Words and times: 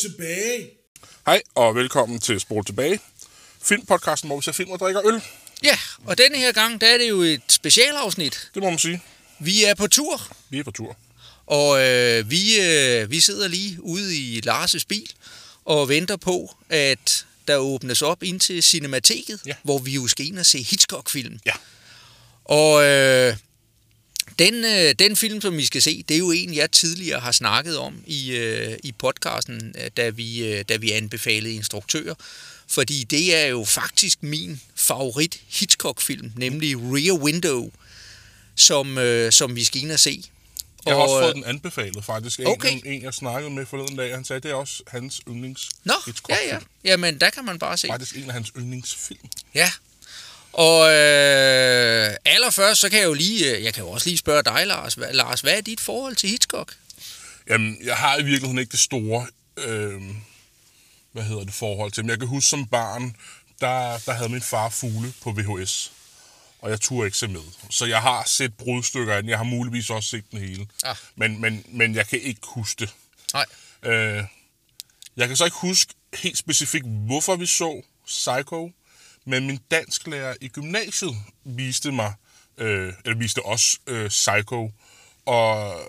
Tilbage. 0.00 0.70
Hej 1.26 1.42
og 1.54 1.74
velkommen 1.74 2.20
til 2.20 2.40
Spol 2.40 2.64
tilbage. 2.64 3.00
Filmpodcasten, 3.62 4.28
hvor 4.28 4.36
vi 4.36 4.42
ser 4.42 4.52
film 4.52 4.70
og 4.70 4.78
drikker 4.78 5.06
øl. 5.06 5.22
Ja, 5.64 5.78
og 6.06 6.18
denne 6.18 6.38
her 6.38 6.52
gang, 6.52 6.80
der 6.80 6.86
er 6.86 6.98
det 6.98 7.08
jo 7.08 7.22
et 7.22 7.42
specialafsnit. 7.48 8.50
Det 8.54 8.62
må 8.62 8.70
man 8.70 8.78
sige. 8.78 9.02
Vi 9.40 9.64
er 9.64 9.74
på 9.74 9.86
tur, 9.86 10.20
Vi 10.50 10.58
er 10.58 10.64
på 10.64 10.70
tur. 10.70 10.96
og 11.46 11.82
øh, 11.86 12.30
vi, 12.30 12.60
øh, 12.60 13.10
vi 13.10 13.20
sidder 13.20 13.48
lige 13.48 13.76
ude 13.82 14.16
i 14.16 14.40
Lars' 14.46 14.84
bil 14.88 15.10
og 15.64 15.88
venter 15.88 16.16
på, 16.16 16.56
at 16.70 17.26
der 17.48 17.56
åbnes 17.56 18.02
op 18.02 18.22
ind 18.22 18.40
til 18.40 18.62
Cinemateket, 18.62 19.40
Ja. 19.46 19.54
hvor 19.62 19.78
vi 19.78 19.90
jo 19.94 20.08
skal 20.08 20.26
ind 20.26 20.38
og 20.38 20.46
se 20.46 20.58
Hitchcock-film. 20.62 21.38
Ja. 21.46 21.52
Og 22.44 22.84
øh, 22.84 23.36
den, 24.38 24.64
øh, 24.64 24.94
den 24.98 25.16
film, 25.16 25.40
som 25.40 25.56
vi 25.56 25.64
skal 25.64 25.82
se, 25.82 26.04
det 26.08 26.14
er 26.14 26.18
jo 26.18 26.30
en, 26.30 26.54
jeg 26.54 26.70
tidligere 26.70 27.20
har 27.20 27.32
snakket 27.32 27.78
om 27.78 28.02
i, 28.06 28.30
øh, 28.36 28.78
i 28.84 28.92
podcasten, 28.92 29.74
øh, 29.84 29.90
da 29.96 30.08
vi, 30.08 30.44
øh, 30.44 30.64
da 30.68 30.76
vi 30.76 30.90
anbefalede 30.90 31.54
instruktører. 31.54 32.14
Fordi 32.68 33.04
det 33.04 33.36
er 33.36 33.46
jo 33.46 33.64
faktisk 33.64 34.22
min 34.22 34.60
favorit 34.76 35.40
Hitchcock-film, 35.48 36.32
nemlig 36.36 36.76
Rear 36.76 37.18
Window, 37.18 37.70
som, 38.56 38.98
øh, 38.98 39.32
som 39.32 39.56
vi 39.56 39.64
skal 39.64 39.82
ind 39.82 39.92
og 39.92 40.00
se. 40.00 40.22
Jeg 40.86 40.94
har 40.94 41.00
Og, 41.00 41.02
også 41.02 41.16
øh, 41.16 41.22
fået 41.24 41.34
den 41.34 41.44
anbefalet 41.44 42.04
faktisk. 42.04 42.40
En, 42.40 42.46
Okay. 42.46 42.72
en, 42.72 42.82
en, 42.86 43.02
jeg 43.02 43.14
snakkede 43.14 43.50
med 43.50 43.66
forleden 43.66 43.96
dag, 43.96 44.14
han 44.14 44.24
sagde, 44.24 44.40
det 44.40 44.50
er 44.50 44.54
også 44.54 44.82
hans 44.88 45.20
yndlings 45.28 45.68
Nå, 45.84 45.94
ja, 46.28 46.36
ja. 46.46 46.58
Jamen, 46.84 47.20
der 47.20 47.30
kan 47.30 47.44
man 47.44 47.58
bare 47.58 47.78
se. 47.78 47.86
Faktisk 47.86 48.16
en 48.16 48.24
af 48.28 48.32
hans 48.32 48.52
yndlingsfilm. 48.58 49.18
Ja. 49.54 49.70
Og 50.52 50.92
øh, 50.92 52.16
allerførst, 52.24 52.80
så 52.80 52.90
kan 52.90 52.98
jeg 52.98 53.06
jo 53.06 53.14
lige, 53.14 53.56
øh, 53.56 53.64
jeg 53.64 53.74
kan 53.74 53.84
jo 53.84 53.90
også 53.90 54.08
lige 54.08 54.18
spørge 54.18 54.42
dig, 54.42 54.66
Lars. 54.66 54.94
Hvad, 54.94 55.12
Lars, 55.12 55.40
hvad 55.40 55.56
er 55.56 55.60
dit 55.60 55.80
forhold 55.80 56.16
til 56.16 56.28
Hitchcock? 56.28 56.76
Jamen, 57.48 57.78
jeg 57.84 57.96
har 57.96 58.16
i 58.16 58.22
virkeligheden 58.22 58.58
ikke 58.58 58.70
det 58.70 58.80
store, 58.80 59.26
øh, 59.56 60.00
hvad 61.12 61.22
hedder 61.22 61.44
det, 61.44 61.54
forhold 61.54 61.92
til. 61.92 62.04
Men 62.04 62.10
jeg 62.10 62.18
kan 62.18 62.28
huske 62.28 62.48
som 62.48 62.66
barn, 62.66 63.16
der, 63.60 63.98
der 64.06 64.12
havde 64.12 64.28
min 64.28 64.42
far 64.42 64.68
fugle 64.68 65.12
på 65.22 65.32
VHS. 65.32 65.92
Og 66.58 66.70
jeg 66.70 66.80
turde 66.80 67.06
ikke 67.06 67.18
se 67.18 67.28
med. 67.28 67.40
Så 67.70 67.86
jeg 67.86 68.02
har 68.02 68.24
set 68.26 68.54
brudstykker 68.54 69.14
af 69.14 69.22
den. 69.22 69.30
Jeg 69.30 69.38
har 69.38 69.44
muligvis 69.44 69.90
også 69.90 70.08
set 70.08 70.24
den 70.30 70.38
hele. 70.38 70.66
Ah. 70.84 70.96
Men, 71.16 71.40
men, 71.40 71.64
men 71.68 71.94
jeg 71.94 72.06
kan 72.06 72.20
ikke 72.20 72.40
huske 72.44 72.80
det. 72.80 72.94
Nej. 73.32 73.46
Øh, 73.82 74.24
jeg 75.16 75.28
kan 75.28 75.36
så 75.36 75.44
ikke 75.44 75.56
huske 75.56 75.94
helt 76.14 76.38
specifikt, 76.38 76.86
hvorfor 76.86 77.36
vi 77.36 77.46
så 77.46 77.82
Psycho, 78.06 78.72
men 79.24 79.46
min 79.46 79.60
dansklærer 79.70 80.34
i 80.40 80.48
gymnasiet 80.48 81.16
viste 81.44 81.92
mig, 81.92 82.14
øh, 82.58 82.92
eller 83.04 83.18
viste 83.18 83.42
os 83.42 83.80
øh, 83.86 84.08
Psycho, 84.08 84.72
og 85.26 85.80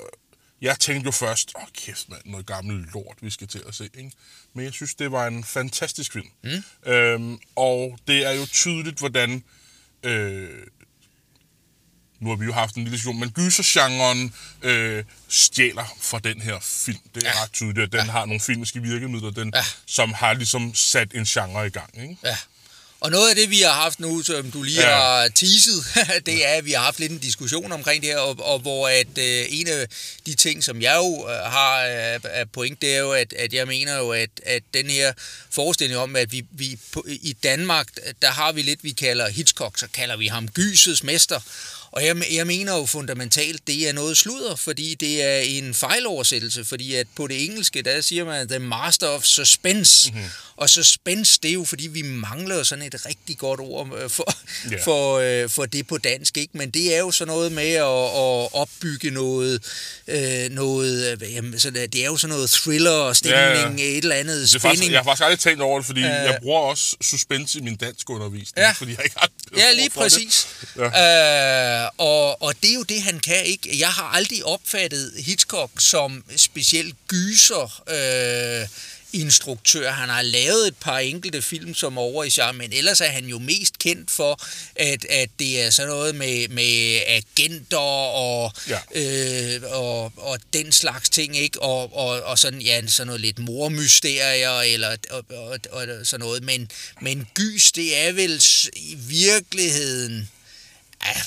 jeg 0.62 0.80
tænkte 0.80 1.06
jo 1.08 1.12
først, 1.12 1.52
åh 1.56 1.68
kæft 1.74 2.10
mand, 2.10 2.22
noget 2.26 2.46
gammelt 2.46 2.94
lort, 2.94 3.18
vi 3.22 3.30
skal 3.30 3.48
til 3.48 3.64
at 3.68 3.76
se, 3.76 3.90
ikke? 3.98 4.12
Men 4.54 4.66
jeg 4.66 4.74
synes, 4.74 4.96
det 4.96 5.12
var 5.12 5.28
en 5.28 5.44
fantastisk 5.44 6.14
film. 6.14 6.28
Mm. 6.44 6.92
Øhm, 6.92 7.40
og 7.56 7.98
det 8.08 8.26
er 8.26 8.32
jo 8.32 8.46
tydeligt, 8.46 9.00
hvordan 9.00 9.44
øh, 10.04 10.68
nu 12.22 12.30
har 12.30 12.36
vi 12.36 12.46
jo 12.46 12.54
haft 12.54 12.76
en 12.76 12.84
lille 12.84 12.96
diskussion, 12.96 13.20
men 13.20 13.32
gysergenren 13.32 14.34
øh, 14.62 15.04
stjæler 15.28 15.96
fra 16.02 16.20
den 16.20 16.42
her 16.42 16.60
film. 16.60 17.00
Det 17.16 17.24
er 17.24 17.32
ja. 17.36 17.44
Ret 17.44 17.52
tydeligt, 17.52 17.80
at 17.80 17.92
den 17.92 18.06
ja. 18.06 18.12
har 18.12 18.26
nogle 18.26 18.40
filmiske 18.40 18.82
virkemidler, 18.82 19.32
den. 19.32 19.52
Ja. 19.56 19.64
som 19.86 20.14
har 20.14 20.34
ligesom 20.34 20.74
sat 20.74 21.14
en 21.14 21.26
genre 21.26 21.68
i 21.68 21.70
gang. 21.70 22.02
Ikke? 22.02 22.18
Ja. 22.24 22.38
Og 23.02 23.12
noget 23.12 23.30
af 23.30 23.36
det, 23.36 23.50
vi 23.50 23.62
har 23.62 23.72
haft 23.72 24.00
nu, 24.00 24.22
som 24.24 24.52
du 24.52 24.64
lige 24.64 24.82
Ja. 24.82 24.96
har 24.96 25.28
teaset, 25.28 25.86
det 26.26 26.48
er, 26.48 26.54
at 26.54 26.66
vi 26.66 26.72
har 26.72 26.84
haft 26.84 27.00
lidt 27.00 27.12
en 27.12 27.18
diskussion 27.18 27.72
omkring 27.72 28.02
det 28.04 28.10
her, 28.10 28.18
og, 28.18 28.36
og 28.40 28.60
hvor 28.60 28.88
at 28.88 29.18
øh, 29.18 29.46
en 29.50 29.68
af 29.68 29.88
de 30.26 30.36
ting, 30.36 30.64
som 30.64 30.82
jeg 30.82 30.96
jo 30.96 31.30
øh, 31.30 31.36
har 31.36 31.80
øh, 31.86 32.20
af 32.24 32.52
point, 32.54 32.82
det 32.82 32.96
er 32.96 33.00
jo, 33.00 33.12
at, 33.12 33.34
at 33.34 33.54
jeg 33.54 33.68
mener 33.68 33.98
jo, 33.98 34.10
at, 34.12 34.30
at 34.46 34.64
den 34.74 34.90
her 34.90 35.14
forestilling 35.52 36.00
om, 36.00 36.16
at 36.16 36.32
vi, 36.32 36.46
vi 36.52 36.80
på, 36.92 37.06
i 37.10 37.34
Danmark, 37.44 37.88
der 38.22 38.28
har 38.32 38.52
vi 38.52 38.62
lidt, 38.62 38.84
vi 38.84 38.92
kalder 38.92 39.30
Hitchcock, 39.30 39.78
så 39.80 39.88
kalder 39.94 40.18
vi 40.18 40.28
ham 40.28 40.48
gysets 40.48 41.04
mester. 41.04 41.40
Og 41.92 42.06
jeg, 42.06 42.16
jeg 42.34 42.48
mener 42.48 42.78
jo 42.78 42.86
fundamentalt, 42.86 43.68
det 43.68 43.90
er 43.90 43.94
noget 43.94 44.18
sludder, 44.18 44.56
fordi 44.56 44.96
det 44.96 45.24
er 45.24 45.38
en 45.40 45.74
fejloversættelse, 45.74 46.66
fordi 46.66 46.94
at 46.96 47.08
på 47.16 47.28
det 47.28 47.44
engelske, 47.46 47.82
der 47.82 48.02
siger 48.02 48.26
man 48.26 48.48
The 48.48 48.60
Master 48.60 49.08
of 49.08 49.24
Suspense. 49.24 50.12
Mm-hmm. 50.12 50.26
Og 50.56 50.70
suspense, 50.70 51.40
det 51.44 51.50
er 51.50 51.54
jo 51.54 51.64
fordi, 51.66 51.88
vi 51.88 52.02
mangler 52.02 52.64
sådan 52.64 52.86
et 52.86 53.06
rigtig 53.06 53.38
godt 53.38 53.60
ord 53.60 54.00
øh, 54.04 54.10
for, 54.10 54.34
yeah. 54.72 54.84
for, 54.88 55.18
øh, 55.20 55.50
for 55.50 55.66
det 55.66 55.88
på 55.88 55.98
dansk, 55.98 56.38
ikke? 56.38 56.58
Men 56.58 56.70
det 56.72 56.96
er 56.96 57.00
jo 57.00 57.12
sådan 57.12 57.34
noget 57.34 57.52
med 57.52 57.72
at, 57.74 57.82
at 57.86 58.54
opbygge 58.54 59.12
noget, 59.12 59.64
øh, 60.08 60.50
noget 60.52 61.18
øh, 61.24 61.34
jamen, 61.34 61.60
så 61.60 61.70
det 61.72 61.96
er 61.96 62.06
jo 62.06 62.18
sådan 62.18 62.36
noget 62.36 62.50
thriller 62.50 62.92
og 62.92 63.16
stemning, 63.16 63.80
Ja, 63.80 63.86
ja, 63.86 63.92
et 63.92 63.98
eller 63.98 64.16
andet 64.16 64.36
Det 64.36 64.44
er 64.44 64.48
spænding. 64.48 64.62
faktisk, 64.78 64.92
jeg 64.92 65.00
har 65.00 65.04
faktisk 65.04 65.24
aldrig 65.24 65.40
tænkt 65.40 65.62
over 65.62 65.80
det, 65.80 65.86
fordi 65.86 66.00
øh, 66.02 66.06
Øh. 66.06 66.12
jeg 66.14 66.40
bruger 66.42 66.60
også 66.60 66.96
suspense 67.02 67.60
i 67.60 67.62
min 67.62 67.76
dansk 67.76 68.10
undervisning, 68.10 68.58
Ja. 68.58 68.72
fordi 68.72 68.92
jeg 68.92 69.00
ikke 69.04 69.16
har 69.20 69.30
Ja, 69.58 69.72
lige 69.72 69.92
for 69.92 70.04
det. 70.04 70.12
præcis. 70.12 70.48
Ja. 70.78 71.84
Øh, 71.84 71.90
og, 71.98 72.42
og 72.42 72.54
det 72.64 72.70
er 72.70 72.76
jo 72.76 72.84
det, 72.84 73.02
han 73.02 73.20
kan 73.20 73.46
ikke. 73.46 73.80
Jeg 73.80 73.90
har 73.90 74.04
aldrig 74.04 74.46
opfattet 74.46 75.14
Hitchcock 75.18 75.72
som 75.80 76.24
specielt 76.38 76.96
gyser 77.08 77.84
øh, 77.90 78.68
instruktør. 79.14 79.92
Han 79.92 80.10
har 80.10 80.22
lavet 80.22 80.68
et 80.68 80.76
par 80.78 80.98
enkelte 81.00 81.42
film 81.42 81.74
som 81.74 81.98
er 81.98 82.02
over 82.02 82.24
i 82.24 82.30
genre, 82.30 82.54
men 82.54 82.74
ellers 82.74 83.02
er 83.02 83.06
han 83.06 83.26
jo 83.26 83.40
mest 83.40 83.80
kendt 83.80 84.12
for, 84.12 84.42
at, 84.76 85.06
at 85.06 85.30
det 85.40 85.62
er 85.62 85.70
sådan 85.70 85.90
noget 85.90 86.16
med, 86.16 86.48
med 86.48 87.02
agenter 87.08 87.78
og, 87.78 88.54
Ja. 88.68 88.80
øh, 88.96 89.62
og, 89.66 90.14
og 90.18 90.40
den 90.54 90.72
slags 90.72 91.10
ting, 91.10 91.38
ikke? 91.38 91.62
Og, 91.62 91.96
og, 91.98 92.22
og 92.22 92.40
sådan, 92.40 92.62
ja, 92.62 92.88
sådan 92.88 93.08
noget 93.08 93.22
lidt 93.22 93.40
mormysterier 93.40 94.60
eller 94.60 94.96
og, 95.10 95.26
og, 95.30 95.60
og 95.72 95.88
sådan 96.04 96.20
noget. 96.26 96.44
Men, 96.44 96.70
men 97.02 97.28
gys, 97.34 97.72
det 97.72 97.98
er 98.08 98.12
vel 98.12 98.44
i 98.76 98.96
virkeligheden... 99.08 100.30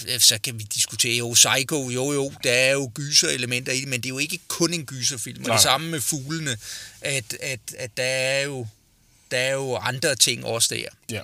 Ja, 0.06 0.18
så 0.18 0.38
kan 0.44 0.58
vi 0.58 0.62
diskutere 0.74 1.16
jo 1.16 1.32
Psycho, 1.32 1.90
jo 1.90 2.12
jo, 2.12 2.32
der 2.44 2.52
er 2.52 2.72
jo 2.72 2.90
gyser-elementer 2.94 3.72
i 3.72 3.80
det, 3.80 3.88
men 3.88 4.00
det 4.00 4.06
er 4.06 4.10
jo 4.10 4.18
ikke 4.18 4.38
kun 4.48 4.72
en 4.74 4.86
gyserfilm. 4.86 5.42
Og 5.42 5.48
Nej. 5.48 5.56
det 5.56 5.62
samme 5.62 5.90
med 5.90 6.00
fuglene, 6.00 6.56
at, 7.00 7.36
at, 7.40 7.60
at 7.78 7.96
der, 7.96 8.02
er 8.04 8.42
jo, 8.42 8.66
der 9.30 9.36
er 9.38 9.52
jo 9.52 9.74
andre 9.76 10.14
ting 10.14 10.44
også 10.44 10.74
der. 10.74 11.14
Ja. 11.16 11.20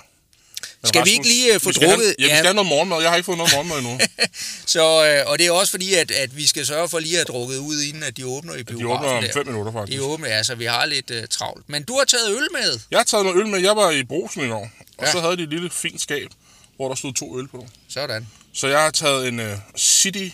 Men 0.82 0.88
Skal 0.88 1.04
vi 1.04 1.10
ikke 1.10 1.26
lige, 1.28 1.54
øh, 1.54 1.60
få 1.60 1.72
skal 1.72 1.88
have- 1.88 1.96
drukket- 1.96 2.14
Ja, 2.18 2.24
vi 2.24 2.28
skal 2.28 2.44
have 2.44 2.54
noget 2.54 2.68
morgenmad. 2.68 3.00
Jeg 3.00 3.10
har 3.10 3.16
ikke 3.16 3.24
fået 3.24 3.38
noget 3.38 3.52
morgenmad 3.54 3.78
endnu. 3.78 4.00
Så, 4.74 5.06
øh, 5.06 5.30
og 5.30 5.38
det 5.38 5.46
er 5.46 5.50
også 5.50 5.70
fordi, 5.70 5.94
at, 5.94 6.10
at 6.10 6.36
vi 6.36 6.46
skal 6.46 6.66
sørge 6.66 6.88
for 6.88 6.98
lige 6.98 7.12
at 7.12 7.18
have 7.18 7.24
drukket 7.38 7.56
ud, 7.58 7.82
inden 7.82 8.02
at 8.02 8.16
de 8.16 8.26
åbner 8.26 8.54
i 8.54 8.62
biografen. 8.62 8.86
De 8.88 8.94
åbner 8.94 9.08
om 9.18 9.24
der. 9.24 9.32
fem 9.32 9.46
minutter, 9.46 9.72
faktisk. 9.72 9.98
De 9.98 10.02
åbner, 10.04 10.28
ja, 10.28 10.42
så 10.42 10.54
vi 10.54 10.64
har 10.64 10.86
lidt 10.86 11.10
uh, 11.10 11.16
travlt. 11.30 11.68
Men 11.68 11.82
du 11.82 11.98
har 11.98 12.04
taget 12.04 12.30
øl 12.30 12.46
med. 12.52 12.78
Jeg 12.90 12.98
har 12.98 13.04
taget 13.04 13.24
noget 13.26 13.38
øl 13.40 13.46
med. 13.46 13.60
Jeg 13.60 13.76
var 13.76 13.90
i 13.90 14.04
Brosen 14.04 14.44
i 14.44 14.48
går, 14.48 14.70
og 14.98 15.06
Ja. 15.06 15.12
så 15.12 15.20
havde 15.20 15.36
de 15.36 15.42
et 15.42 15.48
lille 15.48 15.70
fint 15.70 16.00
skab, 16.00 16.28
hvor 16.76 16.88
der 16.88 16.94
stod 16.94 17.14
to 17.14 17.38
øl 17.38 17.48
på. 17.48 17.66
Sådan. 17.88 18.28
Så 18.52 18.66
jeg 18.68 18.80
har 18.82 18.90
taget 18.90 19.28
en 19.28 19.40
uh, 19.40 19.46
City 19.76 20.28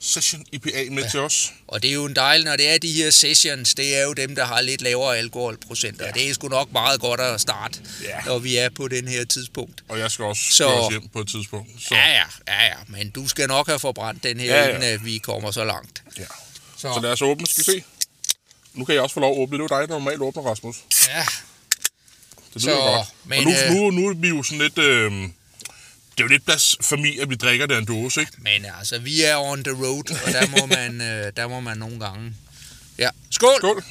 Session 0.00 0.44
IPA 0.52 0.84
med 0.90 1.02
ja. 1.02 1.08
til 1.08 1.20
os. 1.20 1.52
Og 1.68 1.82
det 1.82 1.90
er 1.90 1.94
jo 1.94 2.04
en 2.04 2.16
dejlig, 2.16 2.44
når 2.44 2.56
det 2.56 2.68
er 2.74 2.78
de 2.78 2.92
her 2.92 3.10
sessions, 3.10 3.74
det 3.74 3.96
er 3.96 4.02
jo 4.02 4.12
dem, 4.12 4.34
der 4.34 4.44
har 4.44 4.60
lidt 4.60 4.82
lavere 4.82 5.18
alkoholprocenter. 5.18 6.06
Ja. 6.06 6.10
Det 6.12 6.30
er 6.30 6.34
sgu 6.34 6.48
nok 6.48 6.72
meget 6.72 7.00
godt 7.00 7.20
at 7.20 7.40
starte, 7.40 7.78
Ja. 8.02 8.20
når 8.26 8.38
vi 8.38 8.56
er 8.56 8.68
på 8.76 8.88
den 8.88 9.08
her 9.08 9.24
tidspunkt. 9.24 9.84
Og 9.88 9.98
jeg 9.98 10.10
skal 10.10 10.24
også 10.24 10.42
Så- 10.50 10.88
hjem 10.90 11.08
på 11.08 11.20
et 11.20 11.28
tidspunkt. 11.28 11.70
Så, 11.88 11.94
Ja, 11.94 12.08
ja, 12.08 12.22
ja, 12.48 12.64
ja, 12.64 12.74
men 12.88 13.10
du 13.10 13.28
skal 13.28 13.48
nok 13.48 13.66
have 13.66 13.78
forbrændt 13.78 14.22
den 14.22 14.40
her, 14.40 14.56
Ja, 14.56 14.68
ja, 14.68 14.74
inden 14.76 15.04
vi 15.04 15.18
kommer 15.18 15.50
så 15.50 15.64
langt. 15.64 16.02
ja. 16.18 16.24
Så, 16.76 16.92
så 16.94 17.00
lad 17.02 17.10
os 17.12 17.22
åbne. 17.22 17.46
Skal 17.46 17.60
vi 17.74 17.80
se? 17.80 17.84
Nu 18.74 18.84
kan 18.84 18.94
jeg 18.94 19.02
også 19.02 19.14
få 19.14 19.20
lov 19.20 19.32
at 19.32 19.38
åbne. 19.38 19.58
Det 19.58 19.70
er 19.70 19.76
jo 19.76 19.80
dig, 19.80 19.88
der 19.88 19.94
normalt 19.94 20.20
åbner, 20.22 20.42
Rasmus. 20.42 20.76
ja, 21.08 21.26
Det 22.54 22.62
Så, 22.62 22.68
lyder 22.68 22.78
godt. 22.96 23.08
men, 23.24 23.38
og 23.38 23.44
nu, 23.44 23.50
øh, 23.50 23.70
nu, 23.70 23.90
nu 23.90 24.08
er 24.08 24.14
vi 24.14 24.28
jo 24.28 24.42
sådan 24.42 24.58
lidt... 24.58 24.78
Øh, 24.78 25.12
det 26.16 26.20
er 26.20 26.24
jo 26.24 26.28
lidt 26.28 26.44
blasfemi, 26.44 27.18
at 27.18 27.30
vi 27.30 27.34
drikker 27.34 27.66
det 27.66 27.78
en 27.78 27.84
dåse, 27.84 28.20
ikke? 28.20 28.32
men 28.38 28.64
altså, 28.78 28.98
vi 28.98 29.22
er 29.22 29.36
on 29.36 29.64
the 29.64 29.72
road, 29.72 30.10
og 30.26 30.32
der 30.32 30.46
må 30.60 30.66
man, 30.66 31.00
øh, 31.10 31.32
der 31.36 31.48
må 31.48 31.60
man 31.60 31.78
nogle 31.78 32.00
gange... 32.00 32.34
Ja, 32.98 33.10
skål! 33.30 33.58
Skål! 33.58 33.84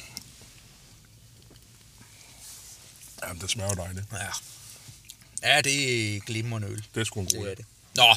Jamen, 3.22 3.42
det 3.42 3.50
smager 3.50 3.74
dejligt. 3.74 4.04
Ja. 4.12 5.54
ja, 5.54 5.60
det 5.60 6.16
er 6.16 6.20
glimrende 6.20 6.68
øl. 6.68 6.84
Det 6.94 7.00
er 7.00 7.04
sgu 7.04 7.20
en 7.20 7.28
god 7.36 7.46
er 7.46 7.54
det. 7.54 7.64
Nå, 7.96 8.16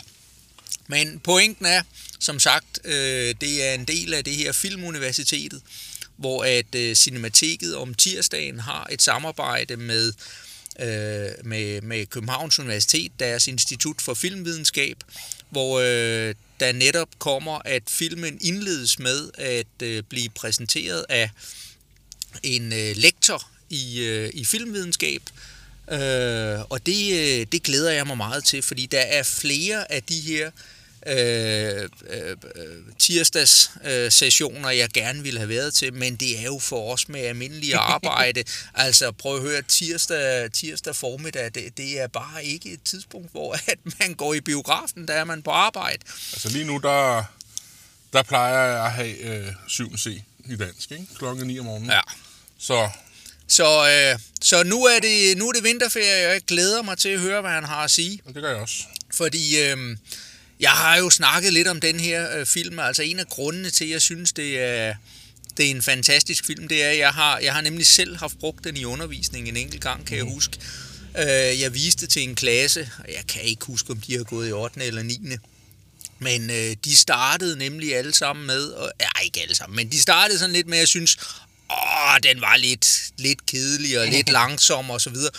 men 0.87 1.19
pointen 1.19 1.65
er, 1.65 1.81
som 2.19 2.39
sagt, 2.39 2.79
øh, 2.83 3.35
det 3.41 3.67
er 3.67 3.73
en 3.73 3.85
del 3.85 4.13
af 4.13 4.23
det 4.23 4.35
her 4.35 4.51
Filmuniversitetet, 4.51 5.61
hvor 6.17 6.43
at 6.43 6.75
øh, 6.75 6.95
Cinemateket 6.95 7.75
om 7.75 7.93
tirsdagen 7.93 8.59
har 8.59 8.87
et 8.91 9.01
samarbejde 9.01 9.77
med, 9.77 10.13
øh, 10.79 11.45
med, 11.45 11.81
med 11.81 12.05
Københavns 12.05 12.59
Universitet, 12.59 13.11
deres 13.19 13.47
Institut 13.47 14.01
for 14.01 14.13
Filmvidenskab, 14.13 14.97
hvor 15.49 15.79
øh, 15.79 16.35
der 16.59 16.71
netop 16.71 17.09
kommer, 17.19 17.59
at 17.65 17.83
filmen 17.87 18.37
indledes 18.41 18.99
med 18.99 19.29
at 19.37 19.81
øh, 19.83 20.03
blive 20.03 20.29
præsenteret 20.29 21.05
af 21.09 21.29
en 22.43 22.73
øh, 22.73 22.95
lektor 22.95 23.47
i, 23.69 24.01
øh, 24.01 24.29
i 24.33 24.45
filmvidenskab, 24.45 25.21
øh, 25.91 26.59
og 26.69 26.85
det, 26.85 27.13
øh, 27.13 27.47
det 27.51 27.63
glæder 27.63 27.91
jeg 27.91 28.07
mig 28.07 28.17
meget 28.17 28.45
til, 28.45 28.61
fordi 28.61 28.85
der 28.85 28.99
er 28.99 29.23
flere 29.23 29.91
af 29.91 30.03
de 30.03 30.19
her 30.19 30.47
øh, 30.47 30.51
øh, 31.07 31.89
tirsdags 32.99 33.71
øh, 33.85 34.11
sessioner, 34.11 34.69
jeg 34.69 34.89
gerne 34.89 35.23
ville 35.23 35.39
have 35.39 35.49
været 35.49 35.73
til, 35.73 35.93
men 35.93 36.15
det 36.15 36.39
er 36.39 36.43
jo 36.43 36.59
for 36.59 36.93
os 36.93 37.09
med 37.09 37.21
almindelig 37.21 37.75
arbejde. 37.95 38.43
altså 38.73 39.11
prøv 39.11 39.35
at 39.35 39.41
høre, 39.41 39.61
tirsdag, 39.61 40.51
tirsdag 40.51 40.95
formiddag, 40.95 41.51
det, 41.55 41.77
det 41.77 41.99
er 41.99 42.07
bare 42.07 42.45
ikke 42.45 42.71
et 42.71 42.83
tidspunkt, 42.85 43.31
hvor 43.31 43.53
at 43.71 43.79
man 43.99 44.13
går 44.13 44.33
i 44.33 44.41
biografen, 44.41 45.07
der 45.07 45.13
er 45.13 45.23
man 45.23 45.41
på 45.43 45.51
arbejde. 45.51 45.99
Altså 46.33 46.49
lige 46.49 46.65
nu, 46.65 46.77
der, 46.77 47.23
der 48.13 48.23
plejer 48.23 48.67
jeg 48.75 48.85
at 48.85 48.91
have 48.91 49.17
øh, 49.17 49.47
7. 49.67 49.97
C 49.97 50.05
i 50.49 50.55
dansk, 50.55 50.91
ikke? 50.91 51.05
Klokken 51.17 51.47
9 51.47 51.59
om 51.59 51.65
morgenen. 51.65 51.89
Ja. 51.89 52.01
Så 52.59 52.89
Så, 53.47 53.89
øh, 54.13 54.19
så 54.41 54.63
nu, 54.63 54.85
er 54.85 54.99
det, 54.99 55.37
nu 55.37 55.47
er 55.49 55.51
det 55.53 55.63
vinterferie, 55.63 56.27
og 56.27 56.33
jeg 56.33 56.41
glæder 56.47 56.81
mig 56.81 56.97
til 56.97 57.09
at 57.09 57.19
høre, 57.19 57.41
hvad 57.41 57.51
han 57.51 57.63
har 57.63 57.83
at 57.83 57.91
sige. 57.91 58.21
det 58.27 58.35
gør 58.35 58.49
jeg 58.49 58.57
også. 58.61 58.83
Fordi 59.13 59.61
øh, 59.61 59.97
jeg 60.59 60.69
har 60.69 60.97
jo 60.97 61.09
snakket 61.09 61.53
lidt 61.53 61.67
om 61.67 61.79
den 61.79 61.99
her 61.99 62.37
øh, 62.37 62.45
film. 62.45 62.79
Altså 62.79 63.03
en 63.03 63.19
af 63.19 63.27
grundene 63.27 63.69
til, 63.69 63.85
at 63.85 63.91
jeg 63.91 64.01
synes, 64.01 64.33
det 64.33 64.59
er, 64.59 64.95
det 65.57 65.65
er 65.65 65.69
en 65.69 65.81
fantastisk 65.81 66.45
film, 66.45 66.67
det 66.67 66.83
er, 66.83 66.89
at 66.89 66.97
jeg 66.97 67.09
har, 67.09 67.39
jeg 67.39 67.53
har 67.53 67.61
nemlig 67.61 67.87
selv 67.87 68.17
haft 68.17 68.39
brugt 68.39 68.63
den 68.63 68.77
i 68.77 68.85
undervisning 68.85 69.47
en 69.47 69.57
enkelt 69.57 69.81
gang, 69.81 70.05
kan 70.07 70.17
jeg 70.17 70.25
huske. 70.25 70.57
Øh, 71.17 71.61
jeg 71.61 71.73
viste 71.73 72.07
til 72.07 72.21
en 72.21 72.35
klasse, 72.35 72.89
og 72.99 73.05
jeg 73.07 73.23
kan 73.27 73.41
ikke 73.41 73.65
huske, 73.65 73.91
om 73.91 74.01
de 74.01 74.17
har 74.17 74.23
gået 74.23 74.49
i 74.49 74.51
8. 74.51 74.83
eller 74.83 75.03
9. 75.03 75.19
Men 76.19 76.49
øh, 76.49 76.75
de 76.85 76.97
startede 76.97 77.57
nemlig 77.57 77.95
alle 77.95 78.13
sammen 78.13 78.45
med, 78.45 78.63
og, 78.67 78.91
ja, 78.99 79.09
ikke 79.23 79.41
alle 79.41 79.55
sammen, 79.55 79.75
men 79.75 79.91
de 79.91 80.01
startede 80.01 80.39
sådan 80.39 80.53
lidt 80.53 80.67
med, 80.67 80.77
at 80.77 80.79
jeg 80.79 80.87
synes, 80.87 81.17
åh, 81.69 82.17
den 82.23 82.41
var 82.41 82.57
lidt, 82.57 83.11
lidt 83.17 83.45
kedelig 83.45 83.99
og 83.99 84.07
lidt 84.07 84.29
langsom 84.39 84.89
og 84.89 85.01
så 85.01 85.09
videre. 85.09 85.31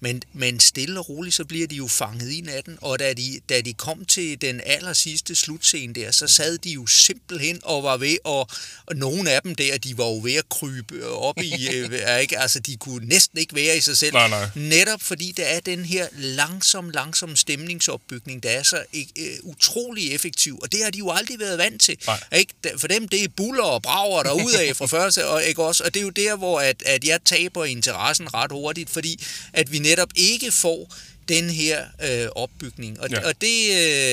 Men, 0.00 0.22
men 0.32 0.60
stille 0.60 1.00
og 1.00 1.08
roligt, 1.08 1.34
så 1.34 1.44
bliver 1.44 1.66
de 1.66 1.74
jo 1.74 1.88
fanget 1.88 2.30
ind 2.30 2.48
af 2.48 2.64
den, 2.64 2.78
og 2.80 2.98
da 2.98 3.12
de, 3.12 3.40
da 3.48 3.60
de 3.60 3.72
kom 3.72 4.04
til 4.04 4.40
den 4.40 4.60
aller 4.66 4.92
sidste 4.92 5.34
slutscene 5.34 5.94
der, 5.94 6.10
så 6.10 6.26
sad 6.26 6.58
de 6.58 6.70
jo 6.70 6.86
simpelthen 6.86 7.60
og 7.62 7.82
var 7.82 7.96
ved, 7.96 8.16
og, 8.24 8.48
og 8.86 8.96
nogle 8.96 9.30
af 9.30 9.42
dem 9.42 9.54
der, 9.54 9.78
de 9.78 9.98
var 9.98 10.06
jo 10.06 10.20
ved 10.22 10.34
at 10.34 10.48
krybe 10.48 11.08
op 11.08 11.38
i, 11.42 11.68
øh, 11.74 12.20
ikke? 12.20 12.38
altså 12.38 12.60
de 12.60 12.76
kunne 12.76 13.06
næsten 13.06 13.38
ikke 13.38 13.54
være 13.54 13.76
i 13.76 13.80
sig 13.80 13.98
selv. 13.98 14.12
Nej, 14.12 14.28
nej. 14.28 14.48
Netop 14.54 15.02
fordi 15.02 15.32
der 15.36 15.44
er 15.44 15.60
den 15.60 15.84
her 15.84 16.06
langsom, 16.16 16.90
langsom 16.90 17.36
stemningsopbygning, 17.36 18.42
der 18.42 18.50
er 18.50 18.62
så 18.62 18.84
øh, 18.94 19.26
utrolig 19.42 20.14
effektiv, 20.14 20.58
og 20.62 20.72
det 20.72 20.82
har 20.84 20.90
de 20.90 20.98
jo 20.98 21.10
aldrig 21.10 21.38
været 21.38 21.58
vant 21.58 21.82
til. 21.82 21.98
Nej. 22.06 22.20
Ikke? 22.36 22.54
For 22.78 22.88
dem, 22.88 23.08
det 23.08 23.24
er 23.24 23.28
buller 23.36 23.64
og 23.64 23.82
brager 23.82 24.22
derudad 24.22 24.74
fra 24.74 24.86
første, 24.96 25.26
og, 25.26 25.44
ikke 25.44 25.64
også? 25.64 25.84
og 25.84 25.94
det 25.94 26.00
er 26.00 26.04
jo 26.04 26.10
der, 26.10 26.36
hvor 26.36 26.60
at, 26.60 26.82
at 26.86 27.04
jeg 27.04 27.20
taber 27.24 27.64
interessen 27.64 28.34
ret 28.34 28.52
hurtigt, 28.52 28.90
fordi 28.90 29.24
at 29.52 29.72
vi 29.72 29.78
netop 29.90 30.08
ikke 30.14 30.52
får 30.52 30.94
den 31.28 31.50
her 31.50 31.84
øh, 32.02 32.28
opbygning. 32.36 33.00
Og, 33.00 33.08
Ja. 33.10 33.20
ja. 33.20 33.26
og 33.28 33.34
det... 33.40 33.56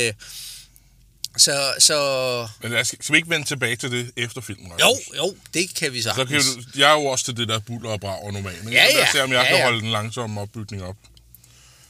Øh, 0.07 0.13
så, 1.37 1.73
så 1.79 1.97
Men 2.61 2.71
lad 2.71 2.79
os, 2.81 2.87
skal 2.87 3.13
vi 3.13 3.17
ikke 3.17 3.29
vende 3.29 3.47
tilbage 3.47 3.75
til 3.75 3.91
det 3.91 4.11
efter 4.17 4.41
filmen? 4.41 4.71
jo, 4.81 4.97
jo, 5.17 5.35
det 5.53 5.75
kan 5.75 5.93
vi 5.93 6.01
Så 6.01 6.13
sagtens. 6.15 6.45
kan 6.53 6.63
du, 6.63 6.79
jeg 6.79 6.89
er 6.89 6.93
jo 6.93 7.05
også 7.05 7.25
til 7.25 7.37
det 7.37 7.47
der 7.47 7.59
buller 7.59 7.89
og 7.89 7.99
brager 7.99 8.31
normalt. 8.31 8.57
Ikke? 8.57 8.71
Ja, 8.71 8.85
Så 8.91 8.93
lad 8.97 9.03
os 9.03 9.07
ja. 9.07 9.11
se, 9.11 9.23
om 9.23 9.31
jeg 9.31 9.41
Ja, 9.43 9.47
kan 9.49 9.57
ja. 9.57 9.63
holde 9.63 9.81
den 9.81 9.91
langsomme 9.91 10.41
opbygning 10.41 10.83
op. 10.83 10.95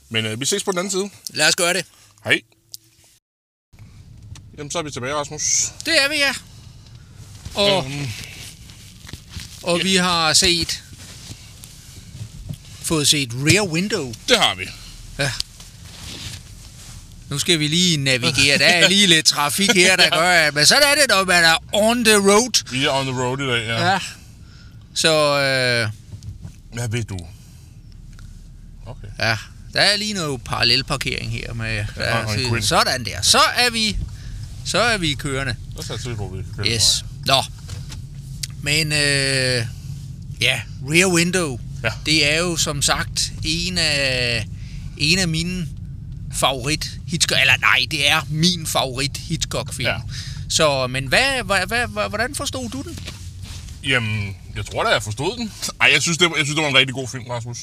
Men 0.10 0.26
øh, 0.26 0.40
vi 0.40 0.46
ses 0.46 0.64
på 0.64 0.72
den 0.72 0.80
anden 0.80 0.92
side. 0.92 1.10
Lad 1.30 1.48
os 1.48 1.56
gøre 1.56 1.74
det. 1.74 1.86
Hej. 2.24 2.42
Jamen, 4.58 4.72
så 4.72 4.80
er 4.80 4.84
vi 4.84 4.92
tilbage, 4.92 5.14
Rasmus. 5.16 5.44
Det 5.86 6.02
er 6.04 6.10
vi, 6.10 6.16
ja. 6.16 6.34
Og, 7.56 7.86
Øhm, 7.86 8.08
og 9.64 9.80
vi 9.84 9.96
har 9.96 10.34
set 10.34 10.84
fået 12.88 13.08
set 13.08 13.30
Rear 13.34 13.64
Window. 13.68 14.14
det 14.30 14.38
har 14.38 14.56
vi. 14.56 14.64
Nu 17.30 17.40
skal 17.40 17.60
vi 17.60 17.68
lige 17.68 17.98
navigere. 17.98 18.58
Der 18.58 18.66
er 18.66 18.90
lige 18.90 19.08
lidt 19.08 19.26
trafik 19.26 19.70
her, 19.76 19.96
der 19.96 20.10
gør, 20.20 20.30
at... 20.30 20.54
Men 20.54 20.66
sådan 20.66 20.84
er 20.84 20.96
det, 20.96 21.04
når 21.10 21.26
man 21.26 21.44
er 21.44 21.56
on 21.74 22.06
the 22.06 22.16
road. 22.16 22.72
Vi 22.72 22.86
er 22.86 22.90
on 22.92 23.06
the 23.06 23.22
road 23.22 23.40
i 23.40 23.48
dag, 23.48 23.66
ja. 23.68 23.86
ja. 23.86 23.92
Ja. 23.92 24.00
Så 24.94 25.10
øh, 25.40 25.90
Hvad 26.74 26.90
ved 26.90 27.04
du? 27.04 27.20
Okay. 28.86 29.08
ja, 29.20 29.38
der 29.74 29.82
er 29.82 29.98
lige 29.98 30.14
noget 30.14 30.44
parallelparkering 30.44 31.32
her. 31.32 31.54
Med, 31.54 31.86
der, 31.96 32.26
en 32.26 32.50
quid. 32.50 32.62
sådan 32.62 33.06
der. 33.06 33.22
Så 33.22 33.40
er 33.58 33.70
vi, 33.70 33.98
så 34.66 34.80
er 34.80 34.98
vi 34.98 35.14
kørende. 35.14 35.56
Så 35.80 35.88
satser 35.88 36.10
vi 36.10 36.16
på, 36.16 36.26
at 36.26 36.38
vi 36.38 36.44
kan 36.44 36.54
køre 36.64 36.68
Yes. 36.76 37.06
Nå. 37.26 37.44
Men 38.62 38.92
øh, 38.92 39.66
ja, 40.42 40.62
Rear 40.90 41.08
Window. 41.08 41.60
Ja. 41.84 41.92
Det 42.06 42.34
er 42.34 42.40
jo 42.40 42.58
som 42.58 42.82
sagt 42.82 43.34
en 43.44 43.78
af, 43.78 44.48
en 44.98 45.20
af 45.20 45.28
mine 45.28 45.68
favorit 46.34 47.00
Hitchcock, 47.08 47.42
eller 47.42 47.58
nej, 47.58 47.86
det 47.92 48.10
er 48.10 48.22
min 48.30 48.66
favorit 48.66 49.18
Hitchcock-film. 49.18 49.88
Ja. 49.88 49.98
Så, 50.50 50.88
men 50.88 51.08
hvad, 51.08 51.44
hvad, 51.44 51.68
hvad, 51.68 52.10
hvordan 52.10 52.36
forstod 52.36 52.70
du 52.70 52.82
den? 52.82 53.00
Jamen, 53.84 54.36
jeg 54.56 54.66
tror 54.66 54.84
da, 54.84 54.90
jeg 54.90 55.04
forstod 55.04 55.38
den. 55.38 55.52
Ej, 55.82 55.90
jeg 55.94 56.02
synes, 56.02 56.18
det, 56.18 56.26
jeg 56.38 56.46
synes, 56.46 56.56
det 56.56 56.64
var 56.64 56.70
en 56.70 56.78
rigtig 56.78 56.94
god 56.94 57.08
film, 57.08 57.24
Rasmus. 57.30 57.58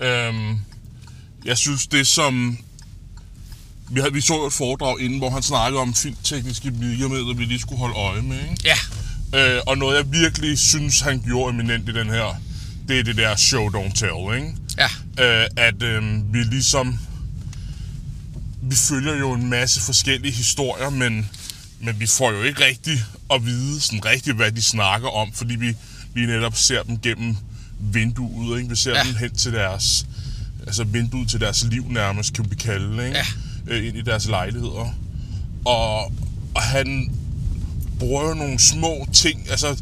Øhm, 0.00 0.58
jeg 1.44 1.58
synes, 1.58 1.86
det 1.86 2.06
som... 2.06 2.58
Vi, 3.90 4.00
havde, 4.00 4.12
vi 4.12 4.20
så 4.20 4.46
et 4.46 4.52
foredrag 4.52 5.00
inden, 5.00 5.18
hvor 5.18 5.30
han 5.30 5.42
snakkede 5.42 5.80
om 5.80 5.94
filmtekniske 5.94 6.72
virkemidler, 6.74 7.34
vi 7.34 7.44
lige 7.44 7.60
skulle 7.60 7.78
holde 7.78 7.94
øje 7.94 8.22
med. 8.22 8.40
Ikke? 8.40 8.56
Ja, 8.64 8.76
Øh, 9.34 9.60
og 9.66 9.78
noget, 9.78 9.96
jeg 9.96 10.12
virkelig 10.12 10.58
synes, 10.58 11.00
han 11.00 11.22
gjorde 11.26 11.54
eminent 11.54 11.88
i 11.88 11.92
den 11.92 12.10
her, 12.10 12.40
det 12.88 12.98
er 12.98 13.02
det 13.04 13.16
der 13.16 13.36
show, 13.36 13.68
don't 13.68 13.92
tell, 13.94 14.36
ikke? 14.36 14.54
ja, 14.78 14.88
Øh, 15.24 15.46
at 15.56 15.82
øh, 15.82 16.32
vi 16.34 16.38
ligesom... 16.38 16.98
Vi 18.62 18.76
følger 18.76 19.14
jo 19.16 19.32
en 19.32 19.50
masse 19.50 19.80
forskellige 19.80 20.32
historier, 20.32 20.90
men, 20.90 21.30
men 21.80 22.00
vi 22.00 22.06
får 22.06 22.32
jo 22.32 22.42
ikke 22.42 22.64
rigtig 22.64 23.02
at 23.34 23.44
vide 23.46 23.80
sådan 23.80 24.04
rigtigt, 24.04 24.36
hvad 24.36 24.52
de 24.52 24.62
snakker 24.62 25.08
om, 25.08 25.32
fordi 25.32 25.54
vi 25.56 25.74
lige 26.14 26.26
netop 26.26 26.56
ser 26.56 26.82
dem 26.82 26.98
gennem 26.98 27.36
vinduet, 27.80 28.58
ikke? 28.58 28.70
Vi 28.70 28.76
ser 28.76 28.90
Ja. 28.96 29.02
dem 29.04 29.14
hen 29.16 29.34
til 29.36 29.52
deres... 29.52 30.06
Altså 30.66 30.84
vinduet 30.84 31.28
til 31.28 31.40
deres 31.40 31.64
liv 31.64 31.84
nærmest, 31.90 32.32
kan 32.32 32.50
vi 32.50 32.54
kalde 32.56 33.06
ikke? 33.06 33.18
Ja. 33.18 33.24
Øh, 33.74 33.86
ind 33.86 33.96
i 33.96 34.02
deres 34.02 34.26
lejligheder. 34.26 34.94
Og, 35.64 36.12
og 36.54 36.62
han 36.62 37.14
bruger 37.98 38.28
jo 38.28 38.34
nogle 38.34 38.58
små 38.58 39.06
ting, 39.12 39.50
altså 39.50 39.76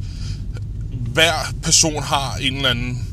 hver 1.17 1.55
person 1.63 2.03
har 2.03 2.37
en 2.37 2.57
eller 2.57 2.69
anden 2.69 3.05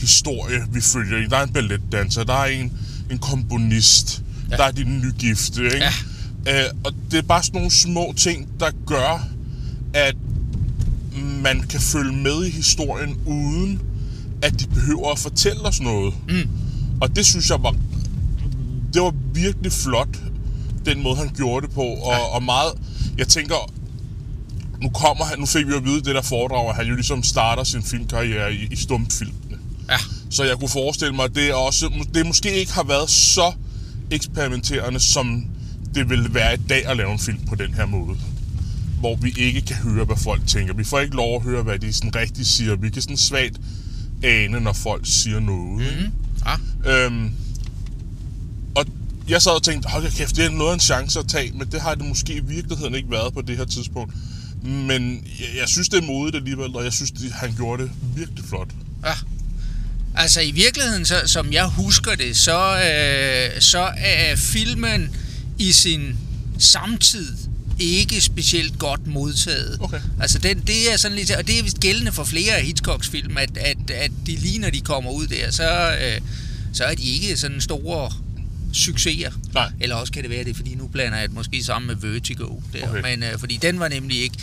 historie, 0.00 0.60
vi 0.72 0.80
følger. 0.80 1.28
Der 1.28 1.36
er 1.36 1.42
en 1.42 1.52
balletdanser, 1.52 2.24
der 2.24 2.34
er 2.34 2.44
en, 2.44 2.72
en 3.10 3.18
komponist, 3.18 4.22
ja. 4.50 4.56
der 4.56 4.64
er 4.64 4.70
de 4.70 4.84
nygifte, 4.84 5.64
ikke? 5.64 5.86
Ja. 6.46 6.64
Øh, 6.64 6.70
og 6.84 6.92
det 7.10 7.18
er 7.18 7.22
bare 7.22 7.42
sådan 7.42 7.58
nogle 7.58 7.70
små 7.70 8.14
ting, 8.16 8.48
der 8.60 8.70
gør, 8.86 9.28
at 9.94 10.16
man 11.42 11.62
kan 11.62 11.80
følge 11.80 12.12
med 12.12 12.44
i 12.44 12.50
historien, 12.50 13.16
uden 13.26 13.80
at 14.42 14.60
de 14.60 14.66
behøver 14.66 15.12
at 15.12 15.18
fortælle 15.18 15.60
os 15.60 15.80
noget. 15.80 16.14
Mm. 16.28 16.48
Og 17.00 17.16
det 17.16 17.26
synes 17.26 17.50
jeg 17.50 17.62
var, 17.62 17.74
det 18.94 19.02
var 19.02 19.14
virkelig 19.32 19.72
flot, 19.72 20.18
den 20.86 21.02
måde 21.02 21.16
han 21.16 21.28
gjorde 21.28 21.66
det 21.66 21.74
på, 21.74 21.82
og, 21.82 22.12
ja. 22.12 22.34
og 22.34 22.42
meget, 22.42 22.72
jeg 23.18 23.28
tænker, 23.28 23.72
nu 24.82 24.88
kommer 24.88 25.24
han, 25.24 25.38
nu 25.38 25.46
fik 25.46 25.66
vi 25.66 25.70
jo 25.70 25.76
at 25.76 25.84
vide 25.84 26.02
det 26.02 26.14
der 26.14 26.22
foredrag, 26.22 26.68
at 26.68 26.76
han 26.76 26.86
jo 26.86 26.94
ligesom 26.94 27.22
starter 27.22 27.64
sin 27.64 27.82
filmkarriere 27.82 28.54
i, 28.54 28.68
i 28.70 28.76
stumfilmene. 28.76 29.58
ja, 29.88 29.96
Så 30.30 30.44
jeg 30.44 30.56
kunne 30.58 30.68
forestille 30.68 31.14
mig, 31.14 31.24
at 31.24 31.34
det, 31.34 31.54
også, 31.54 31.90
det 32.14 32.26
måske 32.26 32.54
ikke 32.54 32.72
har 32.72 32.82
været 32.82 33.10
så 33.10 33.52
eksperimenterende, 34.10 35.00
som 35.00 35.44
det 35.94 36.10
ville 36.10 36.34
være 36.34 36.54
i 36.54 36.56
dag 36.68 36.86
at 36.86 36.96
lave 36.96 37.12
en 37.12 37.18
film 37.18 37.38
på 37.46 37.54
den 37.54 37.74
her 37.74 37.86
måde. 37.86 38.16
Hvor 39.00 39.16
vi 39.16 39.34
ikke 39.38 39.60
kan 39.60 39.76
høre, 39.76 40.04
hvad 40.04 40.16
folk 40.16 40.46
tænker. 40.46 40.74
Vi 40.74 40.84
får 40.84 40.98
ikke 40.98 41.16
lov 41.16 41.36
at 41.36 41.42
høre, 41.42 41.62
hvad 41.62 41.78
de 41.78 41.92
sådan 41.92 42.14
rigtig 42.14 42.46
siger. 42.46 42.76
Vi 42.76 42.90
kan 42.90 43.02
sådan 43.02 43.16
svagt 43.16 43.60
ane, 44.22 44.60
når 44.60 44.72
folk 44.72 45.02
siger 45.06 45.40
noget. 45.40 45.78
Mm. 45.78 46.12
ja. 46.84 47.04
Øhm, 47.06 47.30
og 48.74 48.86
jeg 49.28 49.42
sad 49.42 49.52
og 49.52 49.62
tænkte, 49.62 49.88
hold 49.88 50.10
kæft, 50.10 50.36
det 50.36 50.44
er 50.44 50.50
noget 50.50 50.70
af 50.70 50.74
en 50.74 50.80
chance 50.80 51.18
at 51.18 51.28
tage, 51.28 51.52
men 51.52 51.68
det 51.72 51.80
har 51.80 51.94
det 51.94 52.04
måske 52.04 52.34
i 52.34 52.40
virkeligheden 52.40 52.94
ikke 52.94 53.10
været 53.10 53.34
på 53.34 53.42
det 53.42 53.56
her 53.56 53.64
tidspunkt. 53.64 54.14
Men 54.62 55.26
jeg, 55.40 55.60
jeg 55.60 55.68
synes, 55.68 55.88
det 55.88 55.98
er 55.98 56.06
modigt 56.06 56.36
alligevel, 56.36 56.76
og 56.76 56.84
jeg 56.84 56.92
synes, 56.92 57.10
det, 57.10 57.32
han 57.32 57.54
gjorde 57.56 57.82
det 57.82 57.90
virkelig 58.16 58.44
flot. 58.44 58.68
Ja. 59.04 59.12
Altså 60.14 60.40
i 60.40 60.50
virkeligheden, 60.50 61.04
så, 61.04 61.22
som 61.26 61.52
jeg 61.52 61.66
husker 61.66 62.14
det, 62.14 62.36
så, 62.36 62.76
øh, 62.76 63.60
så 63.60 63.90
er 63.96 64.36
filmen 64.36 65.16
i 65.58 65.72
sin 65.72 66.16
samtid 66.58 67.36
ikke 67.78 68.20
specielt 68.20 68.78
godt 68.78 69.06
modtaget. 69.06 69.76
Okay. 69.80 70.00
Altså 70.20 70.38
den, 70.38 70.60
det 70.66 70.92
er 70.92 70.96
sådan 70.96 71.16
lidt, 71.16 71.30
og 71.30 71.46
det 71.46 71.58
er 71.58 71.62
vist 71.62 71.80
gældende 71.80 72.12
for 72.12 72.24
flere 72.24 72.54
af 72.54 72.64
Hitchcocks 72.64 73.08
film, 73.08 73.36
at, 73.36 73.56
at, 73.56 73.90
at 73.90 74.10
de 74.26 74.36
lige 74.36 74.58
når 74.58 74.70
de 74.70 74.80
kommer 74.80 75.10
ud 75.10 75.26
der, 75.26 75.50
så, 75.50 75.96
øh, 76.00 76.20
så 76.72 76.84
er 76.84 76.94
de 76.94 77.02
ikke 77.02 77.36
sådan 77.36 77.60
store 77.60 78.12
succeser. 78.72 79.30
Nej. 79.54 79.70
Eller 79.80 79.96
også 79.96 80.12
kan 80.12 80.22
det 80.22 80.30
være 80.30 80.44
det, 80.44 80.56
fordi 80.56 80.74
nu 80.74 80.86
blander 80.86 81.18
jeg 81.18 81.28
det 81.28 81.34
måske 81.34 81.64
sammen 81.64 81.86
med 81.86 82.10
Vertigo. 82.12 82.60
Der. 82.72 82.88
Okay. 82.90 83.02
Men, 83.02 83.22
øh, 83.22 83.38
fordi 83.38 83.56
den 83.56 83.80
var 83.80 83.88
nemlig 83.88 84.22
ikke... 84.22 84.36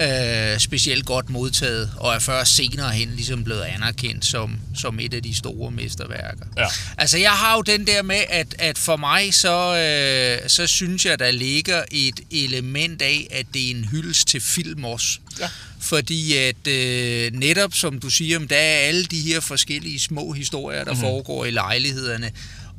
øh, 0.00 0.58
specielt 0.58 1.06
godt 1.06 1.30
modtaget, 1.30 1.90
og 1.96 2.14
er 2.14 2.18
først 2.18 2.54
senere 2.56 2.90
hen 2.90 3.10
ligesom 3.14 3.44
blevet 3.44 3.62
anerkendt 3.62 4.24
som, 4.24 4.58
som 4.76 5.00
et 5.00 5.14
af 5.14 5.22
de 5.22 5.34
store 5.34 5.70
mesterværker. 5.70 6.44
Ja. 6.58 6.66
Altså, 6.98 7.18
jeg 7.18 7.30
har 7.30 7.54
jo 7.56 7.62
den 7.62 7.86
der 7.86 8.02
med, 8.02 8.20
at, 8.28 8.54
at 8.58 8.78
for 8.78 8.96
mig, 8.96 9.34
så, 9.34 9.76
øh, 9.76 10.48
så 10.50 10.66
synes 10.66 11.06
jeg, 11.06 11.18
der 11.18 11.30
ligger 11.30 11.82
et 11.90 12.20
element 12.30 13.02
af, 13.02 13.26
at 13.30 13.46
det 13.54 13.66
er 13.66 13.70
en 13.70 13.84
hyldest 13.84 14.28
til 14.28 14.40
film 14.40 14.84
også. 14.84 15.18
Ja. 15.40 15.48
Fordi 15.80 16.36
at 16.36 16.66
øh, 16.68 17.32
netop, 17.32 17.74
som 17.74 17.98
du 17.98 18.10
siger, 18.10 18.38
der 18.38 18.56
er 18.56 18.76
alle 18.78 19.04
de 19.04 19.20
her 19.20 19.40
forskellige 19.40 20.00
små 20.00 20.32
historier, 20.32 20.84
der 20.84 20.92
Mhm. 20.92 21.00
mm-hmm. 21.00 21.10
foregår 21.10 21.44
i 21.44 21.50
lejlighederne. 21.50 22.30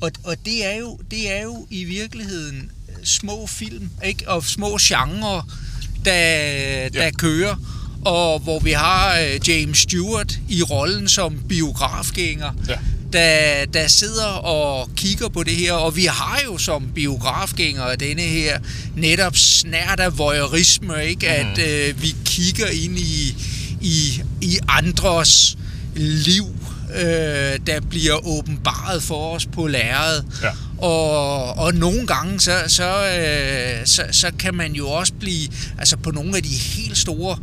Og, 0.02 0.12
og 0.24 0.36
det, 0.46 0.66
er 0.66 0.76
jo, 0.80 1.00
det 1.12 1.32
er 1.38 1.44
jo 1.44 1.68
i 1.70 1.84
virkeligheden 1.84 2.72
øh, 2.90 2.96
små 3.06 3.48
film, 3.48 3.90
ikke? 4.06 4.30
Og 4.30 4.44
små 4.46 4.78
genrer, 4.82 5.48
der, 6.06 6.90
der 6.90 7.04
Ja. 7.04 7.12
kører. 7.12 7.56
Og 8.06 8.40
hvor 8.40 8.60
vi 8.60 8.72
har 8.72 9.20
øh, 9.20 9.50
James 9.50 9.78
Stewart 9.78 10.40
i 10.50 10.64
rollen 10.64 11.08
som 11.08 11.40
biografgænger, 11.50 12.52
Ja. 12.70 12.78
der, 13.14 13.66
der 13.66 13.88
sidder 13.88 14.26
og 14.26 14.90
kigger 14.96 15.30
på 15.30 15.44
det 15.44 15.56
her. 15.56 15.74
Og 15.74 15.96
vi 15.96 16.06
har 16.06 16.40
jo 16.46 16.58
som 16.58 16.84
biografgængere 16.96 17.96
denne 17.96 18.22
her 18.22 18.60
netop 18.96 19.36
snært 19.38 20.00
af 20.00 20.18
voyeurisme, 20.18 21.06
ikke? 21.06 21.28
Mhm. 21.42 21.50
At 21.52 21.68
øh, 21.90 22.02
vi 22.02 22.16
kigger 22.26 22.68
ind 22.68 23.00
i, 23.00 23.36
i, 23.82 24.22
i 24.42 24.58
andres 24.68 25.58
liv, 25.96 26.46
øh, 26.96 27.60
der 27.68 27.80
bliver 27.90 28.28
åbenbaret 28.28 29.04
for 29.04 29.36
os 29.36 29.46
på 29.46 29.68
lærredet. 29.68 30.26
Ja. 30.44 30.50
Og, 30.78 31.54
og 31.58 31.74
nogle 31.74 32.08
gange, 32.08 32.40
så, 32.40 32.60
så, 32.68 33.06
øh, 33.06 33.86
så, 33.88 34.04
så 34.12 34.32
kan 34.40 34.56
man 34.56 34.74
jo 34.74 34.90
også 34.90 35.14
blive, 35.20 35.50
altså 35.78 35.98
på 35.98 36.12
nogle 36.12 36.38
af 36.38 36.44
de 36.44 36.50
helt 36.50 36.98
store 36.98 37.38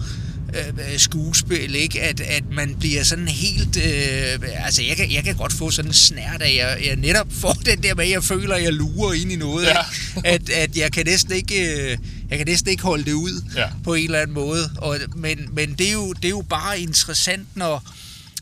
øh, 0.55 0.99
skuespil, 0.99 1.75
ikke? 1.75 2.03
At, 2.03 2.21
at 2.21 2.43
man 2.53 2.75
bliver 2.81 3.03
sådan 3.05 3.29
helt... 3.29 3.77
Øh, 3.77 4.39
altså, 4.65 4.83
jeg 4.83 4.97
kan, 4.97 5.13
jeg 5.13 5.25
kan 5.25 5.35
godt 5.37 5.53
få 5.53 5.71
sådan 5.71 5.91
en 5.91 5.95
snært 5.95 6.43
af, 6.43 6.55
jeg, 6.59 6.87
jeg 6.87 6.97
netop 6.97 7.27
får 7.31 7.53
den 7.71 7.83
der 7.83 7.95
med, 7.95 8.05
at 8.05 8.11
jeg 8.11 8.25
føler, 8.25 8.55
at 8.55 8.63
jeg 8.63 8.73
lurer 8.73 9.13
ind 9.13 9.33
i 9.33 9.37
noget. 9.37 9.67
Ja. 9.67 9.77
At, 10.25 10.51
at 10.51 10.77
jeg 10.77 10.93
kan 10.93 11.07
næsten 11.07 11.33
ikke... 11.33 11.83
Øh, 11.93 11.99
jeg 12.31 12.39
kan 12.39 12.47
næsten 12.47 12.71
ikke 12.71 12.83
holde 12.83 13.05
det 13.05 13.13
ud 13.13 13.43
Ja. 13.57 13.67
på 13.85 13.95
en 13.95 14.05
eller 14.05 14.19
anden 14.19 14.35
måde. 14.35 14.71
Og, 14.79 14.99
men 15.17 15.39
men 15.53 15.75
det, 15.79 15.89
er 15.89 15.93
jo, 15.93 16.13
det 16.13 16.25
er 16.25 16.29
jo 16.29 16.45
bare 16.51 16.81
interessant, 16.81 17.47
når, 17.55 17.85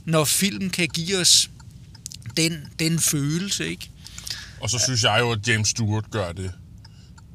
når 0.04 0.24
film 0.24 0.70
kan 0.70 0.88
give 0.88 1.18
os 1.18 1.50
den, 2.36 2.52
den 2.78 2.98
følelse, 3.00 3.68
ikke? 3.70 3.90
Og 4.60 4.70
så 4.70 4.78
synes 4.78 5.02
jeg 5.02 5.16
jo, 5.20 5.32
at 5.32 5.48
James 5.48 5.68
Stewart 5.68 6.10
gør 6.10 6.32
det 6.32 6.52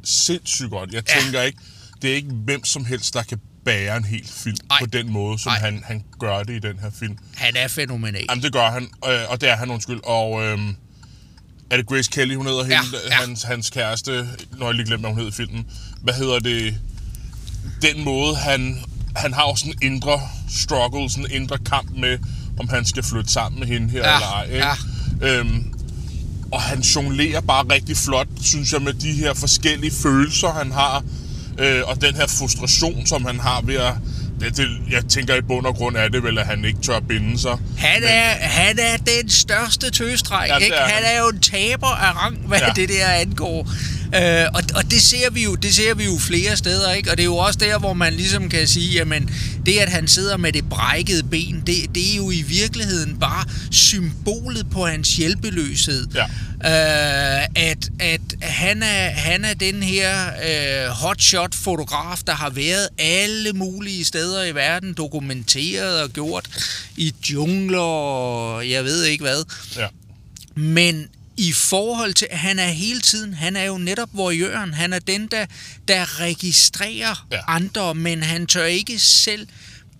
sindssygt 0.03 0.69
godt. 0.69 0.91
Jeg 0.93 1.03
Ja. 1.15 1.22
tænker 1.22 1.41
ikke, 1.41 1.60
det 2.01 2.12
er 2.12 2.15
ikke 2.15 2.29
hvem 2.34 2.65
som 2.65 2.86
helst, 2.86 3.13
der 3.13 3.24
kan 3.24 3.39
bære 3.65 3.98
en 3.98 4.05
hel 4.05 4.27
film 4.27 4.57
Ej. 4.72 4.79
på 4.79 4.86
den 4.86 5.12
måde, 5.12 5.39
som 5.39 5.50
Ej. 5.50 5.60
han, 5.60 5.84
han 5.86 6.03
gør 6.19 6.43
det 6.43 6.53
i 6.55 6.60
den 6.60 6.79
her 6.79 6.89
film. 7.00 7.17
Han 7.36 7.55
er 7.55 7.67
fænomenal. 7.67 8.25
Jamen, 8.29 8.43
det 8.43 8.53
gør 8.53 8.72
han, 8.72 8.84
øh, 8.84 9.19
og 9.29 9.41
det 9.41 9.50
er 9.50 9.55
han, 9.55 9.69
undskyld. 9.72 10.00
Og 10.03 10.43
øhm, 10.43 10.75
er 11.69 11.77
det 11.77 11.88
Grace 11.88 12.12
Kelly, 12.12 12.36
hun 12.36 12.45
hedder 12.45 12.65
Ja, 12.65 12.81
hende, 12.84 12.98
ja. 13.10 13.13
Hans, 13.15 13.43
hans 13.43 13.69
kæreste, 13.69 14.29
når 14.57 14.65
jeg 14.65 14.75
lige 14.75 14.86
glemte, 14.86 15.01
hvad 15.01 15.10
hun 15.10 15.19
hed 15.19 15.27
i 15.27 15.31
filmen. 15.31 15.65
Hvad 16.01 16.13
hedder 16.13 16.39
det? 16.39 16.79
Den 17.81 18.03
måde, 18.03 18.36
han, 18.36 18.77
han 19.15 19.34
har 19.34 19.41
jo 19.50 19.55
sådan 19.55 19.74
en 19.81 19.93
indre 19.93 20.22
struggle, 20.50 21.10
sådan 21.10 21.25
en 21.25 21.31
indre 21.41 21.57
kamp 21.57 21.89
med, 21.98 22.17
om 22.59 22.69
han 22.69 22.85
skal 22.85 23.03
flytte 23.03 23.31
sammen 23.31 23.59
med 23.59 23.67
hende 23.67 23.89
her 23.91 24.00
Ja, 24.00 24.15
eller 24.15 24.27
ej. 24.27 24.45
Ikke? 25.21 25.39
Øhm, 25.39 25.63
og 26.51 26.62
han 26.62 26.79
jonglerer 26.79 27.41
bare 27.41 27.63
rigtig 27.74 27.97
flot, 27.97 28.27
synes 28.41 28.74
jeg, 28.74 28.81
med 28.81 28.93
de 28.93 29.12
her 29.12 29.33
forskellige 29.33 29.91
følelser, 30.03 30.53
han 30.53 30.71
har. 30.71 31.03
Øh, 31.59 31.81
og 31.85 32.01
den 32.01 32.15
her 32.15 32.27
frustration, 32.27 33.05
som 33.05 33.25
han 33.25 33.39
har 33.39 33.62
ved 33.62 33.75
at... 33.75 33.93
Det, 34.39 34.57
det, 34.57 34.67
jeg 34.91 35.05
tænker 35.05 35.35
i 35.35 35.41
bund 35.41 35.65
og 35.65 35.75
grund 35.75 35.95
er 35.97 36.07
det 36.07 36.24
vel, 36.24 36.38
at 36.38 36.45
han 36.45 36.65
ikke 36.65 36.79
tør 36.81 37.00
binde 37.00 37.39
sig. 37.39 37.57
Han 37.77 38.03
er, 38.03 38.29
han 38.47 38.79
er 38.79 38.97
den 38.97 39.29
største 39.29 39.89
tøstræk, 39.91 40.50
Ja, 40.50 40.53
ja, 40.57 40.63
ikke? 40.63 40.75
er 40.75 40.85
Han 40.85 41.03
han. 41.03 41.15
er 41.15 41.19
jo 41.19 41.29
en 41.29 41.39
taber 41.39 41.88
af 41.88 42.15
rang, 42.24 42.38
hvad 42.47 42.59
Ja. 42.59 42.65
ja. 42.67 42.71
det 42.75 42.89
der 42.89 43.07
angår. 43.07 43.69
Øh, 44.15 44.45
og, 44.53 44.62
og 44.75 44.91
det 44.91 45.01
ser 45.01 45.29
vi 45.29 45.43
jo, 45.43 45.55
det 45.55 45.75
ser 45.75 45.93
vi 45.93 46.05
jo 46.05 46.17
flere 46.17 46.57
steder, 46.57 46.91
ikke? 46.91 47.12
Og 47.12 47.17
det 47.17 47.24
er 47.24 47.27
jo 47.27 47.38
også 47.38 47.60
der, 47.60 47.79
hvor 47.79 47.93
man 47.93 48.13
ligesom 48.13 48.50
kan 48.50 48.67
sige, 48.67 48.93
jamen, 48.93 49.29
det 49.65 49.77
at 49.77 49.89
han 49.89 50.07
sidder 50.07 50.38
med 50.38 50.53
det 50.53 50.69
brækkede 50.69 51.24
ben, 51.24 51.63
det, 51.67 51.95
det 51.95 52.12
er 52.12 52.15
jo 52.15 52.31
i 52.31 52.41
virkeligheden 52.41 53.19
bare 53.19 53.45
symbolet 53.72 54.69
på 54.69 54.86
hans 54.86 55.15
hjælpeløshed. 55.15 56.07
Ja. 56.15 56.25
Øh, 56.65 57.45
at, 57.55 57.89
at 58.00 58.22
han, 58.41 58.84
er, 58.84 59.10
han 59.10 59.45
er 59.45 59.53
den 59.53 59.84
her 59.84 60.27
øh, 60.27 60.89
hotshot-fotograf, 60.89 62.19
der 62.27 62.34
har 62.34 62.50
været 62.50 62.88
alle 62.98 63.53
mulige 63.53 64.05
steder 64.05 64.43
i 64.43 64.55
verden, 64.55 64.93
dokumenteret 64.93 66.01
og 66.01 66.10
gjort 66.10 66.50
i 66.98 67.13
jungler 67.31 67.79
og 67.79 68.69
jeg 68.69 68.84
ved 68.84 69.03
ikke 69.03 69.24
hvad. 69.24 69.43
Ja. 69.77 69.88
Men 70.55 71.07
i 71.38 71.51
forhold 71.51 72.13
til, 72.13 72.27
at 72.32 72.38
han 72.38 72.60
er 72.60 72.68
hele 72.68 73.01
tiden, 73.01 73.34
han 73.34 73.56
er 73.56 73.63
jo 73.63 73.77
netop 73.77 74.10
voyeuren, 74.13 74.74
han 74.74 74.94
er 74.94 75.00
den, 75.00 75.27
der, 75.27 75.46
der 75.88 76.20
registrerer 76.20 77.27
Ja. 77.32 77.38
andre, 77.48 77.96
men 77.96 78.24
han 78.24 78.48
tør 78.48 78.65
ikke 78.65 79.00
selv 79.00 79.48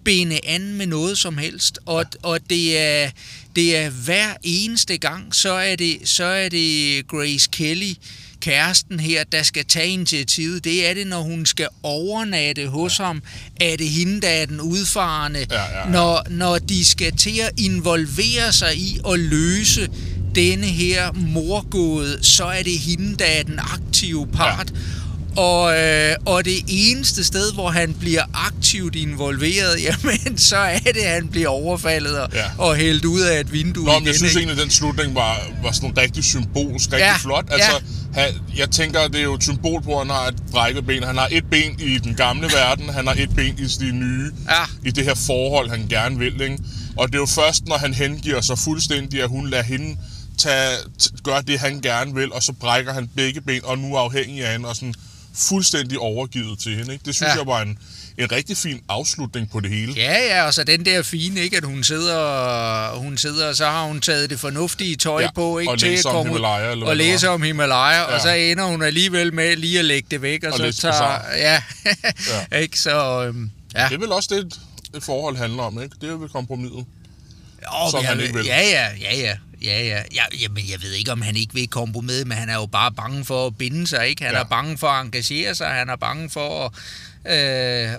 binde 0.06 0.40
an 0.44 0.74
med 0.74 0.86
noget 0.88 1.18
som 1.18 1.38
helst. 1.38 1.80
Og, 1.86 2.06
ja. 2.14 2.30
og 2.30 2.40
det, 2.50 2.80
er, 2.80 3.10
det 3.56 3.78
er 3.78 3.90
hver 3.90 4.34
eneste 4.44 4.98
gang, 4.98 5.36
så 5.36 5.52
er 5.54 5.76
det, 5.76 5.98
så 6.04 6.24
er 6.24 6.50
det 6.50 7.08
Grace 7.08 7.50
Kelly, 7.52 7.94
kæresten 8.40 9.00
her, 9.00 9.24
der 9.24 9.44
skal 9.44 9.66
tage 9.66 9.88
initiativet. 9.88 10.64
Det 10.64 10.88
er 10.90 10.94
det, 10.94 11.08
når 11.08 11.22
hun 11.22 11.46
skal 11.46 11.68
overnatte 11.84 12.68
hos 12.68 13.00
ja. 13.00 13.06
ham. 13.06 13.24
Er 13.62 13.76
det 13.76 13.90
hende, 13.90 14.22
der 14.22 14.30
er 14.30 14.46
den 14.46 14.62
udfarende? 14.62 15.46
Ja, 15.50 15.64
ja, 15.64 15.80
ja. 15.80 15.90
Når, 15.90 16.26
når 16.30 16.58
de 16.58 16.86
skal 16.86 17.18
til 17.18 17.40
at 17.40 17.52
involvere 17.60 18.54
sig 18.54 18.78
i 18.78 19.00
at 19.12 19.20
løse 19.20 19.90
denne 20.36 20.66
her 20.68 21.12
morgåde, 21.14 22.18
så 22.24 22.44
er 22.46 22.64
det 22.64 22.80
hende, 22.80 23.16
der 23.18 23.26
er 23.26 23.44
den 23.44 23.60
aktive 23.60 24.28
part. 24.28 24.72
Ja. 24.76 24.80
Og, 25.42 25.78
øh, 25.78 26.16
og 26.26 26.46
det 26.46 26.54
eneste 26.68 27.24
sted, 27.24 27.54
hvor 27.54 27.70
han 27.70 27.94
bliver 28.00 28.24
aktivt 28.34 28.96
involveret, 28.96 29.76
jamen, 29.86 30.38
så 30.38 30.58
er 30.58 30.78
det, 30.80 30.96
at 31.00 31.14
han 31.14 31.28
bliver 31.28 31.48
overfaldet 31.48 32.20
og, 32.20 32.30
Ja. 32.34 32.40
ja. 32.40 32.46
og 32.58 32.76
hældt 32.76 33.06
ud 33.06 33.22
af 33.22 33.40
et 33.40 33.52
vindue 33.54 33.86
Nå, 33.86 33.92
igen. 33.92 34.06
jeg 34.08 34.16
synes 34.16 34.32
ikke? 34.32 34.40
egentlig, 34.40 34.58
at 34.58 34.64
den 34.64 34.72
slutning 34.72 35.16
var, 35.16 35.42
var 35.64 35.72
sådan 35.72 35.98
rigtig 35.98 36.24
symbolsk, 36.24 36.86
rigtig 36.94 37.00
Ja, 37.06 37.18
flot. 37.18 37.46
Altså, 37.52 37.72
han, 38.14 38.28
jeg 38.58 38.70
tænker, 38.72 39.08
det 39.08 39.20
er 39.20 39.24
jo 39.24 39.34
et 39.34 39.44
symbol 39.44 39.82
på, 39.84 39.92
at 39.92 40.08
han 40.08 40.16
har 40.16 40.28
et 40.28 40.36
brækket 40.52 40.86
ben. 40.86 41.04
Han 41.04 41.18
har 41.18 41.28
et 41.32 41.44
ben 41.52 41.80
i 41.80 41.98
den 41.98 42.16
gamle 42.16 42.50
verden, 42.62 42.90
han 42.90 43.08
har 43.08 43.16
et 43.18 43.30
ben 43.36 43.56
i 43.60 43.66
de 43.80 43.92
nye, 43.92 44.32
Ja. 44.50 44.88
i 44.90 44.92
det 44.92 45.04
her 45.04 45.16
forhold, 45.16 45.70
han 45.70 45.86
gerne 45.90 46.18
vil. 46.20 46.42
Ikke? 46.42 46.58
Og 46.98 47.08
det 47.08 47.16
er 47.16 47.20
jo 47.20 47.26
først, 47.26 47.68
når 47.68 47.78
han 47.78 47.94
hengiver 47.94 48.42
sig 48.42 48.60
fuldstændig, 48.60 49.24
at 49.24 49.30
hun 49.30 49.50
lader 49.50 49.64
hende 49.64 49.96
tage, 50.46 50.78
gøre 51.24 51.42
det, 51.42 51.60
han 51.60 51.82
gerne 51.82 52.14
vil, 52.14 52.34
og 52.34 52.44
så 52.44 52.54
brækker 52.54 52.94
han 52.94 53.10
begge 53.16 53.42
ben, 53.42 53.62
og 53.66 53.78
nu 53.78 53.96
er 53.96 54.00
afhængig 54.00 54.46
af 54.46 54.52
hende, 54.52 54.70
og 54.70 54.76
sådan 54.76 54.94
fuldstændig 55.36 56.00
overgivet 56.00 56.60
til 56.60 56.76
hende. 56.76 56.94
Ikke? 56.94 57.06
Det 57.06 57.16
synes 57.16 57.30
ja. 57.30 57.38
Jeg 57.38 57.48
var 57.48 57.62
en, 57.62 57.78
en 58.18 58.32
rigtig 58.32 58.58
fin 58.58 58.82
afslutning 58.90 59.52
på 59.52 59.60
det 59.60 59.70
hele. 59.70 59.94
Ja, 59.96 60.36
ja, 60.36 60.44
og 60.46 60.54
så 60.54 60.64
den 60.64 60.86
der 60.86 61.04
fine, 61.04 61.40
ikke, 61.42 61.58
at 61.58 61.64
hun 61.64 61.84
sidder, 61.84 62.96
hun 62.96 63.18
sidder, 63.18 63.48
og 63.48 63.56
så 63.56 63.66
har 63.66 63.84
hun 63.86 64.02
taget 64.02 64.30
det 64.30 64.40
fornuftige 64.40 64.96
tøj 64.96 65.22
Ja, 65.22 65.32
på, 65.36 65.60
ikke, 65.60 65.72
og 65.72 65.80
til 65.80 65.90
læser 65.90 66.10
at 66.10 66.16
om 66.16 66.20
komme 66.20 66.32
ud 66.32 66.38
Himalaya, 66.38 66.72
eller 66.72 66.86
og 66.86 66.98
læser 66.98 67.30
om 67.30 67.42
Himalaya, 67.42 67.98
ja. 67.98 68.04
Og 68.04 68.22
så 68.22 68.30
ender 68.30 68.64
hun 68.64 68.82
alligevel 68.84 69.34
med 69.34 69.56
lige 69.56 69.80
at 69.80 69.86
lægge 69.86 70.08
det 70.12 70.22
væk, 70.22 70.44
og, 70.44 70.54
Og 70.54 70.74
så 70.74 70.82
tager, 70.82 70.94
Bazaar. 70.94 71.26
ja, 71.38 71.62
Ja. 72.52 72.58
ikke, 72.64 72.80
så, 72.80 73.24
øhm, 73.28 73.52
ja. 73.76 73.88
Det 73.90 73.96
er 73.96 74.00
vel 74.00 74.12
også 74.12 74.30
det, 74.36 74.40
et, 74.96 75.04
forhold 75.04 75.38
handler 75.38 75.64
om, 75.64 75.82
ikke? 75.84 75.96
Det 76.02 76.10
er 76.10 76.16
vel 76.16 76.30
kompromiset. 76.30 76.86
Jo, 77.64 77.92
som 77.92 78.06
han 78.06 78.20
ikke 78.20 78.34
vil. 78.34 78.46
Ja, 78.46 78.62
ja, 78.62 78.88
ja, 79.02 79.18
ja. 79.18 79.36
Ja, 79.66 79.84
ja. 79.84 80.02
ja 80.16 80.24
jamen, 80.42 80.70
jeg 80.70 80.82
ved 80.82 80.92
ikke, 80.92 81.12
om 81.12 81.22
han 81.22 81.36
ikke 81.36 81.54
vil 81.54 81.68
kompromis, 81.68 82.26
men 82.26 82.38
han 82.38 82.50
er 82.50 82.54
jo 82.56 82.66
bare 82.66 82.92
bange 82.92 83.26
for 83.26 83.48
at 83.48 83.58
binde 83.58 83.88
sig, 83.88 84.08
ikke? 84.08 84.24
Han 84.24 84.34
Ja. 84.34 84.40
er 84.40 84.44
bange 84.44 84.78
for 84.78 84.88
at 84.88 85.06
engagere 85.06 85.56
sig, 85.56 85.68
han 85.68 85.90
er 85.90 85.96
bange 85.96 86.30
for 86.30 86.66
at, 87.26 87.34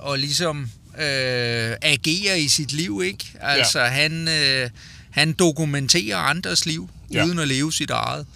øh, 0.07 0.13
at 0.13 0.21
ligesom 0.21 0.71
øh, 0.99 1.75
agere 1.83 2.41
i 2.41 2.49
sit 2.49 2.73
liv, 2.73 3.03
ikke? 3.05 3.25
Altså, 3.41 3.81
ja. 3.81 3.87
han, 3.87 4.29
øh, 4.29 4.71
han 5.11 5.33
dokumenterer 5.33 6.17
andres 6.17 6.67
liv, 6.67 6.91
Ja. 7.13 7.19
ja. 7.19 7.25
uden 7.25 7.39
at 7.39 7.49
leve 7.49 7.73
sit 7.73 7.91
eget. 7.91 8.27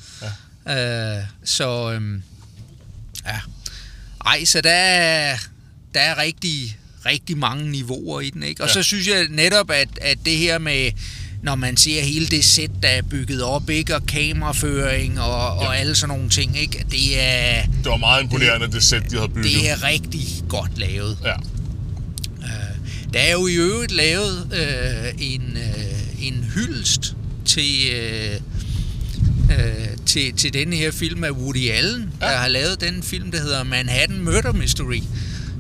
Ja. 0.67 1.19
Øh, 1.19 1.25
så, 1.45 1.93
øh, 1.93 2.21
ja. 3.27 3.41
Ej, 4.27 4.45
så 4.45 4.61
der 4.61 4.71
er, 4.73 5.37
der 5.95 6.01
er 6.01 6.19
rigtig, 6.19 6.79
rigtig 7.07 7.39
mange 7.39 7.71
niveauer 7.71 8.21
i 8.21 8.31
den, 8.31 8.43
ikke? 8.43 8.63
Og 8.63 8.69
Ja. 8.69 8.75
så 8.75 8.83
synes 8.83 9.09
jeg 9.09 9.27
netop, 9.31 9.71
at, 9.71 9.89
at 10.01 10.19
det 10.25 10.37
her 10.37 10.59
med, 10.59 10.91
når 11.43 11.55
man 11.55 11.77
ser 11.77 12.03
hele 12.03 12.27
det 12.27 12.45
sæt, 12.45 12.71
der 12.83 12.89
er 12.89 13.03
bygget 13.03 13.43
op, 13.43 13.71
ikke? 13.71 13.95
Og 13.97 14.07
kameraføring 14.07 15.21
og, 15.21 15.53
og 15.59 15.79
alle 15.79 15.95
sådan 15.95 16.17
nogle 16.17 16.31
ting, 16.31 16.61
ikke? 16.61 16.85
Det 16.91 17.21
er, 17.21 17.63
Det 17.67 17.87
var 17.91 17.97
meget 17.97 18.23
imponerende, 18.23 18.67
det, 18.67 18.75
det 18.75 18.83
sæt, 18.83 19.03
de 19.11 19.17
havde 19.17 19.29
bygget. 19.29 19.45
det 19.45 19.71
er 19.71 19.85
rigtig 19.85 20.27
godt 20.49 20.79
lavet. 20.79 21.19
Ja. 21.25 21.33
Der 23.13 23.19
er 23.21 23.33
jo 23.33 23.47
i 23.47 23.55
øvrigt 23.55 23.93
lavet 23.93 24.49
øh, 24.55 25.13
en, 25.19 25.43
øh, 25.57 26.27
en 26.27 26.51
hyldest 26.55 27.17
til, 27.45 27.75
øh, 27.93 28.35
øh, 29.51 29.87
til, 30.07 30.33
til 30.37 30.53
denne 30.55 30.77
her 30.77 30.91
film 30.91 31.25
af 31.25 31.31
Woody 31.31 31.71
Allen, 31.71 32.13
Ja. 32.21 32.27
ja. 32.27 32.33
der 32.33 32.39
har 32.39 32.49
lavet 32.49 32.81
den 32.81 33.03
film, 33.03 33.31
der 33.31 33.41
hedder 33.41 33.65
Manhattan 33.65 34.21
Murder 34.25 34.53
Mystery, 34.53 35.01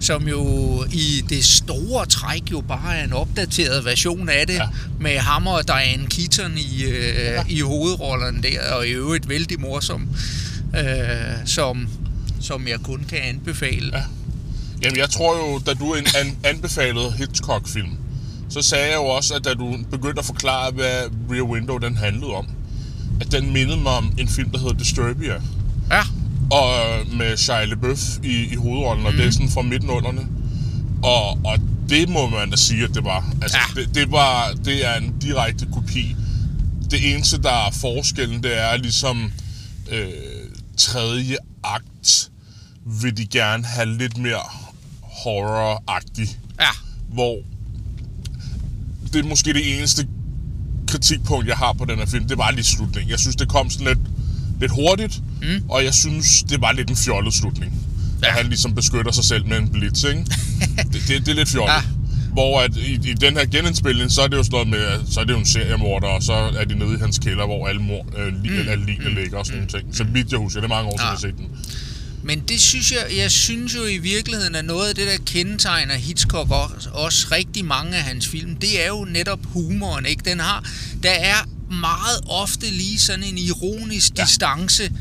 som 0.00 0.28
jo 0.28 0.84
i 0.92 1.22
det 1.28 1.44
store 1.44 2.06
træk 2.06 2.42
jo 2.52 2.60
bare 2.60 2.96
er 2.96 3.04
en 3.04 3.12
opdateret 3.12 3.84
version 3.84 4.28
af 4.28 4.46
det, 4.46 4.54
Ja. 4.54 4.66
med 5.00 5.18
Hammer 5.18 5.50
og 5.50 5.68
Diane 5.68 6.06
Keaton 6.06 6.58
i, 6.58 6.82
øh, 6.82 7.14
ja. 7.16 7.42
i 7.48 7.60
hovedrollerne 7.60 8.42
der, 8.42 8.72
og 8.72 8.86
i 8.86 8.90
øvrigt 8.90 9.28
vældig 9.28 9.60
morsom, 9.60 10.08
øh, 10.78 10.84
som, 11.46 11.88
som 12.40 12.68
jeg 12.68 12.78
kun 12.82 13.04
kan 13.08 13.18
anbefale. 13.18 13.90
Ja. 13.96 14.02
Jamen, 14.82 14.96
jeg 14.98 15.10
tror 15.10 15.36
jo, 15.36 15.58
da 15.66 15.74
du 15.74 15.94
an- 15.94 16.06
an- 16.26 16.36
anbefalede 16.44 17.12
Hitchcock-film, 17.12 17.90
så 18.50 18.62
sagde 18.62 18.86
jeg 18.86 18.96
jo 18.96 19.04
også, 19.04 19.34
at 19.34 19.44
da 19.44 19.54
du 19.54 19.76
begyndte 19.90 20.18
at 20.18 20.24
forklare, 20.24 20.70
hvad 20.70 21.02
Rear 21.30 21.42
Window 21.42 21.78
den 21.78 21.96
handlede 21.96 22.32
om, 22.32 22.46
at 23.20 23.32
den 23.32 23.52
mindede 23.52 23.76
mig 23.76 23.92
om 23.92 24.12
en 24.18 24.28
film, 24.28 24.50
der 24.50 24.58
hedder 24.58 24.72
Disturbia, 24.74 25.34
og 26.50 26.70
øh, 27.00 27.12
med 27.18 27.36
Shia 27.36 27.64
LaBeouf 27.64 28.18
i, 28.22 28.52
i 28.52 28.54
hovedrollen, 28.54 29.06
og 29.06 29.12
mm. 29.12 29.18
det 29.18 29.26
er 29.26 29.30
sådan 29.30 29.50
fra 29.50 29.62
midtenunderne. 29.62 30.26
Og, 31.02 31.30
og 31.44 31.58
det 31.88 32.08
må 32.08 32.28
man 32.28 32.50
da 32.50 32.56
sige, 32.56 32.84
at 32.84 32.90
det 32.94 33.04
var. 33.04 33.32
Altså, 33.42 33.58
Ja. 33.76 33.80
det, 33.80 33.94
det, 33.94 34.12
var, 34.12 34.52
det 34.64 34.86
er 34.86 34.94
en 34.94 35.14
direkte 35.22 35.66
kopi. 35.72 36.16
Det 36.90 37.14
eneste, 37.14 37.42
der 37.42 37.66
er 37.66 37.70
forskellen, 37.70 38.42
det 38.42 38.58
er 38.58 38.76
ligesom 38.76 39.32
øh, 39.90 40.08
tredje 40.76 41.36
akt 41.64 42.30
vil 42.84 43.16
de 43.16 43.26
gerne 43.26 43.64
have 43.64 43.98
lidt 43.98 44.18
mere 44.18 44.40
horror-agtig, 45.02 46.36
ja, 46.60 46.68
hvor 47.08 47.38
det 49.12 49.24
er 49.24 49.28
måske 49.28 49.52
det 49.52 49.78
eneste 49.78 50.08
kritikpunkt, 50.86 51.48
jeg 51.48 51.56
har 51.56 51.72
på 51.72 51.84
den 51.84 51.98
her 51.98 52.06
film. 52.06 52.28
Det 52.28 52.38
var 52.38 52.50
lige 52.50 52.64
slutningen. 52.64 53.10
Jeg 53.10 53.18
synes, 53.18 53.36
det 53.36 53.48
kom 53.48 53.70
sådan 53.70 53.86
lidt, 53.86 53.98
lidt 54.60 54.72
hurtigt, 54.72 55.20
mm. 55.42 55.62
og 55.68 55.84
jeg 55.84 55.94
synes, 55.94 56.42
det 56.42 56.60
var 56.60 56.72
lidt 56.72 56.90
en 56.90 56.96
fjollet 56.96 57.34
slutning. 57.34 57.72
Ja. 58.22 58.28
At 58.28 58.32
han 58.34 58.46
ligesom 58.46 58.74
beskytter 58.74 59.12
sig 59.12 59.24
selv 59.24 59.46
med 59.46 59.56
en 59.58 59.68
blitz, 59.68 60.04
ikke? 60.04 60.24
det, 60.92 61.02
det, 61.08 61.26
det 61.26 61.28
er 61.28 61.34
lidt 61.34 61.48
fjollet. 61.48 61.72
Ja. 61.72 61.76
Ja. 61.76 61.82
Hvor 62.32 62.60
at 62.60 62.76
i, 62.76 62.92
i 62.92 63.14
den 63.14 63.36
her 63.36 63.46
genindspilning, 63.46 64.10
så 64.12 64.22
er 64.22 64.26
det 64.28 64.36
jo 64.36 64.42
sådan 64.42 64.70
med, 64.70 65.00
så 65.10 65.20
er 65.20 65.24
det 65.24 65.32
jo 65.32 65.38
en 65.38 65.46
seriemorder, 65.46 66.06
og 66.06 66.22
så 66.22 66.32
er 66.32 66.64
de 66.64 66.74
nede 66.78 66.94
i 66.94 66.98
hans 66.98 67.18
kælder, 67.18 67.46
hvor 67.46 67.68
alle, 67.68 67.82
mor, 67.82 68.06
øh, 68.18 68.42
li, 68.42 68.50
mm. 68.50 68.68
alle 68.68 68.86
ligene 68.86 69.14
ligger 69.14 69.38
og 69.38 69.46
sådan 69.46 69.58
nogle 69.58 69.80
ting. 69.80 69.96
Så 69.96 70.04
vidt 70.04 70.30
jeg 70.30 70.38
husker, 70.38 70.60
det 70.60 70.70
er 70.70 70.74
mange 70.74 70.90
år 70.90 70.96
siden, 70.98 71.00
Ja. 71.00 71.04
jeg 71.04 71.10
har 71.10 71.18
set 71.20 71.34
den. 71.36 71.46
Men 72.22 72.40
det 72.48 72.60
synes 72.60 72.92
jeg, 72.92 73.18
jeg 73.18 73.30
synes 73.30 73.74
jo 73.74 73.84
i 73.84 73.98
virkeligheden, 73.98 74.54
at 74.54 74.64
noget 74.64 74.88
af 74.88 74.94
det, 74.94 75.06
der 75.06 75.24
kendetegner 75.26 75.94
Hitchcock 75.94 76.50
også, 76.50 76.88
også 76.92 77.26
rigtig 77.32 77.64
mange 77.64 77.96
af 77.96 78.02
hans 78.02 78.28
film, 78.28 78.56
det 78.56 78.84
er 78.84 78.88
jo 78.88 79.04
netop 79.10 79.40
humoren, 79.44 80.06
ikke? 80.06 80.22
Den 80.30 80.40
har, 80.40 80.64
der 81.02 81.10
er 81.10 81.48
meget 81.70 82.20
ofte 82.26 82.70
lige 82.70 82.98
sådan 82.98 83.24
en 83.24 83.38
ironisk 83.38 84.12
ja. 84.18 84.24
distance, 84.24 84.92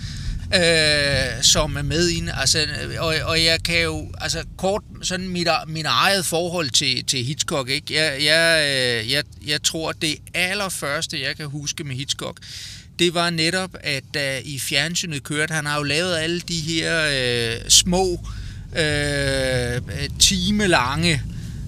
øh, 0.55 1.43
som 1.43 1.75
er 1.75 1.81
med 1.81 2.09
ind. 2.09 2.29
Altså, 2.33 2.67
og, 2.99 3.15
og 3.23 3.43
jeg 3.43 3.63
kan 3.63 3.81
jo, 3.83 4.11
altså 4.17 4.43
kort, 4.57 4.83
sådan 5.01 5.27
mit, 5.27 5.47
mit 5.67 5.85
eget 5.85 6.25
forhold 6.25 6.69
til, 6.69 7.05
til 7.05 7.23
Hitchcock, 7.23 7.69
ikke? 7.69 7.93
Jeg, 7.93 8.23
jeg, 8.23 8.65
øh, 8.67 9.11
jeg, 9.11 9.23
jeg 9.47 9.63
tror, 9.63 9.91
det 9.91 10.15
allerførste, 10.33 11.21
jeg 11.21 11.38
kan 11.38 11.45
huske 11.45 11.83
med 11.83 11.95
Hitchcock, 11.95 12.39
det 12.99 13.13
var 13.13 13.29
netop, 13.29 13.69
at 13.79 14.03
da 14.13 14.41
i 14.45 14.59
fjernsynet 14.59 15.23
kørte, 15.23 15.53
han 15.53 15.65
har 15.65 15.77
jo 15.77 15.83
lavet 15.83 16.17
alle 16.17 16.39
de 16.39 16.59
her 16.59 17.01
øh, 17.11 17.69
små, 17.69 18.27
øh, 18.77 19.81
timelange 20.19 21.21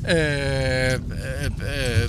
øh, 0.09 0.93
øh, 0.93 1.51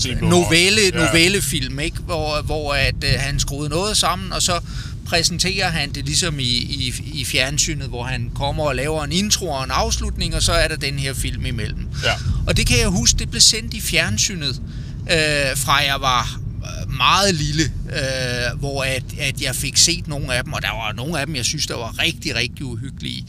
øh, 0.09 0.23
novelle, 0.23 0.91
novellefilm, 0.95 1.81
ikke? 1.81 1.97
Hvor, 1.97 2.43
hvor 2.43 2.75
at, 2.75 2.95
øh, 3.05 3.11
han 3.19 3.41
skruede 3.41 3.69
noget 3.69 3.97
sammen, 3.97 4.33
og 4.33 4.43
så 4.43 4.61
præsenterer 5.07 5.69
han 5.69 5.93
det 5.93 6.05
ligesom 6.05 6.39
i, 6.39 6.43
i, 6.43 6.95
i 7.15 7.25
fjernsynet, 7.25 7.89
hvor 7.89 8.03
han 8.05 8.31
kommer 8.35 8.65
og 8.65 8.77
laver 8.77 9.05
en 9.05 9.13
intro 9.13 9.49
og 9.49 9.65
en 9.65 9.71
afslutning, 9.71 10.35
og 10.35 10.43
så 10.43 10.53
er 10.53 10.69
der 10.69 10.77
den 10.77 10.99
her 10.99 11.15
film 11.15 11.47
imellem. 11.47 11.89
Ja. 12.05 12.13
Og 12.47 12.57
det 12.57 12.67
kan 12.67 12.79
jeg 12.79 12.89
huske, 12.89 13.19
det 13.19 13.31
blev 13.31 13.41
sendt 13.41 13.75
i 13.75 13.81
fjernsynet, 13.81 14.63
øh, 15.11 15.57
fra 15.57 15.75
jeg 15.75 15.97
var 16.01 16.41
øh, 16.57 16.97
meget 16.97 17.35
lille, 17.35 17.63
øh, 17.93 18.59
hvor 18.59 18.83
at, 18.83 19.05
at 19.21 19.43
jeg 19.43 19.57
fik 19.57 19.77
set 19.77 20.09
nogle 20.09 20.35
af 20.35 20.45
dem, 20.45 20.53
og 20.53 20.63
der 20.63 20.71
var 20.71 20.93
nogle 20.93 21.21
af 21.21 21.27
dem, 21.27 21.37
jeg 21.37 21.45
synes, 21.45 21.67
der 21.67 21.77
var 21.77 21.99
rigtig, 21.99 22.35
rigtig 22.35 22.65
uhyggelige. 22.65 23.27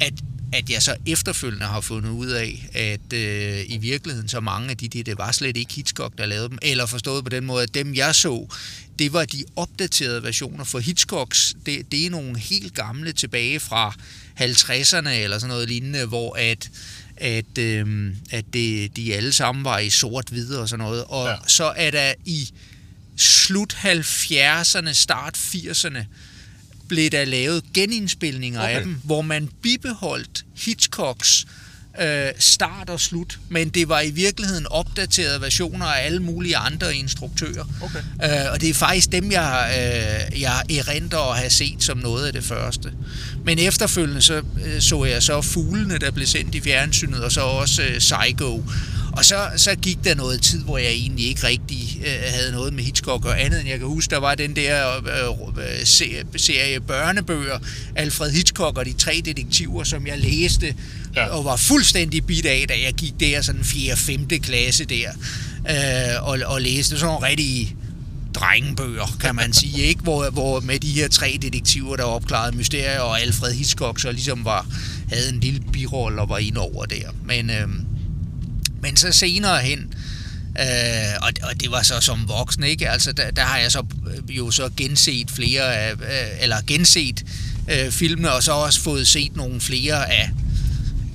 At, 0.00 0.12
at 0.52 0.70
jeg 0.70 0.82
så 0.82 0.96
efterfølgende 1.06 1.66
har 1.66 1.80
fundet 1.80 2.10
ud 2.10 2.26
af, 2.26 2.68
at 2.72 3.12
øh, 3.12 3.64
i 3.68 3.78
virkeligheden 3.78 4.28
så 4.28 4.40
mange 4.40 4.70
af 4.70 4.76
de 4.76 4.88
der, 4.88 5.02
det 5.02 5.18
var 5.18 5.32
slet 5.32 5.56
ikke 5.56 5.74
Hitchcock, 5.74 6.18
der 6.18 6.26
lavede 6.26 6.48
dem, 6.48 6.58
eller 6.62 6.86
forstået 6.86 7.24
på 7.24 7.30
den 7.30 7.46
måde, 7.46 7.62
at 7.62 7.74
dem 7.74 7.94
jeg 7.94 8.14
så, 8.14 8.46
det 8.98 9.12
var 9.12 9.24
de 9.24 9.44
opdaterede 9.56 10.22
versioner, 10.22 10.64
for 10.64 10.78
Hitchcocks, 10.78 11.56
det, 11.66 11.92
det 11.92 12.06
er 12.06 12.10
nogle 12.10 12.38
helt 12.38 12.74
gamle 12.74 13.12
tilbage 13.12 13.60
fra 13.60 13.94
50'erne 14.40 15.08
eller 15.08 15.38
sådan 15.38 15.48
noget 15.48 15.68
lignende, 15.68 16.06
hvor 16.06 16.36
at 16.38 16.70
at, 17.20 17.58
øh, 17.58 18.14
at 18.30 18.44
det, 18.52 18.96
de 18.96 19.14
alle 19.14 19.32
sammen 19.32 19.64
var 19.64 19.78
i 19.78 19.90
sort-hvid 19.90 20.54
og 20.54 20.68
sådan 20.68 20.84
noget. 20.84 21.04
Og 21.04 21.28
ja. 21.28 21.36
så 21.46 21.64
er 21.64 21.90
der 21.90 22.12
i 22.24 22.50
slut 23.16 23.74
70'erne, 23.74 24.92
start 24.92 25.36
80'erne, 25.36 26.04
blev 26.90 27.10
der 27.10 27.24
lavet 27.24 27.62
genindspilninger 27.74 28.60
okay. 28.60 28.74
af 28.74 28.82
dem, 28.82 29.00
hvor 29.04 29.22
man 29.22 29.48
bibeholdt 29.62 30.44
Hitchcocks 30.56 31.46
øh, 32.00 32.28
start 32.38 32.90
og 32.90 33.00
slut, 33.00 33.38
men 33.48 33.68
det 33.68 33.88
var 33.88 34.00
i 34.00 34.10
virkeligheden 34.10 34.66
opdaterede 34.66 35.40
versioner 35.40 35.86
af 35.86 36.06
alle 36.06 36.22
mulige 36.22 36.56
andre 36.56 36.94
instruktører. 36.94 37.64
Okay. 37.82 37.98
Øh, 38.24 38.52
og 38.52 38.60
det 38.60 38.70
er 38.70 38.74
faktisk 38.74 39.12
dem, 39.12 39.32
jeg, 39.32 39.70
øh, 39.70 40.40
jeg 40.40 40.62
erindrer 40.70 41.32
at 41.32 41.38
have 41.38 41.50
set 41.50 41.82
som 41.82 41.98
noget 41.98 42.26
af 42.26 42.32
det 42.32 42.44
første. 42.44 42.92
Men 43.44 43.58
efterfølgende 43.58 44.22
så, 44.22 44.42
øh, 44.64 44.80
så 44.80 45.04
jeg 45.04 45.22
så 45.22 45.42
Fuglene, 45.42 45.98
der 45.98 46.10
blev 46.10 46.26
sendt 46.26 46.54
i 46.54 46.60
fjernsynet, 46.60 47.24
og 47.24 47.32
så 47.32 47.40
også 47.40 47.82
øh, 47.82 47.98
Psycho. 47.98 48.64
Og 49.20 49.26
så, 49.26 49.48
så 49.56 49.74
gik 49.74 49.98
der 50.04 50.14
noget 50.14 50.42
tid, 50.42 50.62
hvor 50.64 50.78
jeg 50.78 50.90
egentlig 50.90 51.26
ikke 51.26 51.46
rigtig 51.46 52.00
øh, 52.06 52.32
havde 52.34 52.52
noget 52.52 52.72
med 52.72 52.84
Hitchcock 52.84 53.24
og 53.24 53.44
andet, 53.44 53.60
end 53.60 53.68
jeg 53.68 53.78
kan 53.78 53.88
huske, 53.88 54.10
der 54.10 54.16
var 54.18 54.34
den 54.34 54.56
der 54.56 54.96
øh, 54.98 55.64
øh, 55.64 55.84
serie, 55.84 56.24
serie 56.36 56.80
børnebøger, 56.80 57.58
Alfred 57.96 58.30
Hitchcock 58.30 58.78
og 58.78 58.84
de 58.86 58.92
tre 58.92 59.22
detektiver, 59.24 59.84
som 59.84 60.06
jeg 60.06 60.18
læste, 60.18 60.74
Ja. 61.16 61.20
ja. 61.20 61.26
og 61.28 61.44
var 61.44 61.56
fuldstændig 61.56 62.26
bit 62.26 62.46
af, 62.46 62.64
da 62.68 62.74
jeg 62.84 62.92
gik 62.94 63.12
der 63.20 63.42
sådan 63.42 63.64
4. 63.64 63.96
5. 63.96 64.28
klasse 64.28 64.84
der, 64.84 65.10
øh, 65.70 66.28
og, 66.28 66.38
og 66.46 66.60
læste 66.60 66.98
sådan 66.98 67.06
nogle 67.14 67.26
rigtige 67.26 67.76
drengebøger, 68.34 69.16
kan 69.20 69.34
man 69.34 69.52
sige, 69.52 69.82
ikke? 69.90 70.02
Hvor, 70.02 70.30
hvor 70.30 70.60
med 70.60 70.78
de 70.78 70.90
her 70.90 71.08
tre 71.08 71.38
detektiver, 71.42 71.96
der 71.96 72.04
opklarede 72.04 72.56
mysterier, 72.56 73.00
og 73.00 73.20
Alfred 73.20 73.52
Hitchcock 73.52 74.00
så 74.00 74.12
ligesom 74.12 74.44
var, 74.44 74.66
havde 75.08 75.28
en 75.28 75.40
lille 75.40 75.60
birolle 75.72 76.20
og 76.20 76.28
var 76.28 76.38
ind 76.38 76.56
over 76.56 76.84
der. 76.84 77.10
Men, 77.26 77.50
øh, 77.50 77.68
men 78.82 78.96
så 78.96 79.12
senere 79.12 79.60
hen, 79.62 79.94
øh, 80.60 80.66
og, 81.22 81.32
og 81.42 81.60
det 81.60 81.70
var 81.70 81.82
så 81.82 82.00
som 82.00 82.28
voksen, 82.28 82.64
ikke? 82.64 82.90
Altså, 82.90 83.12
der, 83.12 83.30
der 83.30 83.42
har 83.42 83.58
jeg 83.58 83.72
så 83.72 83.84
øh, 84.06 84.36
jo 84.36 84.50
så 84.50 84.70
genset 84.76 85.30
flere 85.30 85.76
af, 85.76 85.92
øh, 85.92 86.42
eller 86.42 86.56
genset 86.66 87.22
øh, 87.70 87.90
filmene, 87.92 88.32
og 88.32 88.42
så 88.42 88.52
også 88.52 88.80
fået 88.80 89.06
set 89.08 89.36
nogle 89.36 89.60
flere 89.60 90.12
af, 90.12 90.30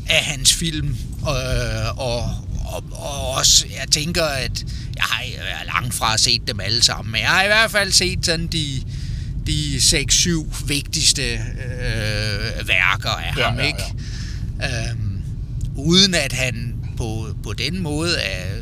af 0.10 0.24
hans 0.26 0.54
film, 0.54 0.98
øh, 1.22 1.98
og, 1.98 2.18
og, 2.66 2.84
og 2.92 3.30
også, 3.30 3.66
jeg 3.80 3.88
tænker, 3.92 4.24
at 4.24 4.66
jeg 4.96 5.04
har, 5.04 5.24
langt 5.66 5.94
fra 5.94 6.18
set 6.18 6.42
dem 6.48 6.60
alle 6.60 6.84
sammen, 6.84 7.12
men 7.12 7.22
jeg 7.22 7.30
har 7.30 7.44
i 7.44 7.48
hvert 7.48 7.72
fald 7.72 7.92
set 7.92 8.26
sådan 8.26 8.48
de, 8.48 8.82
de 9.48 9.76
6-7 9.78 10.66
vigtigste 10.66 11.34
øh, 11.34 12.68
værker 12.68 13.10
af 13.10 13.38
Ja, 13.38 13.44
ham, 13.44 13.60
ja, 13.60 13.66
ikke? 13.66 13.84
Øhm, 14.64 15.22
uden 15.76 16.14
at 16.14 16.34
han 16.34 16.75
på, 16.98 17.36
på 17.44 17.54
den 17.54 17.80
måde 17.80 18.18
er... 18.18 18.56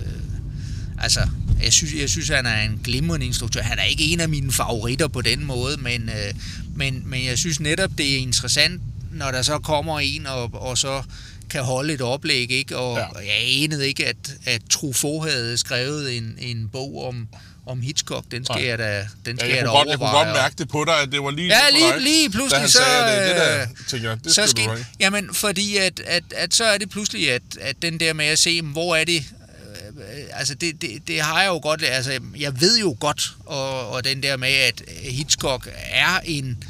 Altså, 1.02 1.20
jeg 1.64 1.74
synes, 1.74 1.94
jeg 1.94 2.10
synes, 2.10 2.30
han 2.30 2.46
er 2.46 2.62
en 2.62 2.82
glimrende 2.84 3.26
instruktør. 3.26 3.62
Han 3.62 3.80
er 3.80 3.84
ikke 3.84 4.04
en 4.04 4.20
af 4.20 4.30
mine 4.30 4.52
favoritter 4.52 5.08
på 5.08 5.22
den 5.22 5.46
måde, 5.46 5.78
men, 5.78 6.10
øh, 6.10 6.34
men, 6.76 7.04
men 7.06 7.26
jeg 7.26 7.38
synes 7.38 7.60
netop, 7.60 7.90
det 7.98 8.14
er 8.14 8.18
interessant, 8.18 8.82
når 9.12 9.32
der 9.32 9.42
så 9.42 9.60
kommer 9.60 10.00
en 10.00 10.28
og, 10.28 10.54
og 10.54 10.78
så 10.78 11.04
kan 11.50 11.64
holde 11.64 11.94
et 11.94 12.02
oplæg, 12.02 12.52
ikke? 12.52 12.78
Og 12.78 12.98
Ja. 12.98 13.02
ja. 13.02 13.28
jeg 13.28 13.64
anede 13.64 13.88
ikke, 13.88 14.06
at, 14.08 14.34
at 14.46 14.62
Truffaut 14.70 15.32
havde 15.32 15.58
skrevet 15.58 16.18
en, 16.18 16.36
en 16.40 16.70
bog 16.72 17.08
om, 17.08 17.28
om 17.66 17.82
Hitchcock. 17.82 18.26
Den 18.32 18.46
skal 18.46 18.56
Nej. 18.60 18.70
jeg 18.70 18.78
da, 18.78 19.08
den 19.26 19.40
skal 19.40 19.50
Ja, 19.50 19.56
jeg, 19.56 19.58
jeg 19.58 19.66
da 19.66 19.70
kunne 19.70 19.78
godt, 19.78 19.90
jeg 19.90 19.98
kunne 19.98 20.10
godt 20.10 20.28
mærke 20.28 20.56
det 20.58 20.70
på 20.70 20.86
dig, 20.86 20.94
at 21.02 21.12
det 21.12 21.24
var 21.24 21.32
lige 21.32 21.48
Ja, 21.48 21.60
lige, 21.72 21.92
dig, 21.94 22.02
lige 22.02 22.30
pludselig 22.30 22.70
så... 22.70 22.78
sagde, 22.78 23.20
det, 23.20 23.28
det 23.30 23.36
der, 23.36 23.68
tænker 23.88 24.10
jeg, 24.10 24.18
det 24.24 24.32
så 24.36 24.48
skal 24.48 24.64
skal. 24.64 24.86
Jamen, 25.00 25.34
fordi 25.34 25.78
at, 25.78 26.00
at, 26.00 26.24
at 26.36 26.54
så 26.54 26.64
er 26.64 26.78
det 26.78 26.90
pludselig, 26.90 27.32
at, 27.32 27.42
at 27.62 27.76
den 27.82 28.00
der 28.00 28.14
med 28.14 28.26
at 28.26 28.40
se, 28.40 28.62
hvor 28.62 28.96
er 28.96 29.04
det... 29.04 29.16
øh, 29.16 30.24
Altså, 30.34 30.56
det, 30.56 30.82
det, 30.82 30.90
det 31.08 31.22
har 31.22 31.42
jeg 31.42 31.48
jo 31.50 31.60
godt... 31.64 31.84
Altså, 31.84 32.20
jeg 32.40 32.62
ved 32.62 32.80
jo 32.80 32.96
godt, 33.00 33.32
og, 33.46 33.90
og 33.90 34.04
den 34.04 34.24
der 34.24 34.38
med, 34.38 34.50
at 34.54 34.82
Hitchcock 35.04 35.70
er 35.92 36.20
en... 36.26 36.64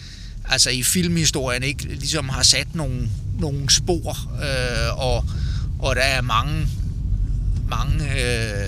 Altså, 0.50 0.70
i 0.70 0.84
filmhistorien, 0.84 1.64
ikke? 1.64 1.84
Ligesom 1.86 2.30
har 2.30 2.44
sat 2.44 2.76
nogle, 2.76 3.10
nogle 3.40 3.70
spor, 3.70 4.18
øh, 4.44 4.98
og, 4.98 5.26
og 5.80 5.96
der 5.96 6.02
er 6.02 6.22
mange, 6.22 6.68
mange 7.70 8.04
øh, 8.22 8.68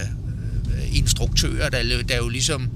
instruktører, 0.95 1.69
der, 1.69 2.03
der 2.03 2.17
jo 2.17 2.29
ligesom 2.29 2.69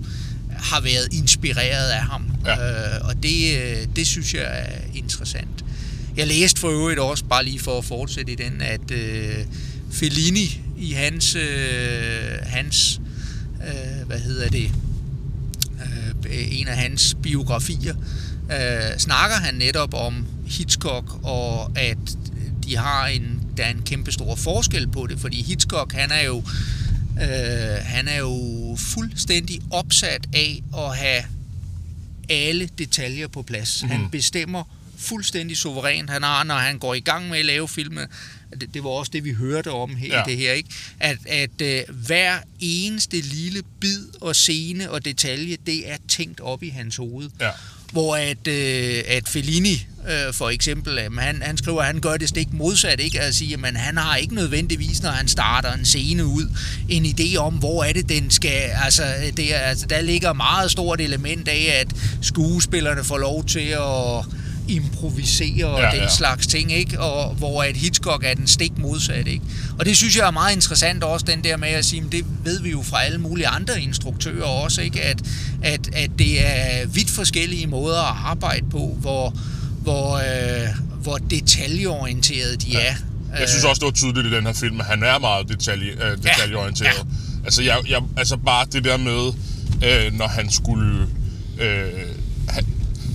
har 0.50 0.82
været 0.82 1.08
inspireret 1.14 1.90
af 1.90 2.02
ham. 2.02 2.26
Ja. 2.46 2.96
Øh, 2.96 3.08
og 3.08 3.24
det, 3.24 3.58
øh, 3.58 3.88
det 3.96 4.08
synes 4.08 4.34
jeg 4.34 4.44
er 4.44 4.98
interessant. 4.98 5.66
Jeg 6.18 6.28
læste 6.28 6.60
for 6.60 6.70
øvrigt 6.70 7.00
også, 7.00 7.24
bare 7.26 7.46
lige 7.46 7.60
for 7.60 7.78
at 7.78 7.86
fortsætte 7.86 8.32
i 8.32 8.36
den, 8.36 8.62
at 8.62 8.92
øh, 8.92 9.46
Fellini 9.92 10.62
i 10.78 10.92
hans, 10.92 11.36
øh, 11.36 12.38
hans 12.44 13.02
øh, 13.68 14.08
hvad 14.08 14.20
hedder 14.20 14.50
det, 14.50 14.72
øh, 16.30 16.60
en 16.60 16.68
af 16.68 16.78
hans 16.78 17.16
biografier, 17.24 17.96
øh, 18.52 18.98
snakker 18.98 19.36
han 19.36 19.56
netop 19.56 19.94
om 19.94 20.26
Hitchcock, 20.48 21.20
og 21.24 21.72
at 21.76 21.98
de 22.66 22.78
har 22.78 23.08
en, 23.08 23.42
der 23.58 23.64
er 23.64 23.70
en 23.70 23.82
kæmpe 23.86 24.12
stor 24.12 24.36
forskel 24.36 24.88
på 24.88 25.08
det, 25.08 25.20
fordi 25.20 25.44
Hitchcock, 25.44 25.94
han 25.94 26.12
er 26.12 26.24
jo, 26.26 26.38
øh, 27.22 27.79
han 28.00 28.08
er 28.08 28.18
jo 28.18 28.76
fuldstændig 28.80 29.62
opsat 29.72 30.28
af 30.34 30.64
at 30.78 30.98
have 30.98 31.24
alle 32.30 32.70
detaljer 32.78 33.28
på 33.28 33.42
plads. 33.42 33.84
Mm. 33.84 33.90
Han 33.90 34.10
bestemmer 34.10 34.64
fuldstændig 34.98 35.58
suverænt. 35.58 36.10
Han 36.10 36.24
har, 36.24 36.44
når 36.44 36.56
han 36.56 36.80
går 36.80 36.94
i 36.94 37.00
gang 37.00 37.30
med 37.30 37.40
at 37.40 37.46
lave 37.46 37.68
filmen, 37.68 38.08
det, 38.62 38.74
det 38.74 38.84
var 38.84 38.90
også 38.90 39.12
det, 39.14 39.24
vi 39.24 39.34
hørte 39.34 39.72
om 39.72 39.96
her, 39.96 40.18
ja. 40.18 40.24
det 40.26 40.38
her, 40.38 40.52
ikke? 40.52 40.70
at, 41.00 41.18
at 41.26 41.86
uh, 41.90 41.96
hver 41.96 42.40
eneste 42.60 43.22
lille 43.22 43.64
bid 43.80 44.08
og 44.22 44.36
scene 44.36 44.92
og 44.92 45.06
detalje, 45.06 45.58
det 45.66 45.92
er 45.92 45.98
tænkt 46.08 46.40
op 46.40 46.64
i 46.64 46.70
hans 46.70 46.96
hoved. 46.96 47.30
Ja. 47.40 47.50
Hvor 47.92 48.16
at, 48.16 48.48
øh, 48.48 49.04
at 49.08 49.30
Fellini, 49.30 49.88
øh, 50.10 50.34
for 50.34 50.50
eksempel, 50.50 51.08
um, 51.08 51.18
han, 51.18 51.42
han 51.42 51.58
skriver, 51.58 51.80
at 51.80 51.86
han 51.86 52.00
gør 52.00 52.18
det 52.18 52.30
stik 52.30 52.54
modsat, 52.54 53.00
ikke? 53.00 53.20
Altså, 53.20 53.30
at 53.30 53.36
sige, 53.36 53.68
at 53.68 53.78
han 53.78 53.98
har 53.98 54.16
ikke 54.16 54.36
nødvendigvis, 54.36 55.02
når 55.04 55.10
han 55.10 55.28
starter 55.28 55.74
en 55.74 55.86
scene 55.86 56.26
ud, 56.26 56.50
en 56.90 57.06
idé 57.06 57.38
om, 57.38 57.54
hvor 57.54 57.84
er 57.84 57.94
det, 57.94 58.10
den 58.10 58.32
skal... 58.32 58.72
Altså, 58.84 59.04
det 59.38 59.52
altså 59.54 59.86
der 59.86 60.02
ligger 60.02 60.34
meget 60.34 60.72
stort 60.72 61.02
element 61.02 61.48
af, 61.48 61.76
at 61.82 61.88
skuespillerne 62.22 63.04
får 63.04 63.18
lov 63.18 63.46
til 63.46 63.68
at 63.70 64.26
improvisere 64.70 65.66
og 65.66 65.82
ja, 65.82 65.92
den 65.92 66.00
ja. 66.00 66.10
slags 66.10 66.48
ting, 66.48 66.72
ikke? 66.72 67.00
Og 67.00 67.34
hvor 67.34 67.64
at 67.64 67.78
Hitchcock 67.78 68.24
er 68.24 68.34
den 68.34 68.48
stik 68.48 68.78
modsat, 68.78 69.28
ikke? 69.28 69.46
Og 69.80 69.86
det 69.86 69.98
synes 69.98 70.18
jeg 70.18 70.28
er 70.28 70.32
meget 70.32 70.56
interessant 70.56 71.04
også, 71.04 71.26
den 71.26 71.44
der 71.44 71.58
med 71.58 71.70
at 71.70 71.86
sige, 71.86 72.04
det 72.12 72.26
ved 72.44 72.62
vi 72.62 72.70
jo 72.70 72.82
fra 72.82 73.04
alle 73.04 73.18
mulige 73.18 73.48
andre 73.48 73.82
instruktører 73.82 74.46
også, 74.46 74.82
ikke? 74.82 75.02
At, 75.02 75.22
at, 75.64 75.90
at 75.94 76.10
det 76.20 76.48
er 76.48 76.86
vidt 76.88 77.10
forskellige 77.10 77.68
måder 77.68 78.12
at 78.12 78.18
arbejde 78.26 78.66
på, 78.72 78.98
hvor, 79.00 79.34
hvor, 79.82 80.16
øh, 80.16 80.68
hvor 81.02 81.18
detaljeorienteret 81.18 82.62
de 82.62 82.72
ja. 82.72 82.80
er. 82.80 82.96
Jeg 83.40 83.50
synes 83.50 83.64
også, 83.64 83.80
det 83.80 83.86
var 83.86 83.92
tydeligt 83.92 84.28
i 84.28 84.36
den 84.36 84.46
her 84.46 84.54
film, 84.54 84.80
at 84.80 84.86
han 84.86 85.04
er 85.04 85.20
meget 85.20 85.50
detalje, 85.50 85.92
øh, 85.92 86.18
detaljeorienteret. 86.18 86.88
Ja. 86.88 86.98
Ja. 86.98 87.46
Altså, 87.46 87.62
jeg, 87.64 87.78
jeg, 87.90 88.02
altså 88.18 88.38
bare 88.38 88.66
det 88.72 88.84
der 88.84 88.98
med, 88.98 89.34
øh, 89.84 90.14
når 90.14 90.28
han 90.28 90.52
skulle... 90.52 91.08
Øh, 91.60 91.88
han, 92.50 92.66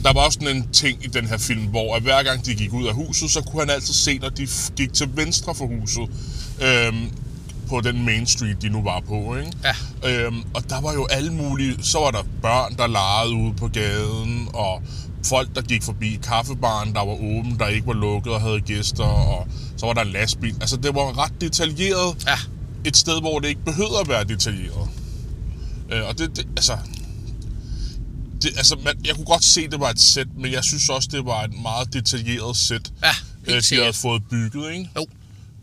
der 0.04 0.12
var 0.12 0.20
også 0.20 0.38
sådan 0.40 0.56
en 0.56 0.68
ting 0.72 1.04
i 1.04 1.06
den 1.06 1.26
her 1.26 1.38
film, 1.38 1.62
hvor 1.62 1.96
at 1.96 2.02
hver 2.02 2.22
gang 2.22 2.46
de 2.46 2.54
gik 2.54 2.72
ud 2.72 2.86
af 2.86 2.94
huset, 2.94 3.30
så 3.30 3.40
kunne 3.40 3.62
han 3.62 3.70
altid 3.70 3.94
se, 3.94 4.18
når 4.18 4.28
de 4.28 4.48
gik 4.76 4.92
til 4.92 5.08
venstre 5.14 5.54
for 5.54 5.66
huset, 5.66 6.08
øhm, 6.62 7.10
på 7.68 7.80
den 7.80 8.04
main 8.04 8.26
street, 8.26 8.62
de 8.62 8.68
nu 8.68 8.82
var 8.82 9.00
på. 9.08 9.36
Ikke? 9.36 9.52
Ja. 9.64 10.26
Øhm, 10.26 10.42
og 10.54 10.70
der 10.70 10.80
var 10.80 10.92
jo 10.92 11.06
alle 11.10 11.32
mulige, 11.32 11.76
så 11.82 11.98
var 11.98 12.10
der 12.10 12.22
børn, 12.42 12.76
der 12.76 12.86
legede 12.86 13.34
ude 13.34 13.54
på 13.54 13.68
gaden, 13.68 14.48
og 14.54 14.82
folk, 15.26 15.54
der 15.54 15.62
gik 15.62 15.82
forbi 15.82 16.18
kaffebaren, 16.22 16.94
der 16.94 17.00
var 17.00 17.14
åben, 17.14 17.56
der 17.58 17.66
ikke 17.66 17.86
var 17.86 17.92
lukket 17.92 18.32
og 18.32 18.40
havde 18.40 18.60
gæster, 18.60 19.04
og 19.04 19.46
så 19.76 19.86
var 19.86 19.92
der 19.92 20.02
en 20.02 20.12
lastbil. 20.12 20.56
Altså, 20.60 20.76
det 20.76 20.94
var 20.94 21.24
ret 21.24 21.40
detaljeret. 21.40 22.24
Ja. 22.26 22.38
Et 22.84 22.96
sted, 22.96 23.20
hvor 23.20 23.38
det 23.38 23.48
ikke 23.48 23.64
behøvede 23.64 24.00
at 24.00 24.08
være 24.08 24.24
detaljeret. 24.24 24.88
Øh, 25.92 26.08
og 26.08 26.18
det, 26.18 26.36
det, 26.36 26.46
altså, 26.56 26.78
det, 28.44 28.56
altså, 28.56 28.76
man, 28.84 29.04
jeg 29.04 29.14
kunne 29.14 29.24
godt 29.24 29.44
se, 29.44 29.60
at 29.60 29.72
det 29.72 29.80
var 29.80 29.90
et 29.90 30.00
sæt, 30.00 30.26
men 30.36 30.52
jeg 30.52 30.64
synes 30.64 30.88
også, 30.88 31.08
det 31.12 31.24
var 31.24 31.42
et 31.42 31.54
meget 31.62 31.92
detaljeret 31.92 32.56
sæt, 32.56 32.92
Ja, 33.02 33.54
øh, 33.54 33.62
de 33.62 33.76
havde 33.76 33.92
fået 33.92 34.22
bygget, 34.30 34.72
ikke? 34.72 34.90
Jo. 34.96 35.06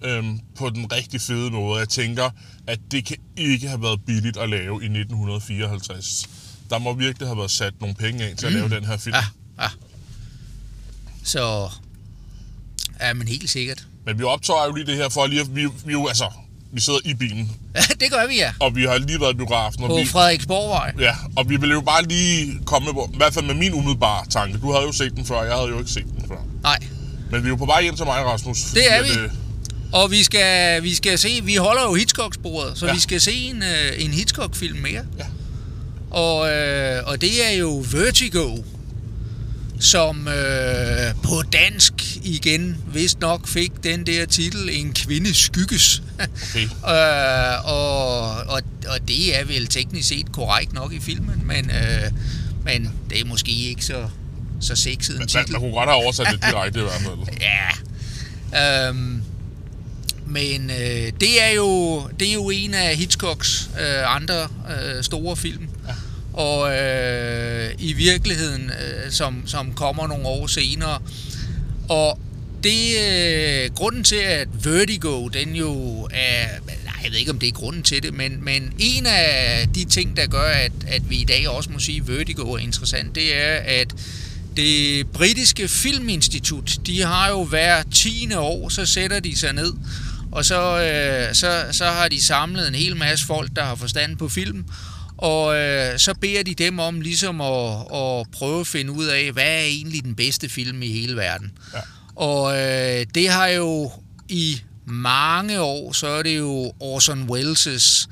Øhm, 0.04 0.40
på 0.56 0.70
den 0.70 0.92
rigtig 0.92 1.22
fede 1.22 1.52
måde. 1.52 1.80
Jeg 1.80 1.90
tænker, 1.90 2.30
at 2.68 2.80
det 2.92 3.06
kan 3.06 3.18
ikke 3.38 3.68
have 3.68 3.82
været 3.82 4.00
billigt 4.06 4.38
at 4.38 4.50
lave 4.50 4.84
i 4.84 4.86
1954. 4.86 6.30
Der 6.70 6.80
må 6.80 6.94
virkelig 6.94 7.28
have 7.28 7.38
været 7.38 7.52
sat 7.52 7.74
nogle 7.80 7.96
penge 7.96 8.24
af 8.24 8.36
til 8.38 8.46
at 8.46 8.54
lave 8.54 8.70
den 8.70 8.86
her 8.86 8.98
film. 8.98 9.16
Ja, 9.16 9.24
ja. 9.64 9.70
Så, 11.24 11.70
ja, 13.00 13.14
men 13.14 13.28
helt 13.28 13.50
sikkert. 13.50 13.88
Men 14.06 14.20
vi 14.20 14.24
optager 14.24 14.66
jo 14.66 14.74
lige 14.74 14.86
det 14.86 14.96
her 14.96 15.10
for 15.10 15.28
lige 15.28 15.42
at, 15.42 15.56
vi, 15.56 15.68
vi 15.86 15.92
jo, 15.92 16.08
altså, 16.08 16.32
vi 16.74 16.82
sidder 16.82 17.00
i 17.06 17.14
bilen, 17.14 17.52
Ja, 17.76 17.82
det 18.00 18.12
gør 18.12 18.28
vi, 18.28 18.36
ja. 18.36 18.52
og 18.60 18.76
vi 18.76 18.84
har 18.84 18.98
lige 18.98 19.22
været 19.22 19.34
i 19.34 19.38
biografen, 19.38 19.84
og 19.84 19.90
På 19.90 19.96
vi, 19.96 20.06
Frederiksborgvej. 20.06 20.94
ja, 21.00 21.16
og 21.36 21.50
vi 21.50 21.56
vil 21.58 21.70
jo 21.70 21.82
bare 21.82 22.04
lige 22.04 22.60
komme 22.66 22.92
med, 22.94 23.04
i 23.14 23.18
hvert 23.18 23.34
fald 23.34 23.46
med 23.46 23.56
min 23.56 23.74
umiddelbare 23.74 24.26
tanke. 24.30 24.58
Du 24.58 24.72
havde 24.72 24.86
jo 24.86 24.92
set 24.92 25.16
den 25.16 25.26
før, 25.26 25.44
jeg 25.44 25.54
havde 25.56 25.68
jo 25.68 25.80
ikke 25.80 25.92
set 25.92 26.06
den 26.06 26.26
før. 26.28 26.38
Nej. 26.64 26.78
Men 27.32 27.42
vi 27.44 27.46
er 27.48 27.50
jo 27.50 27.56
på 27.56 27.66
vej 27.66 27.82
hjem 27.82 27.96
til 27.96 28.06
mig, 28.06 28.26
Rasmus. 28.26 28.58
Det 28.74 28.92
er 28.92 28.96
at, 28.96 29.04
vi. 29.06 29.10
øh, 29.20 29.30
Og 29.92 30.12
vi 30.12 30.24
skal, 30.24 30.84
vi 30.84 30.96
skal 30.96 31.18
se, 31.20 31.42
vi 31.44 31.56
holder 31.56 31.82
jo 31.84 31.94
Hitchcock-sporet, 31.96 32.80
så 32.80 32.86
ja. 32.88 32.94
vi 32.94 33.00
skal 33.00 33.22
se 33.22 33.34
en, 33.34 33.64
øh, 33.64 34.04
en 34.06 34.12
Hitchcock-film 34.12 34.80
mere. 34.80 35.02
Ja. 35.20 35.26
Og, 36.12 36.50
øh, 36.54 37.04
og 37.06 37.22
det 37.22 37.52
er 37.54 37.58
jo 37.58 37.86
Vertigo, 37.92 38.58
som 39.82 40.28
øh, 40.28 41.16
på 41.24 41.42
dansk 41.54 41.94
igen 42.24 42.78
vist 42.94 43.20
nok 43.20 43.48
fik 43.48 43.72
den 43.84 44.06
der 44.06 44.26
titel 44.26 44.70
En 44.72 44.94
kvinde 44.94 45.34
skygges. 45.34 46.04
Okay. 46.20 46.64
øh, 46.94 47.66
og, 47.66 48.22
og, 48.32 48.62
og 48.88 49.08
det 49.08 49.40
er 49.40 49.46
vel 49.46 49.68
teknisk 49.68 50.08
set 50.08 50.32
korrekt 50.32 50.74
nok 50.74 50.94
i 50.94 51.00
filmen, 51.00 51.42
men, 51.46 51.72
øh, 51.72 52.12
men 52.64 52.92
det 53.10 53.20
er 53.20 53.26
måske 53.26 53.52
ikke 53.52 53.86
så, 53.86 54.10
så 54.62 54.76
sexet 54.76 55.14
en 55.14 55.20
Man, 55.20 55.28
titel. 55.28 55.52
man 55.52 55.62
kunne 55.62 55.72
godt 55.74 55.90
have 55.90 56.04
oversat 56.04 56.28
det 56.32 56.44
direkte 56.52 56.80
i 56.80 56.84
hvert 56.84 57.02
fald. 57.02 57.38
Ja. 58.52 58.88
Øhm, 58.88 59.22
men 60.26 60.70
øh, 60.70 61.12
det 61.20 61.44
er 61.44 61.50
jo 61.56 62.02
det 62.20 62.30
er 62.30 62.34
jo 62.34 62.50
en 62.50 62.74
af 62.74 62.96
Hitchcocks 62.96 63.70
øh, 63.80 64.16
andre 64.16 64.42
øh, 64.44 65.04
store 65.04 65.36
film. 65.38 65.68
Og 66.34 66.78
øh, 66.78 67.72
i 67.80 67.94
virkeligheden, 67.94 68.70
øh, 68.70 69.12
som, 69.12 69.44
som 69.46 69.74
kommer 69.74 70.08
nogle 70.08 70.28
år 70.28 70.48
senere. 70.48 71.00
Og 71.90 72.20
det 72.64 72.98
øh, 73.10 73.74
grunden 73.76 74.04
til, 74.04 74.16
at 74.16 74.48
Vertigo, 74.66 75.28
den 75.28 75.56
jo 75.56 76.04
er, 76.14 76.48
nej, 76.86 76.94
jeg 77.04 77.12
ved 77.12 77.20
ikke, 77.20 77.32
om 77.32 77.40
det 77.40 77.48
er 77.48 77.54
grunden 77.54 77.84
til 77.84 78.04
det, 78.04 78.14
men, 78.14 78.44
men 78.44 78.74
en 78.80 79.06
af 79.06 79.68
de 79.76 79.86
ting, 79.86 80.18
der 80.18 80.28
gør, 80.28 80.50
at, 80.50 80.72
at 80.88 81.10
vi 81.10 81.16
i 81.16 81.24
dag 81.24 81.50
også 81.50 81.70
må 81.70 81.80
sige, 81.80 81.98
at 81.98 82.08
Vertigo 82.08 82.54
er 82.54 82.58
interessant, 82.58 83.16
det 83.16 83.38
er, 83.38 83.56
at 83.56 83.88
det 84.58 85.08
britiske 85.08 85.68
filminstitut, 85.68 86.80
de 86.88 87.02
har 87.02 87.30
jo 87.30 87.44
hver 87.44 87.84
tiende 87.94 88.40
år, 88.40 88.70
så 88.70 88.86
sætter 88.86 89.20
de 89.20 89.38
sig 89.38 89.54
ned, 89.54 89.74
og 90.32 90.46
så, 90.46 90.82
øh, 90.82 91.36
så, 91.36 91.66
så 91.72 91.86
har 91.86 92.08
de 92.08 92.24
samlet 92.24 92.68
en 92.68 92.76
hel 92.76 92.96
masse 92.96 93.26
folk, 93.26 93.52
der 93.56 93.64
har 93.64 93.76
forstand 93.76 94.18
på 94.18 94.30
film, 94.30 94.66
og 95.22 95.56
øh, 95.56 96.00
så 96.00 96.14
beder 96.22 96.44
de 96.44 96.56
dem 96.56 96.80
om 96.80 97.02
ligesom 97.02 97.42
at, 97.42 97.80
at 97.94 98.26
prøve 98.32 98.60
at 98.60 98.68
finde 98.68 98.92
ud 98.92 99.06
af, 99.06 99.32
hvad 99.32 99.44
er 99.44 99.64
egentlig 99.64 100.04
den 100.04 100.16
bedste 100.16 100.50
film 100.50 100.82
i 100.82 100.88
hele 100.88 101.16
verden. 101.16 101.52
Ja. 101.74 101.80
Og 102.16 102.58
øh, 102.58 103.06
det 103.16 103.30
har 103.30 103.48
jo 103.48 103.92
i 104.30 104.62
mange 104.86 105.62
år, 105.62 105.92
så 105.92 106.08
er 106.08 106.24
det 106.24 106.38
jo 106.38 106.74
Orson 106.80 107.30
Welles' 107.30 108.08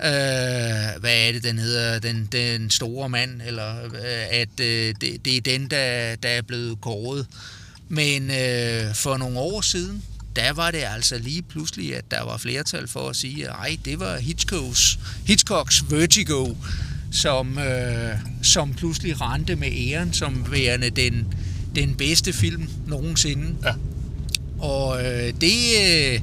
øh, 0.00 1.00
hvad 1.00 1.28
er 1.28 1.32
det, 1.32 1.42
den 1.42 1.58
hedder, 1.58 1.98
den, 1.98 2.28
den 2.32 2.70
store 2.70 3.08
mand, 3.08 3.42
eller 3.46 3.84
øh, 3.84 4.26
at 4.30 4.60
øh, 4.60 4.94
det, 5.00 5.24
det 5.24 5.36
er 5.36 5.40
den, 5.40 5.70
der, 5.70 6.16
der 6.16 6.28
er 6.28 6.42
blevet 6.42 6.80
kåret. 6.80 7.26
Men 7.88 8.30
øh, 8.30 8.94
for 8.94 9.16
nogle 9.16 9.38
år 9.38 9.60
siden, 9.60 10.02
der 10.36 10.52
var 10.52 10.70
det 10.70 10.84
altså 10.94 11.18
lige 11.18 11.42
pludselig, 11.42 11.96
at 11.96 12.10
der 12.10 12.22
var 12.22 12.36
flertal 12.36 12.88
for 12.88 13.08
at 13.08 13.16
sige, 13.16 13.48
at 13.48 13.78
det 13.84 14.00
var 14.00 14.18
Hitchcocks, 14.18 14.98
Hitchcocks 15.24 15.84
Vertigo, 15.90 16.54
som, 17.12 17.58
øh, 17.58 18.16
som 18.42 18.74
pludselig 18.74 19.20
rendte 19.20 19.56
med 19.56 19.68
æren 19.72 20.12
som 20.12 20.46
værende 20.50 20.90
den, 20.90 21.34
den 21.74 21.94
bedste 21.94 22.32
film 22.32 22.68
nogensinde. 22.86 23.56
Ja. 23.64 23.72
Og 24.58 25.04
øh, 25.04 25.32
det, 25.40 25.58
øh, 25.80 26.20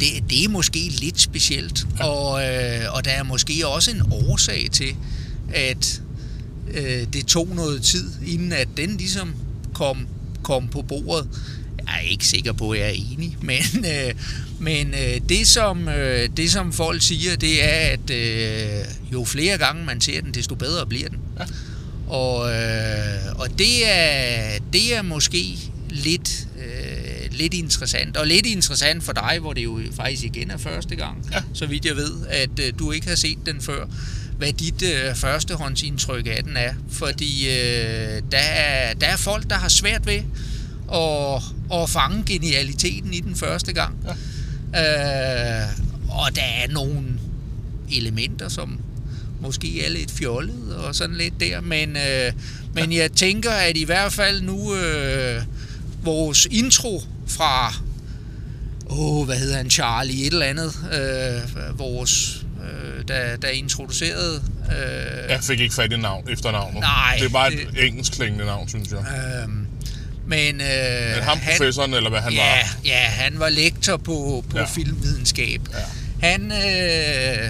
det, 0.00 0.30
det 0.30 0.44
er 0.44 0.48
måske 0.48 0.78
lidt 0.78 1.20
specielt. 1.20 1.86
Ja. 1.98 2.04
Og, 2.04 2.42
øh, 2.42 2.94
og 2.94 3.04
der 3.04 3.10
er 3.10 3.22
måske 3.22 3.68
også 3.68 3.90
en 3.90 4.02
årsag 4.10 4.68
til, 4.72 4.96
at 5.54 6.02
øh, 6.74 7.06
det 7.12 7.26
tog 7.26 7.48
noget 7.48 7.82
tid, 7.82 8.10
inden 8.26 8.52
at 8.52 8.68
den 8.76 8.96
ligesom 8.96 9.34
kom, 9.74 10.06
kom 10.42 10.68
på 10.68 10.82
bordet. 10.82 11.28
Jeg 11.88 11.96
er 11.96 12.10
ikke 12.10 12.26
sikker 12.26 12.52
på, 12.52 12.70
at 12.70 12.78
jeg 12.80 12.86
er 12.88 12.92
enig, 13.12 13.36
men, 13.50 13.84
øh, 13.84 14.14
men 14.58 14.94
øh, 14.94 15.20
det, 15.28 15.46
som, 15.46 15.88
øh, 15.88 16.28
det 16.36 16.50
som 16.52 16.72
folk 16.72 17.02
siger, 17.02 17.36
det 17.36 17.64
er, 17.64 17.92
at 17.92 18.10
øh, 18.10 18.84
jo 19.12 19.24
flere 19.24 19.58
gange 19.58 19.84
man 19.84 20.00
ser 20.00 20.20
den, 20.20 20.34
desto 20.34 20.54
bedre 20.54 20.86
bliver 20.86 21.08
den. 21.08 21.18
Ja. 21.40 21.44
Og, 22.08 22.52
øh, 22.54 23.34
og 23.38 23.58
det, 23.58 23.88
er, 23.90 24.58
det 24.72 24.96
er 24.96 25.02
måske 25.02 25.58
lidt, 25.90 26.46
øh, 26.58 27.32
lidt 27.32 27.54
interessant. 27.54 28.16
Og 28.16 28.26
lidt 28.26 28.46
interessant 28.46 29.04
for 29.04 29.12
dig, 29.12 29.38
hvor 29.40 29.52
det 29.52 29.64
jo 29.64 29.80
faktisk 29.96 30.24
igen 30.24 30.50
er 30.50 30.56
første 30.56 30.96
gang, 30.96 31.28
Ja. 31.32 31.42
så 31.54 31.66
vidt 31.66 31.84
jeg 31.84 31.96
ved, 31.96 32.12
at 32.28 32.50
øh, 32.60 32.72
du 32.78 32.92
ikke 32.92 33.08
har 33.08 33.16
set 33.16 33.38
den 33.46 33.60
før. 33.60 33.86
Hvad 34.38 34.52
dit 34.52 34.82
øh, 34.82 35.14
førstehåndsindtryk 35.14 36.26
af 36.26 36.44
den 36.44 36.56
er. 36.56 36.72
Fordi 36.90 37.48
øh, 37.48 38.22
der, 38.32 38.38
er, 38.38 38.94
der 38.94 39.06
er 39.06 39.16
folk, 39.16 39.50
der 39.50 39.56
har 39.56 39.68
svært 39.68 40.06
ved 40.06 40.20
at 40.94 41.42
at 41.72 41.90
fange 41.90 42.22
genialiteten 42.26 43.14
i 43.14 43.20
den 43.20 43.36
første 43.36 43.72
gang. 43.72 43.96
Ja. 44.74 45.62
Øh, 45.62 45.68
og 46.08 46.36
der 46.36 46.42
er 46.42 46.72
nogle 46.72 47.04
elementer, 47.92 48.48
som 48.48 48.80
måske 49.40 49.86
er 49.86 49.90
lidt 49.90 50.10
fjollet 50.10 50.76
og 50.76 50.94
sådan 50.94 51.16
lidt 51.16 51.40
der, 51.40 51.60
men, 51.60 51.96
øh, 51.96 52.32
men 52.74 52.92
jeg 52.92 53.12
tænker, 53.12 53.50
at 53.50 53.76
i 53.76 53.84
hvert 53.84 54.12
fald 54.12 54.40
nu 54.42 54.74
øh, 54.74 55.42
vores 56.04 56.48
intro 56.50 57.02
fra, 57.26 57.74
åh, 58.90 59.26
hvad 59.26 59.36
hedder 59.38 59.56
han, 59.56 59.70
Charlie, 59.70 60.26
et 60.26 60.32
eller 60.32 60.46
andet, 60.46 60.72
øh, 60.92 61.78
vores, 61.78 62.46
øh, 62.64 63.04
der, 63.08 63.36
der 63.36 63.48
introducerede 63.48 64.42
øh, 64.70 65.30
Jeg 65.30 65.40
fik 65.42 65.60
ikke 65.60 65.74
fat 65.74 65.92
i 65.92 65.96
navn, 65.96 66.28
efternavnet. 66.28 66.80
Nej, 66.80 67.16
Det 67.18 67.24
er 67.26 67.28
bare 67.30 67.50
det- 67.50 67.60
et 67.76 67.86
engelsk 67.86 68.12
klingende 68.12 68.44
navn, 68.44 68.68
synes 68.68 68.88
jeg. 68.90 68.98
Øhm, 69.44 69.66
men 70.28 70.60
øh, 70.60 71.14
Men 71.14 71.22
ham 71.22 71.38
professoren, 71.50 71.94
eller 71.94 72.10
hvad 72.10 72.20
han 72.20 72.32
ja, 72.32 72.38
var. 72.50 72.76
Ja, 72.84 72.98
han 72.98 73.38
var 73.38 73.48
lektor 73.48 73.96
på, 73.96 74.44
på 74.50 74.58
Ja. 74.58 74.64
filmvidenskab. 74.64 75.60
Ja. 75.72 76.28
Han, 76.28 76.52
øh, 76.52 77.48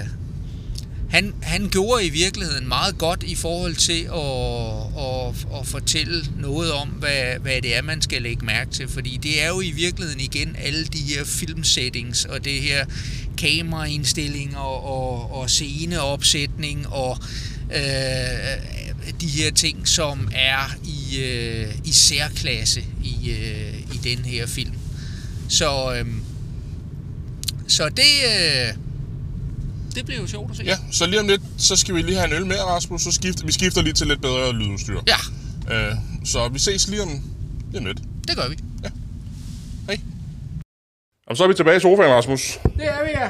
han, 1.09 1.33
han 1.41 1.69
gjorde 1.69 2.05
i 2.05 2.09
virkeligheden 2.09 2.67
meget 2.67 2.97
godt 2.97 3.23
i 3.23 3.35
forhold 3.35 3.75
til 3.75 4.03
at, 4.03 5.03
at, 5.05 5.59
at 5.61 5.67
fortælle 5.67 6.25
noget 6.37 6.71
om, 6.71 6.87
hvad, 6.87 7.39
hvad 7.41 7.61
det 7.61 7.75
er, 7.77 7.81
man 7.81 8.01
skal 8.01 8.21
lægge 8.21 8.45
mærke 8.45 8.71
til. 8.71 8.87
Fordi 8.87 9.19
det 9.23 9.43
er 9.43 9.47
jo 9.47 9.61
i 9.61 9.71
virkeligheden 9.71 10.19
igen 10.21 10.55
alle 10.59 10.85
de 10.85 10.97
her 10.97 11.23
filmsettings 11.25 12.25
og 12.25 12.45
det 12.45 12.61
her 12.61 12.85
kameraindstilling 13.37 14.57
og, 14.57 14.85
og, 14.85 15.31
og 15.39 15.49
sceneopsætning 15.49 16.87
og 16.87 17.17
øh, 17.75 17.81
de 19.21 19.27
her 19.27 19.51
ting, 19.51 19.87
som 19.87 20.29
er 20.35 20.75
i, 20.83 21.19
øh, 21.23 21.75
i 21.85 21.91
særklasse 21.91 22.83
i, 23.03 23.31
øh, 23.31 23.79
i 23.79 23.97
den 24.03 24.25
her 24.25 24.47
film. 24.47 24.73
Så, 25.49 25.95
øh, 25.95 26.05
så 27.67 27.89
det, 27.89 28.03
øh, 28.25 28.73
det 29.95 30.05
blev 30.05 30.17
jo 30.17 30.27
sjovt 30.27 30.51
at 30.51 30.57
se. 30.57 30.63
Ja, 30.63 30.77
så 30.91 31.05
lige 31.05 31.19
om 31.19 31.27
lidt, 31.27 31.41
så 31.57 31.75
skal 31.75 31.95
vi 31.95 32.01
lige 32.01 32.15
have 32.17 32.27
en 32.27 32.33
øl 32.33 32.45
mere, 32.45 32.63
Rasmus. 32.63 33.01
Så 33.01 33.11
skifter, 33.11 33.45
vi 33.45 33.51
skifter 33.51 33.81
lige 33.81 33.93
til 33.93 34.07
lidt 34.07 34.21
bedre 34.21 34.53
lydudstyr. 34.53 34.99
ja 35.07 35.17
Øh, 35.71 35.95
så 36.25 36.47
vi 36.47 36.59
ses 36.59 36.87
lige 36.87 37.01
om, 37.01 37.09
lige 37.71 37.79
om 37.79 37.85
lidt. 37.85 37.99
det 38.27 38.35
gør 38.35 38.49
vi. 38.49 38.55
Hej. 39.87 39.99
Og 41.27 41.37
så 41.37 41.43
er 41.43 41.47
vi 41.47 41.53
tilbage 41.53 41.77
i 41.77 41.79
sofaen, 41.79 42.11
Rasmus. 42.11 42.59
Det 42.63 42.85
er 42.85 43.03
vi, 43.03 43.09
ja. 43.09 43.29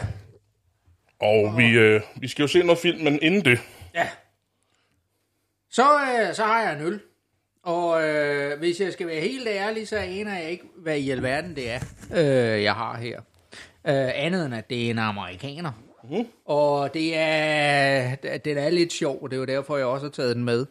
Og 1.22 1.58
vi, 1.58 1.64
øh, 1.64 2.02
vi 2.22 2.28
skal 2.28 2.44
jo 2.44 2.48
se 2.48 2.60
noget 2.60 2.80
film, 2.80 3.04
men 3.04 3.20
inden 3.22 3.46
det... 3.46 3.60
Ja. 3.96 4.08
Så, 5.72 5.84
øh, 5.84 6.36
så 6.36 6.44
har 6.44 6.62
jeg 6.62 6.80
en 6.80 6.86
øl. 6.86 7.00
Og 7.64 8.08
øh, 8.08 8.60
hvis 8.60 8.80
jeg 8.82 8.94
skal 8.94 9.08
være 9.08 9.22
helt 9.22 9.48
ærlig, 9.48 9.88
så 9.88 9.96
aner 9.98 10.36
jeg 10.40 10.52
ikke, 10.52 10.64
hvad 10.76 10.98
i 10.98 11.10
alverden 11.10 11.56
det 11.56 11.72
er, 11.72 11.80
øh, 12.16 12.64
jeg 12.64 12.74
har 12.74 12.98
her. 12.98 13.20
Øh, 13.88 14.10
andet 14.26 14.46
end, 14.46 14.56
at 14.56 14.70
det 14.70 14.86
er 14.86 14.90
en 14.90 15.00
amerikaner. 15.00 15.72
Mhm. 16.04 16.28
Og 16.46 16.94
det 16.94 17.12
er, 17.18 18.16
den 18.46 18.58
er 18.58 18.70
lidt 18.70 18.94
sjov, 18.94 19.24
og 19.24 19.30
det 19.30 19.36
er 19.36 19.40
jo 19.40 19.46
derfor, 19.46 19.78
jeg 19.78 19.86
også 19.86 20.06
har 20.06 20.12
taget 20.12 20.36
den 20.36 20.44
med. 20.44 20.66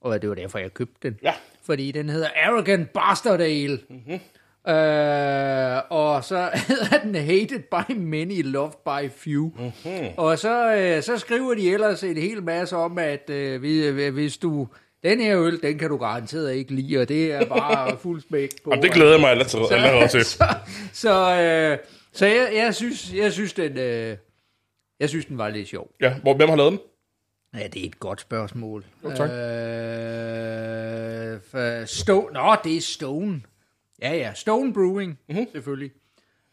Og 0.00 0.22
det 0.22 0.28
var 0.28 0.34
derfor, 0.34 0.58
jeg 0.58 0.74
købte 0.74 1.08
den. 1.08 1.18
Ja. 1.22 1.34
Fordi 1.62 1.92
den 1.92 2.08
hedder 2.08 2.28
Arrogant 2.44 2.92
Bastard 2.92 3.40
Ale. 3.40 3.78
Mm-hmm. 3.88 4.20
Øh, 4.68 5.82
og 5.90 6.24
så 6.24 6.50
hedder 6.68 6.98
den 7.04 7.14
Hated 7.14 7.58
by 7.60 7.92
Many, 7.96 8.42
Loved 8.44 8.72
by 8.84 9.10
Few. 9.16 9.52
Mm-hmm. 9.58 10.06
Og 10.16 10.38
så, 10.38 10.74
øh, 10.76 11.02
så 11.02 11.18
skriver 11.18 11.54
de 11.54 11.72
ellers 11.72 12.02
en 12.04 12.16
hel 12.16 12.42
masse 12.42 12.76
om, 12.76 12.98
at 12.98 13.30
øh, 13.30 13.60
hvis- 13.60 14.10
hvis 14.12 14.36
du... 14.36 14.68
Den 15.02 15.20
her 15.20 15.40
øl, 15.40 15.62
den 15.62 15.78
kan 15.78 15.88
du 15.88 15.96
garanteret 15.96 16.54
ikke 16.54 16.74
lide, 16.74 16.98
og 17.00 17.08
det 17.08 17.32
er 17.32 17.44
bare 17.44 17.96
fuld 18.02 18.22
smæk 18.28 18.50
på. 18.64 18.70
Og 18.70 18.76
det 18.82 18.92
glæder 18.92 19.10
jeg 19.10 19.20
mig 19.20 19.30
allerede, 19.30 19.74
allerede 19.74 20.08
til. 20.08 20.24
Så, 20.34 20.44
så, 20.92 21.40
øh, 21.40 21.78
så 22.12 22.26
jeg, 22.26 22.48
jeg, 22.54 22.74
synes, 22.74 23.12
jeg 23.14 23.32
synes, 23.32 23.52
den, 23.52 23.78
øh, 23.78 24.16
jeg 25.00 25.08
synes, 25.08 25.24
den 25.26 25.38
var 25.38 25.48
lidt 25.48 25.68
sjov. 25.68 25.90
Ja, 26.00 26.14
hvor, 26.22 26.34
hvem 26.34 26.48
har 26.48 26.56
lavet 26.56 26.72
den? 26.72 26.80
Ja, 27.60 27.66
det 27.66 27.82
er 27.82 27.86
et 27.86 28.00
godt 28.00 28.20
spørgsmål. 28.20 28.84
Jo, 29.04 29.08
tak. 29.16 29.30
Øh, 29.30 29.34
for 31.50 31.86
Stone, 31.86 32.32
nå, 32.32 32.56
det 32.64 32.76
er 32.76 32.80
Stone. 32.80 33.40
Ja, 34.04 34.14
ja, 34.16 34.34
Stone 34.34 34.72
Brewing, 34.72 35.10
Mhm. 35.10 35.36
mm-hmm. 35.38 35.46
selvfølgelig. 35.52 35.90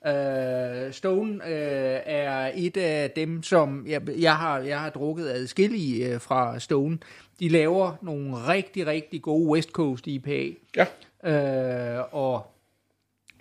Øh, 0.07 0.93
Stone 0.93 1.33
øh, 1.47 1.99
er 2.05 2.51
et 2.55 2.77
af 2.77 3.11
dem, 3.11 3.43
som 3.43 3.87
jeg, 3.87 4.01
jeg, 4.19 4.35
har, 4.37 4.59
jeg 4.59 4.79
har 4.79 4.89
drukket 4.89 5.29
adskillige 5.29 6.13
øh, 6.13 6.21
fra 6.21 6.59
Stone. 6.59 6.97
De 7.39 7.49
laver 7.49 7.93
nogle 8.01 8.35
rigtig, 8.47 8.87
rigtig 8.87 9.21
gode 9.21 9.49
West 9.49 9.69
Coast 9.69 10.07
IPA. 10.07 10.45
Ja. 10.75 10.85
Øh, 11.99 12.03
og 12.11 12.47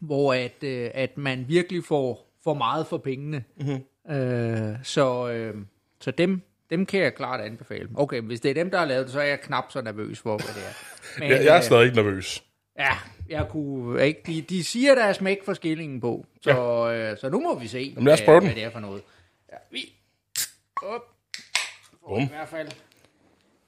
hvor 0.01 0.35
at, 0.35 0.65
øh, 0.65 0.91
at 0.95 1.19
man 1.19 1.45
virkelig 1.49 1.85
får, 1.85 2.33
får 2.45 2.55
meget 2.55 2.87
for 2.87 2.99
pengene. 2.99 3.45
Mm-hmm. 3.57 4.15
Øh, 4.15 4.77
så, 4.83 5.31
øh, 5.31 5.55
så 6.01 6.11
dem, 6.11 6.41
dem 6.71 6.87
kan 6.87 7.01
jeg 7.01 7.15
klart 7.15 7.41
anbefale. 7.41 7.89
Okay, 7.95 8.21
hvis 8.21 8.41
det 8.41 8.51
er 8.51 8.55
dem, 8.55 8.71
der 8.71 8.79
har 8.79 8.85
lavet 8.87 9.05
det, 9.05 9.13
så 9.13 9.21
er 9.21 9.25
jeg 9.27 9.41
knap 9.41 9.65
så 9.73 9.81
nervøs 9.83 10.19
for, 10.19 10.37
hvad 10.37 10.55
det 10.55 10.63
er. 10.69 10.75
Men, 11.21 11.31
Jeg, 11.31 11.45
jeg 11.45 11.57
er 11.57 11.61
stadig 11.61 11.85
ikke 11.85 11.97
nervøs. 11.97 12.45
Ja, 12.79 12.93
jeg 13.31 13.47
kunne 13.51 14.07
ikke. 14.07 14.23
De, 14.27 14.43
de 14.43 14.65
siger, 14.65 14.95
der 14.95 15.05
er 15.05 15.13
smæk 15.13 15.45
for 15.45 15.55
skillingen 15.55 16.01
på. 16.01 16.27
Så, 16.43 16.51
ja. 16.51 17.11
øh, 17.11 17.19
så 17.19 17.29
nu 17.29 17.41
må 17.41 17.59
vi 17.59 17.67
se, 17.67 17.79
Jamen, 17.79 18.05
lad 18.05 18.13
os 18.13 18.23
prøve 18.23 18.41
hvad, 18.41 18.49
den. 18.49 18.55
hvad 18.55 18.63
det 18.63 18.65
er 18.65 18.71
for 18.71 18.81
noget. 18.81 19.03
Ja, 19.53 19.57
vi 19.71 19.93
op, 20.83 21.03
Bum. 22.09 22.23
i 22.23 22.27
hvert 22.27 22.49
fald 22.49 22.69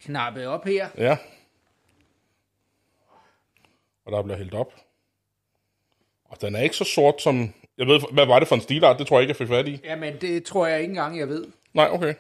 knappet 0.03 0.47
op 0.47 0.65
her. 0.65 0.89
Ja. 0.99 1.17
Og 4.05 4.13
der 4.13 4.23
bliver 4.23 4.37
hældt 4.37 4.55
op. 4.55 4.73
Og 6.25 6.41
den 6.41 6.55
er 6.55 6.61
ikke 6.61 6.77
så 6.77 6.85
sort 6.85 7.23
som... 7.23 7.55
Jeg 7.79 7.87
ved, 7.87 8.01
hvad 8.13 8.27
var 8.27 8.39
det 8.39 8.49
for 8.49 8.55
en 8.55 8.61
stilart? 8.61 8.99
Det 8.99 9.07
tror 9.07 9.17
jeg 9.17 9.23
ikke, 9.23 9.31
jeg 9.31 9.37
fik 9.37 9.49
fat 9.49 9.69
i. 9.69 9.81
Jamen, 9.85 10.21
det 10.21 10.45
tror 10.45 10.67
jeg 10.67 10.81
ikke 10.81 10.91
engang, 10.91 11.19
jeg 11.19 11.29
ved. 11.29 11.47
Nej, 11.75 11.89
okay. 11.91 12.15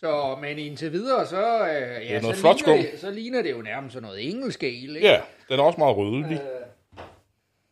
Så, 0.00 0.36
men 0.40 0.58
indtil 0.58 0.92
videre, 0.92 1.26
så, 1.26 1.68
øh, 1.68 2.06
ja, 2.06 2.20
noget 2.20 2.36
så, 2.36 2.40
flot 2.40 2.56
ligner 2.56 2.82
skum. 2.82 2.90
det, 2.92 3.00
så 3.00 3.10
ligner 3.10 3.42
det 3.42 3.50
jo 3.50 3.62
nærmest 3.62 3.92
sådan 3.92 4.02
noget 4.06 4.28
engelsk 4.30 4.62
ale, 4.62 4.72
ikke? 4.94 5.08
Ja, 5.08 5.20
den 5.48 5.58
er 5.60 5.64
også 5.64 5.78
meget 5.78 5.96
rødlig. 5.96 6.40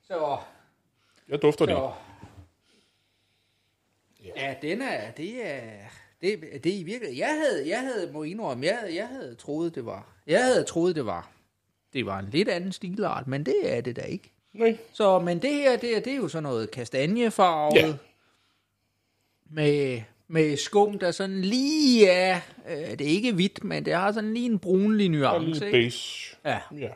Så, 0.02 0.38
Jeg 1.28 1.42
dufter 1.42 1.66
lige. 1.66 1.76
så, 1.76 1.92
ja, 4.36 4.54
den 4.62 4.82
er, 4.82 5.10
det 5.10 5.46
er, 5.46 5.60
det, 6.20 6.40
det 6.64 6.74
er 6.74 6.78
i 6.78 6.82
virkeligheden, 6.82 7.18
jeg 7.18 7.40
havde, 7.44 7.68
jeg 7.68 7.80
havde, 7.80 8.12
må 8.12 8.22
indrømme, 8.22 8.66
jeg, 8.66 8.90
jeg 8.94 9.08
havde 9.08 9.34
troet, 9.34 9.74
det 9.74 9.86
var, 9.86 10.08
jeg 10.26 10.44
havde 10.44 10.64
troet, 10.64 10.96
det 10.96 11.06
var, 11.06 11.30
det 11.92 12.06
var 12.06 12.18
en 12.18 12.28
lidt 12.30 12.48
anden 12.48 12.72
stilart, 12.72 13.26
men 13.26 13.46
det 13.46 13.76
er 13.76 13.80
det 13.80 13.96
da 13.96 14.02
ikke. 14.02 14.32
Nej. 14.52 14.76
Så, 14.92 15.18
men 15.18 15.42
det 15.42 15.52
her, 15.54 15.76
det 15.76 15.96
er, 15.96 16.00
det 16.00 16.12
er 16.12 16.16
jo 16.16 16.28
sådan 16.28 16.42
noget 16.42 16.70
kastanjefarvet. 16.70 17.76
Ja. 17.76 17.94
Med, 19.50 20.02
med 20.28 20.56
skum, 20.56 20.98
der 20.98 21.10
sådan 21.10 21.42
lige 21.42 22.08
er, 22.10 22.40
øh, 22.68 22.76
det 22.76 23.00
er 23.00 23.04
ikke 23.06 23.32
hvidt, 23.32 23.64
men 23.64 23.84
det 23.84 23.94
har 23.94 24.12
sådan 24.12 24.34
lige 24.34 24.46
en 24.46 24.58
brunlig 24.58 25.06
Og 25.06 25.10
nuance. 25.40 25.46
lidt 25.50 25.62
ikke? 25.62 25.70
beige. 25.72 26.36
Ja. 26.44 26.60
Ja. 26.78 26.90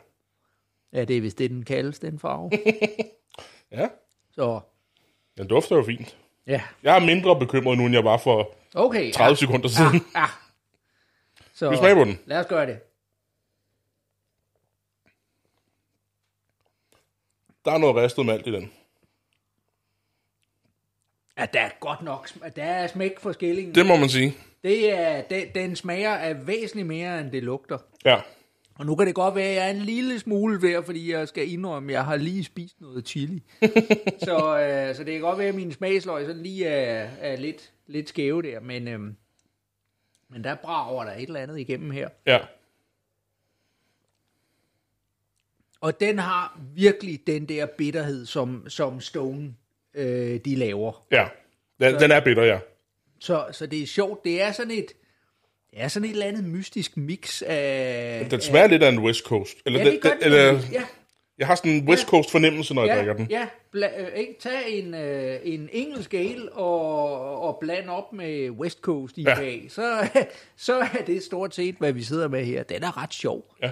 ja, 0.93 1.03
det 1.05 1.17
er 1.17 1.21
vist 1.21 1.37
det, 1.37 1.49
den 1.49 1.63
kaldes, 1.65 1.99
den 1.99 2.19
farve. 2.19 2.51
Ja, 3.71 3.87
Så, 4.31 4.59
den 5.37 5.47
dufter 5.47 5.75
jo 5.75 5.83
fint. 5.83 6.17
ja, 6.47 6.61
Jeg 6.83 6.95
er 6.95 6.99
mindre 7.05 7.39
bekymret 7.39 7.77
nu, 7.77 7.85
end 7.85 7.93
jeg 7.95 8.03
var 8.03 8.17
for 8.17 8.55
okay. 8.75 9.13
30 9.13 9.29
ja. 9.29 9.35
sekunder 9.35 9.67
siden. 9.69 10.01
Ja. 10.15 10.25
Så, 11.53 11.69
Vi 11.69 11.77
smager 11.77 11.95
på 11.95 12.03
den. 12.03 12.19
Lad 12.25 12.39
os 12.39 12.45
gøre 12.47 12.65
det. 12.65 12.79
Der 17.65 17.71
er 17.71 17.77
noget 17.77 17.95
ristet 17.95 18.25
malt 18.25 18.47
i 18.47 18.51
den. 18.51 18.71
Ja, 21.37 21.45
der 21.53 21.61
er 21.61 21.69
godt 21.79 22.01
nok, 22.01 22.27
sm- 22.27 22.49
der 22.49 22.63
er 22.63 22.87
smæk 22.87 23.19
for 23.19 23.31
skillingen. 23.31 23.75
Det 23.75 23.85
må 23.85 23.95
man 23.95 24.09
sige. 24.09 24.37
Det 24.63 24.93
er, 24.99 25.21
den, 25.21 25.47
den 25.55 25.75
smager 25.75 26.15
af 26.15 26.47
væsentligt 26.47 26.87
mere, 26.87 27.21
end 27.21 27.31
det 27.31 27.43
lugter. 27.43 27.77
Ja. 28.05 28.21
Og 28.75 28.85
nu 28.85 28.95
kan 28.95 29.07
det 29.07 29.15
godt 29.15 29.35
være, 29.35 29.47
at 29.47 29.55
jeg 29.55 29.65
er 29.65 29.71
en 29.71 29.81
lille 29.81 30.19
smule 30.19 30.61
ved, 30.61 30.83
fordi 30.83 31.11
jeg 31.11 31.27
skal 31.27 31.51
indrømme, 31.51 31.91
at 31.91 31.93
jeg 31.93 32.05
har 32.05 32.15
lige 32.15 32.43
spist 32.43 32.81
noget 32.81 33.07
chili. 33.07 33.43
så, 34.25 34.59
øh, 34.59 34.95
så 34.95 35.03
det 35.03 35.13
kan 35.13 35.21
godt 35.21 35.37
være, 35.37 35.47
at 35.47 35.55
mine 35.55 35.73
smagsløg 35.73 36.25
sådan 36.25 36.43
lige 36.43 36.65
er, 36.65 37.09
er 37.19 37.35
lidt, 37.35 37.71
lidt 37.87 38.09
skæve 38.09 38.41
der, 38.41 38.59
men, 38.59 38.87
øh, 38.87 38.99
men 40.29 40.43
der 40.43 40.55
brager 40.55 41.03
der 41.03 41.11
et 41.11 41.21
eller 41.21 41.39
andet 41.39 41.59
igennem 41.59 41.91
her. 41.91 42.09
Ja. 42.25 42.39
Og 45.81 45.99
den 45.99 46.19
har 46.19 46.59
virkelig 46.75 47.27
den 47.27 47.45
der 47.45 47.65
bitterhed, 47.65 48.25
som, 48.25 48.69
som 48.69 48.99
Stone 48.99 49.53
øh, 49.95 50.39
de 50.45 50.55
laver. 50.55 51.05
Ja. 51.11 51.27
Den, 51.79 51.99
den 51.99 52.11
er 52.11 52.19
bitter, 52.19 52.43
ja. 52.43 52.59
Så, 53.19 53.45
så 53.51 53.65
det 53.65 53.81
er 53.81 53.87
sjovt. 53.87 54.23
Det 54.25 54.41
er 54.41 54.51
sådan 54.51 54.71
et, 54.71 54.85
det 55.71 55.81
er 55.81 55.87
sådan 55.87 56.05
et 56.09 56.11
eller 56.11 56.25
andet 56.25 56.43
mystisk 56.43 56.97
mix 56.97 57.41
af... 57.45 58.27
Den 58.31 58.41
smager 58.41 58.67
lidt 58.67 58.83
af 58.83 58.89
en 58.89 58.99
West 58.99 59.23
Coast. 59.25 59.57
Eller, 59.65 59.79
Ja, 59.79 59.85
det 59.85 60.03
den, 60.03 60.11
den. 60.11 60.17
eller, 60.21 60.59
Ja, 60.71 60.83
jeg 61.37 61.47
har 61.47 61.55
sådan 61.55 61.71
en 61.71 61.89
West 61.89 62.07
Coast 62.07 62.31
fornemmelse, 62.31 62.73
når 62.73 62.85
jeg 62.85 62.95
drikker 62.95 63.13
ja, 63.13 63.17
den. 63.17 63.27
ja. 63.29 63.47
Bla, 63.71 63.89
øh, 64.01 64.07
ikke? 64.15 64.35
Tag 64.39 64.69
en, 64.69 64.93
øh, 64.93 65.39
en 65.43 65.69
engelsk 65.71 66.13
ale 66.13 66.51
og, 66.51 67.41
og 67.41 67.57
bland 67.61 67.89
op 67.89 68.13
med 68.13 68.49
West 68.49 68.79
Coast 68.81 69.17
IPA. 69.17 69.31
Ja. 69.31 69.41
Ja. 69.41 69.69
Så, 69.69 70.07
så 70.67 70.75
er 70.79 71.03
det 71.07 71.23
stort 71.23 71.55
set, 71.55 71.75
hvad 71.79 71.93
vi 71.93 72.03
sidder 72.03 72.27
med 72.27 72.45
her. 72.45 72.63
Den 72.63 72.83
er 72.83 73.03
ret 73.03 73.13
sjov. 73.13 73.55
Ja. 73.63 73.71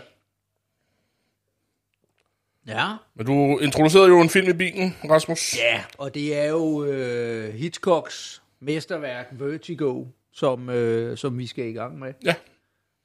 Ja. 2.69 2.95
Men 3.15 3.25
du 3.25 3.57
introducerede 3.57 4.07
jo 4.09 4.21
en 4.21 4.29
film 4.29 4.49
i 4.49 4.53
bilen, 4.53 4.95
Rasmus. 5.09 5.57
Ja, 5.57 5.83
og 5.97 6.13
det 6.13 6.37
er 6.37 6.49
jo 6.49 6.85
øh, 6.85 7.53
Hitchcocks 7.53 8.41
mesterværk 8.59 9.27
Vertigo, 9.31 10.05
som, 10.31 10.69
øh, 10.69 11.17
som 11.17 11.37
vi 11.37 11.47
skal 11.47 11.65
i 11.65 11.73
gang 11.73 11.99
med. 11.99 12.13
Ja, 12.25 12.35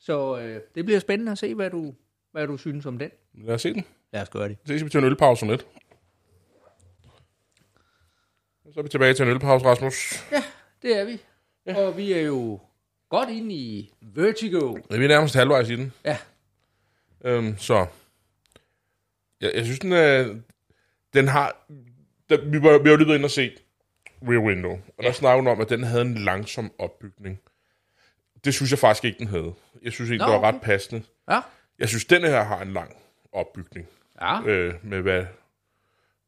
Så 0.01 0.39
øh, 0.39 0.61
det 0.75 0.85
bliver 0.85 1.01
spændende 1.01 1.33
at 1.33 1.39
se, 1.39 1.55
hvad 1.55 1.71
du, 1.71 1.95
hvad 2.33 2.47
du 2.47 2.57
synes 2.57 2.87
om 2.87 2.99
den. 2.99 3.11
lad 3.35 3.55
os 3.55 3.63
se 3.63 3.75
den. 3.75 3.85
Lad 4.13 4.23
os 4.23 4.29
gøre 4.29 4.49
det. 4.49 4.57
Ses 4.67 4.85
vi 4.85 4.89
til 4.91 4.99
en 4.99 5.05
ølpause 5.05 5.43
om 5.43 5.49
lidt. 5.51 5.67
Så 8.75 8.81
er 8.81 8.83
vi 8.83 8.89
tilbage 8.89 9.15
til 9.15 9.23
en 9.23 9.29
ølpause, 9.31 9.67
Rasmus. 9.67 10.25
Ja, 10.33 10.43
det 10.83 10.99
er 11.01 11.05
vi. 11.05 11.21
Ja. 11.67 11.77
Og 11.87 11.97
vi 11.97 12.13
er 12.13 12.21
jo 12.21 12.61
godt 13.09 13.29
inde 13.29 13.55
i 13.55 13.93
Vertigo. 14.01 14.77
Ja, 14.91 14.97
vi 14.99 15.05
er 15.05 15.09
nærmest 15.09 15.35
halvvejs 15.35 15.69
i 15.69 15.77
den. 15.77 15.93
Ja, 16.05 16.17
Øhm, 17.27 17.59
så 17.59 17.87
jeg, 19.41 19.53
jeg 19.55 19.65
synes, 19.65 19.79
den, 19.79 19.93
er, 19.93 20.35
den 21.15 21.29
har... 21.29 21.67
Den, 22.31 22.53
vi, 22.53 22.63
var, 22.63 22.79
vi 22.79 22.91
var 22.91 22.97
lige 22.97 23.09
ved 23.09 23.15
inde 23.15 23.27
og 23.27 23.31
se 23.31 23.51
Rear 24.29 24.41
Window, 24.43 24.73
og 24.73 25.03
ja. 25.03 25.07
der 25.07 25.13
snakkede 25.13 25.43
hun 25.43 25.53
om, 25.53 25.61
at 25.61 25.69
den 25.69 25.83
havde 25.83 26.03
en 26.03 26.15
langsom 26.15 26.73
opbygning. 26.79 27.41
Det 28.45 28.55
synes 28.55 28.71
jeg 28.71 28.79
faktisk 28.79 29.05
ikke, 29.05 29.19
den 29.19 29.27
havde. 29.29 29.53
Jeg 29.83 29.93
synes 29.93 30.11
ikke, 30.11 30.25
Nå, 30.25 30.33
det 30.33 30.41
var 30.41 30.49
ret 30.49 30.61
passende. 30.63 31.03
ja, 31.31 31.41
Jeg 31.79 31.89
synes, 31.89 32.05
den 32.05 32.23
her 32.23 32.45
har 32.45 32.63
en 32.63 32.73
lang 32.73 32.97
opbygning 33.33 33.87
ja. 34.21 34.43
øh, 34.43 34.75
med, 34.83 35.01
hvad, 35.01 35.25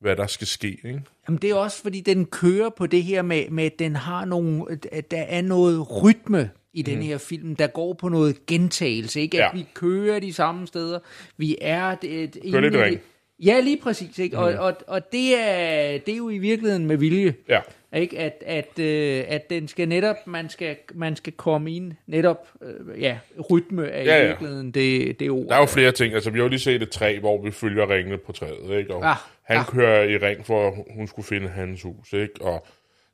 hvad 0.01 0.17
der 0.17 0.27
skal 0.27 0.47
ske. 0.47 0.69
Ikke? 0.69 1.03
Jamen 1.29 1.43
det 1.43 1.51
er 1.51 1.55
også, 1.55 1.83
fordi 1.83 2.01
den 2.01 2.27
kører 2.27 2.71
på 2.71 2.87
det 2.87 3.03
her 3.03 3.23
med, 3.23 3.51
med 3.51 3.65
at 3.65 3.79
den 3.79 3.97
har 3.97 4.25
nogle, 4.25 4.79
at 4.93 5.11
der 5.11 5.23
er 5.23 5.43
noget 5.43 6.03
rytme 6.03 6.51
i 6.79 6.83
den 6.83 7.03
her 7.03 7.19
film, 7.19 7.57
der 7.57 7.67
går 7.67 7.93
på 7.93 8.09
noget 8.09 8.47
gentagelse, 8.47 9.21
ikke? 9.21 9.43
At 9.45 9.51
Mhm. 9.53 9.59
Ja. 9.59 9.65
vi 9.65 9.69
kører 9.75 10.19
de 10.21 10.33
samme 10.33 10.67
steder, 10.67 10.99
vi 11.37 11.57
er... 11.61 11.95
Det, 11.95 12.23
et, 12.25 12.37
Kører 12.51 12.61
lidt 12.61 12.75
i 12.75 12.79
ring. 12.79 13.01
Ja, 13.45 13.61
lige 13.61 13.77
præcis, 13.83 14.19
ikke? 14.19 14.37
Mhm. 14.37 14.45
Og, 14.45 14.53
og, 14.55 14.77
og 14.87 15.13
det, 15.13 15.39
er, 15.41 15.99
det 15.99 16.13
er 16.13 16.17
jo 16.17 16.29
i 16.31 16.39
virkeligheden 16.39 16.87
med 16.87 16.97
vilje, 16.97 17.35
Ja. 17.49 17.61
ikke? 17.97 18.19
At, 18.19 18.43
at, 18.47 18.79
øh, 18.79 19.25
at 19.29 19.51
den 19.51 19.69
skal 19.69 19.89
netop, 19.89 20.17
man 20.27 20.49
skal, 20.49 20.77
man 20.95 21.17
skal 21.17 21.33
komme 21.33 21.73
ind, 21.73 21.93
netop, 22.07 22.49
øh, 22.63 23.03
ja, 23.03 23.19
rytme 23.51 23.87
er 23.87 24.03
Ja, 24.05 24.17
i 24.17 24.21
ja. 24.21 24.27
virkeligheden 24.27 24.71
det, 24.71 25.21
det 25.21 25.31
ord. 25.31 25.47
Der 25.49 25.55
er 25.55 25.61
jo 25.61 25.67
flere 25.67 25.93
ting. 25.93 26.15
Altså, 26.15 26.31
vi 26.31 26.39
har 26.39 26.45
jo 26.45 26.49
lige 26.49 26.61
set 26.61 26.83
et 26.83 26.91
træ, 26.91 27.19
hvor 27.19 27.43
vi 27.43 27.51
følger 27.51 27.91
ringene 27.91 28.19
på 28.19 28.33
træet. 28.33 28.79
Ikke? 28.79 28.95
Og 28.95 29.03
Ja, 29.05 29.15
han 29.43 29.57
ja. 29.57 29.65
kører 29.65 30.03
i 30.03 30.17
ring, 30.17 30.47
for 30.47 30.75
hun 30.97 31.07
skulle 31.09 31.27
finde 31.27 31.49
hans 31.49 31.83
hus. 31.83 32.13
Ikke? 32.13 32.33
Og 32.41 32.67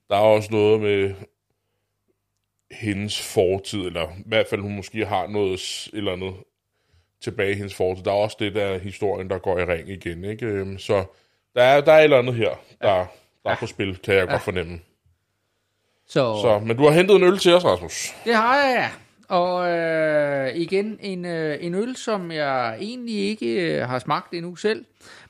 der 0.08 0.16
er 0.16 0.20
også 0.20 0.48
noget 0.52 0.80
med 0.80 1.10
hendes 2.72 3.22
fortid, 3.34 3.86
eller 3.86 4.08
i 4.08 4.22
hvert 4.26 4.46
fald 4.50 4.60
hun 4.60 4.76
måske 4.76 5.06
har 5.06 5.26
noget 5.26 5.88
eller 5.92 6.12
andet 6.12 6.34
tilbage 7.20 7.52
i 7.52 7.54
hendes 7.54 7.74
fortid. 7.74 8.04
Der 8.04 8.10
er 8.10 8.14
også 8.14 8.36
det 8.40 8.54
der 8.54 8.78
historien, 8.78 9.30
der 9.30 9.38
går 9.38 9.58
i 9.58 9.64
ring 9.64 9.88
igen. 9.88 10.24
Ikke? 10.24 10.46
Øhm, 10.46 10.78
Så 10.78 11.04
der 11.54 11.62
er, 11.62 11.80
der 11.80 11.92
er 11.92 11.98
et 11.98 12.04
eller 12.04 12.18
andet 12.18 12.34
her, 12.34 12.50
der, 12.82 13.06
der 13.44 13.50
er 13.50 13.56
på 13.56 13.66
spil, 13.66 13.98
kan 14.04 14.14
jeg 14.14 14.28
godt 14.28 14.42
fornemme. 14.42 14.80
Så, 16.06 16.38
Så, 16.42 16.58
men 16.66 16.76
du 16.76 16.84
har 16.84 16.90
hentet 16.90 17.16
en 17.16 17.22
øl 17.22 17.38
til 17.38 17.54
os, 17.54 17.64
Rasmus. 17.64 18.14
Det 18.24 18.34
har 18.34 18.56
jeg, 18.56 18.74
ja. 18.76 18.90
Og 19.36 19.70
øh, 19.70 20.56
igen, 20.56 20.98
en, 21.00 21.24
øh, 21.24 21.58
en 21.60 21.74
øl, 21.74 21.96
som 21.96 22.30
jeg 22.32 22.76
egentlig 22.80 23.14
ikke 23.14 23.46
øh, 23.46 23.88
har 23.88 23.98
smagt 23.98 24.34
endnu 24.34 24.56
selv, 24.56 24.84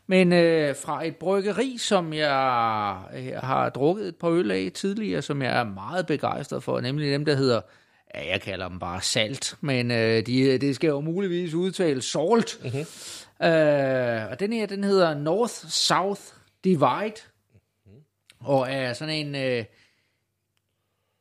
men 0.06 0.32
øh, 0.32 0.76
fra 0.76 1.06
et 1.06 1.16
bryggeri, 1.16 1.76
som 1.78 2.12
jeg 2.12 2.96
øh, 3.16 3.32
har 3.36 3.68
drukket 3.68 4.08
et 4.08 4.16
par 4.16 4.28
øl 4.28 4.50
af 4.50 4.70
tidligere, 4.74 5.22
som 5.22 5.42
jeg 5.42 5.58
er 5.60 5.64
meget 5.64 6.06
begejstret 6.06 6.62
for, 6.62 6.80
nemlig 6.80 7.12
dem, 7.12 7.24
der 7.24 7.34
hedder, 7.34 7.60
ja, 8.14 8.30
jeg 8.30 8.40
kalder 8.40 8.68
dem 8.68 8.78
bare 8.78 9.00
salt, 9.02 9.56
men 9.60 9.90
øh, 9.90 10.26
de, 10.26 10.58
det 10.58 10.74
skal 10.74 10.88
jo 10.88 11.00
muligvis 11.00 11.54
udtale 11.54 12.02
salt. 12.02 12.58
Mm-hmm. 12.62 13.46
Øh, 13.46 14.30
og 14.30 14.40
den 14.40 14.52
her, 14.52 14.66
den 14.66 14.84
hedder 14.84 15.14
North-South 15.14 16.34
Divide, 16.64 17.22
og 18.40 18.70
er 18.70 18.92
sådan 18.92 19.26
en... 19.26 19.34
Øh, 19.34 19.64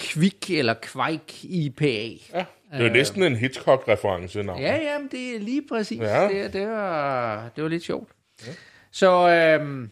kvik 0.02 0.52
eller 0.52 0.74
kvejk 0.74 1.44
IPA. 1.44 1.86
Ja, 1.86 2.46
det 2.72 2.80
er 2.80 2.84
jo 2.84 2.90
næsten 2.90 3.24
en 3.24 3.36
Hitchcock-reference. 3.36 4.40
Ja, 4.40 4.78
jamen, 4.78 5.08
det 5.12 5.36
er 5.36 5.40
lige 5.40 5.62
præcis. 5.70 6.00
Ja. 6.00 6.22
Ja. 6.22 6.44
Det, 6.44 6.54
det, 6.54 6.68
var, 6.68 7.50
det 7.56 7.64
var 7.64 7.70
lidt 7.70 7.84
sjovt. 7.84 8.10
Ja. 8.48 8.52
Så, 8.92 9.30
øhm, 9.30 9.90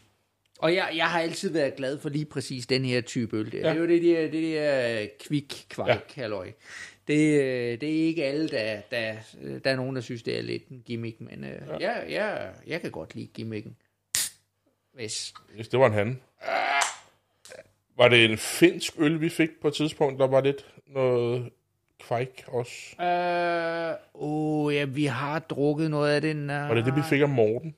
og 0.60 0.76
jeg, 0.76 0.92
jeg 0.96 1.06
har 1.06 1.22
altid 1.22 1.50
været 1.50 1.76
glad 1.76 2.00
for 2.00 2.10
lige 2.10 2.26
præcis 2.26 2.68
den 2.68 2.86
her 2.86 3.02
type 3.02 3.38
øl. 3.38 3.52
Der. 3.52 3.58
Ja. 3.58 3.70
Det 3.70 3.76
er 3.76 3.80
jo 3.80 3.88
det 3.88 4.04
der, 4.04 4.22
det 4.32 4.44
der 4.44 5.08
kvik 5.28 5.66
kvejk 5.70 6.14
ja. 6.18 6.22
halløj. 6.22 6.52
Det, 7.08 7.42
øh, 7.42 7.82
det 7.82 7.84
er 7.84 8.08
ikke 8.08 8.26
alle, 8.26 8.50
der, 8.50 8.82
der, 8.92 9.16
der 9.64 9.72
er 9.72 9.76
nogen, 9.76 9.96
der 9.96 10.02
synes, 10.02 10.24
det 10.24 10.38
er 10.38 10.42
lidt 10.42 10.68
en 10.68 10.82
gimmick, 10.86 11.22
men 11.22 11.44
øh, 11.44 11.62
ja. 11.68 11.78
jeg, 11.80 12.06
jeg, 12.10 12.50
jeg 12.68 12.82
kan 12.82 12.92
godt 12.92 13.16
lide 13.16 13.28
gimmicken. 13.34 13.76
Hvis. 14.94 15.34
Hvis 15.56 15.68
det 15.68 15.80
var 15.80 15.88
en 15.88 15.94
han. 15.94 16.22
Var 17.98 18.08
det 18.08 18.26
en 18.26 18.38
finsk 18.38 18.94
øl, 18.98 19.22
vi 19.22 19.30
fik 19.30 19.50
på 19.62 19.68
et 19.68 19.74
tidspunkt, 19.74 20.20
der 20.20 20.28
var 20.28 20.42
lidt 20.42 20.66
noget 20.88 21.50
kvejk 22.00 22.44
også? 22.48 23.02
Øh, 23.02 23.96
åh, 24.14 24.76
ja, 24.76 24.86
vi 24.86 25.06
har 25.06 25.40
drukket 25.40 25.92
noget 25.92 26.16
af 26.16 26.22
den. 26.22 26.50
Uh, 26.50 26.56
Var 26.56 26.74
det 26.74 26.86
det, 26.86 26.96
vi 26.96 27.02
fik 27.10 27.22
af 27.22 27.30
Morten? 27.30 27.76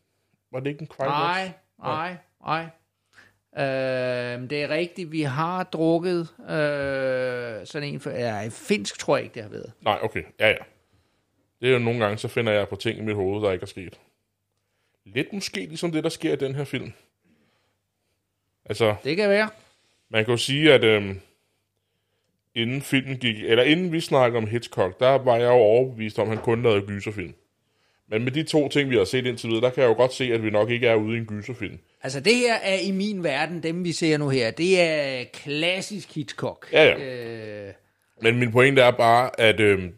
Var 0.52 0.60
det 0.60 0.70
ikke 0.70 0.82
en 0.82 0.88
kvejk 0.88 1.10
Nej, 1.10 1.52
nej, 1.80 2.16
nej. 2.46 2.66
Øh, 3.58 4.50
det 4.50 4.64
er 4.64 4.70
rigtigt, 4.70 5.12
vi 5.12 5.22
har 5.22 5.64
drukket 5.64 6.20
øh, 6.40 7.66
sådan 7.68 7.88
en, 7.88 8.00
for, 8.00 8.10
ja, 8.10 8.48
finsk 8.52 9.00
tror 9.00 9.18
jeg 9.18 9.24
ikke, 9.24 9.34
det 9.34 9.44
har 9.44 9.50
været. 9.50 9.72
Nej, 9.82 10.00
okay. 10.02 10.24
Ja, 10.40 10.48
ja. 10.48 10.56
Det 11.62 11.70
er 11.70 11.74
jo 11.74 11.80
nogle 11.80 12.00
gange, 12.00 12.18
så 12.18 12.28
finder 12.28 12.54
jeg 12.54 12.68
på 12.70 12.76
ting 12.76 13.00
i 13.00 13.02
mit 13.02 13.16
hoved, 13.16 13.44
der 13.44 13.52
ikke 13.52 13.64
er 13.64 13.68
sket. 13.68 14.00
Lidt 15.06 15.34
måske 15.34 15.60
ligesom 15.60 15.92
det, 15.92 16.04
der 16.04 16.10
sker 16.10 16.34
i 16.34 16.36
den 16.36 16.56
her 16.56 16.64
film. 16.64 16.94
Altså, 18.66 18.96
Det 19.04 19.18
kan 19.18 19.30
være. 19.30 19.50
man 20.10 20.26
kan 20.26 20.32
jo 20.32 20.38
sige, 20.38 20.74
at 20.74 20.84
øhm, 20.84 21.20
inden 22.56 22.82
filmen 22.82 23.18
gik, 23.18 23.36
eller 23.44 23.64
inden 23.64 23.92
vi 23.92 24.00
snakkede 24.00 24.38
om 24.38 24.48
Hitchcock, 24.48 25.00
der 25.00 25.10
var 25.10 25.36
jeg 25.36 25.46
jo 25.46 25.52
overbevist 25.52 26.20
om, 26.20 26.30
at 26.30 26.36
han 26.36 26.44
kun 26.44 26.64
lavede 26.64 26.88
gyserfilm. 26.88 27.34
Men 28.10 28.24
med 28.24 28.32
de 28.32 28.44
to 28.44 28.70
ting, 28.70 28.90
vi 28.90 28.96
har 28.98 29.04
set 29.04 29.26
indtil 29.26 29.50
videre, 29.50 29.62
der 29.62 29.70
kan 29.70 29.84
jeg 29.84 29.90
jo 29.90 29.94
godt 29.94 30.14
se, 30.14 30.24
at 30.34 30.44
vi 30.44 30.50
nok 30.50 30.70
ikke 30.70 30.88
er 30.88 30.96
ude 30.96 31.16
i 31.18 31.20
en 31.20 31.26
gyserfilm. 31.26 31.80
Altså 32.04 32.20
det 32.20 32.36
her 32.36 32.56
er 32.56 32.76
i 32.80 32.92
min 32.92 33.24
verden, 33.24 33.64
dem 33.64 33.84
vi 33.84 33.92
ser 33.92 34.18
nu 34.18 34.30
her, 34.30 34.52
det 34.52 34.82
er 34.82 35.24
klassisk 35.34 36.16
Hitchcock. 36.16 36.70
Ja, 36.74 36.84
ja. 36.84 37.68
Øh, 37.68 37.74
Men 38.22 38.40
min 38.40 38.52
pointe 38.52 38.82
er 38.82 38.92
bare, 38.92 39.40
at, 39.40 39.60
øhm, 39.60 39.94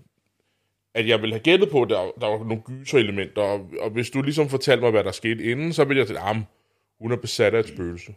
at 0.93 1.07
jeg 1.07 1.21
ville 1.21 1.33
have 1.35 1.43
gættet 1.43 1.69
på, 1.69 1.81
at 1.81 1.89
der, 1.89 2.11
der 2.21 2.27
var 2.27 2.37
nogle 2.37 2.61
gyserelementer, 2.61 3.41
og, 3.41 3.69
og 3.79 3.89
hvis 3.89 4.09
du 4.09 4.21
ligesom 4.21 4.49
fortalte 4.49 4.81
mig, 4.81 4.91
hvad 4.91 5.03
der 5.03 5.11
skete 5.11 5.43
inden, 5.43 5.73
så 5.73 5.83
ville 5.83 5.99
jeg 5.99 6.07
tænke, 6.07 6.21
at 6.21 6.35
hun 6.99 7.11
er 7.11 7.15
besat 7.15 7.53
af 7.53 7.59
et 7.59 7.67
spøgelse. 7.67 8.15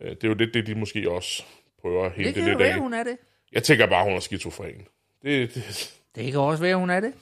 Øh, 0.00 0.10
Det 0.10 0.24
er 0.24 0.28
jo 0.28 0.34
lidt 0.34 0.54
det, 0.54 0.66
de 0.66 0.74
måske 0.74 1.10
også 1.10 1.42
prøver 1.80 2.04
at 2.04 2.12
det 2.16 2.24
hente 2.24 2.32
kan 2.32 2.42
jo 2.42 2.48
lidt 2.48 2.58
være, 2.58 2.72
af. 2.74 2.78
hun 2.80 2.94
er 2.94 3.02
det. 3.02 3.16
Jeg 3.52 3.62
tænker 3.62 3.86
bare, 3.86 4.04
hun 4.04 4.12
er 4.12 4.20
skizofren. 4.20 4.86
Det, 5.22 5.54
det, 5.54 5.94
Det 6.16 6.32
kan 6.32 6.40
også 6.40 6.62
være, 6.62 6.76
hun 6.76 6.90
er 6.90 7.00
det. 7.00 7.12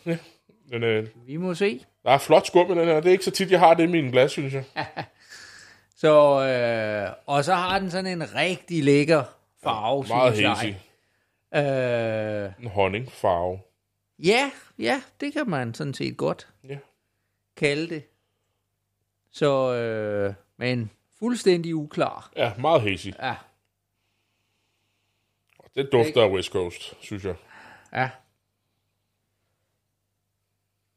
Den, 0.71 0.83
øh, 0.83 1.09
Vi 1.27 1.37
må 1.37 1.55
se. 1.55 1.85
der 2.05 2.11
er 2.11 2.19
flot 2.19 2.47
skum 2.47 2.67
i 2.73 2.75
den 2.75 2.89
her. 2.89 2.95
Det 2.95 3.07
er 3.07 3.13
ikke 3.13 3.25
så 3.25 3.31
tit, 3.31 3.51
jeg 3.51 3.59
har 3.61 3.75
det 3.75 3.83
i 3.83 3.87
min 3.87 4.11
glas, 4.11 4.31
synes 4.33 4.55
jeg. 4.55 4.65
Så, 5.97 6.41
øh, 6.43 7.13
og 7.27 7.45
så 7.45 7.55
har 7.55 7.79
den 7.79 7.91
sådan 7.91 8.07
en 8.07 8.35
rigtig 8.35 8.85
lækker 8.85 9.25
farve, 9.63 10.05
Meget 10.09 10.35
synes 10.37 10.59
hazy. 10.59 10.75
jeg. 11.53 12.47
Øh, 12.47 12.53
En 12.65 12.71
honningfarve. 12.71 13.61
ja, 14.19 14.51
ja, 14.79 15.03
det 15.21 15.33
kan 15.33 15.51
man 15.51 15.75
sådan 15.75 15.95
set 15.95 16.17
godt 16.17 16.49
Ja. 16.69 16.79
kalde 17.57 17.89
det. 17.95 18.03
Så, 19.33 19.75
øh, 19.75 20.35
men 20.57 20.91
fuldstændig 21.19 21.75
uklar. 21.75 22.31
ja, 22.37 22.53
meget 22.59 22.83
hazy. 22.83 23.09
Ja, 23.23 23.35
Det 25.75 25.89
dufter 25.93 26.23
af 26.23 26.31
West 26.31 26.53
Coast, 26.53 26.95
synes 27.01 27.25
jeg. 27.25 27.35
ja. 27.93 28.11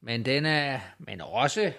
Men 0.05 0.25
den 0.25 0.45
er, 0.45 0.79
men 0.97 1.21
også, 1.21 1.73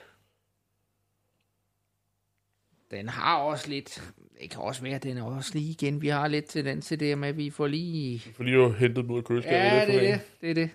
den 2.90 3.08
har 3.08 3.36
også 3.38 3.68
lidt, 3.68 4.12
det 4.40 4.50
kan 4.50 4.60
også 4.60 4.82
være, 4.82 4.94
at 4.94 5.02
den 5.02 5.18
er 5.18 5.22
også 5.22 5.50
lige 5.54 5.70
igen, 5.70 6.02
vi 6.02 6.08
har 6.08 6.28
lidt 6.28 6.48
tendens 6.48 6.86
til 6.86 7.00
det 7.00 7.18
med, 7.18 7.28
at 7.28 7.36
vi 7.36 7.50
får 7.50 7.66
lige, 7.66 8.18
For 8.20 8.42
lige 8.42 8.54
jo 8.54 8.72
hentet 8.72 9.16
af 9.16 9.24
køleskabet. 9.24 9.56
ja, 9.56 9.86
det 9.86 10.08
er 10.10 10.16
det, 10.16 10.40
det 10.40 10.50
er 10.50 10.54
det. 10.54 10.70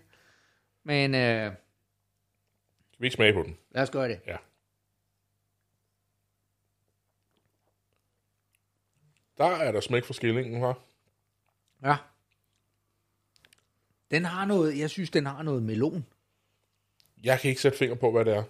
Men 0.83 1.15
øh, 1.15 1.51
Skal 2.91 3.01
vi 3.01 3.05
ikke 3.05 3.15
smage 3.15 3.33
på 3.33 3.43
den? 3.43 3.57
lad 3.71 3.83
os 3.83 3.89
gøre 3.89 4.09
det. 4.09 4.21
Ja. 4.27 4.37
Der 9.37 9.45
er 9.45 9.71
der 9.71 9.79
smæk 9.79 10.03
for 10.03 10.13
skillingen, 10.13 10.59
her. 10.61 10.73
Ja. 11.83 11.95
Den 14.11 14.25
har 14.25 14.45
noget, 14.45 14.77
jeg 14.77 14.89
synes, 14.89 15.09
den 15.09 15.25
har 15.25 15.43
noget 15.43 15.63
melon. 15.63 16.05
Jeg 17.23 17.39
kan 17.39 17.49
ikke 17.49 17.61
sætte 17.61 17.77
finger 17.77 17.95
på, 17.95 18.11
hvad 18.11 18.25
det 18.25 18.33
er. 18.33 18.43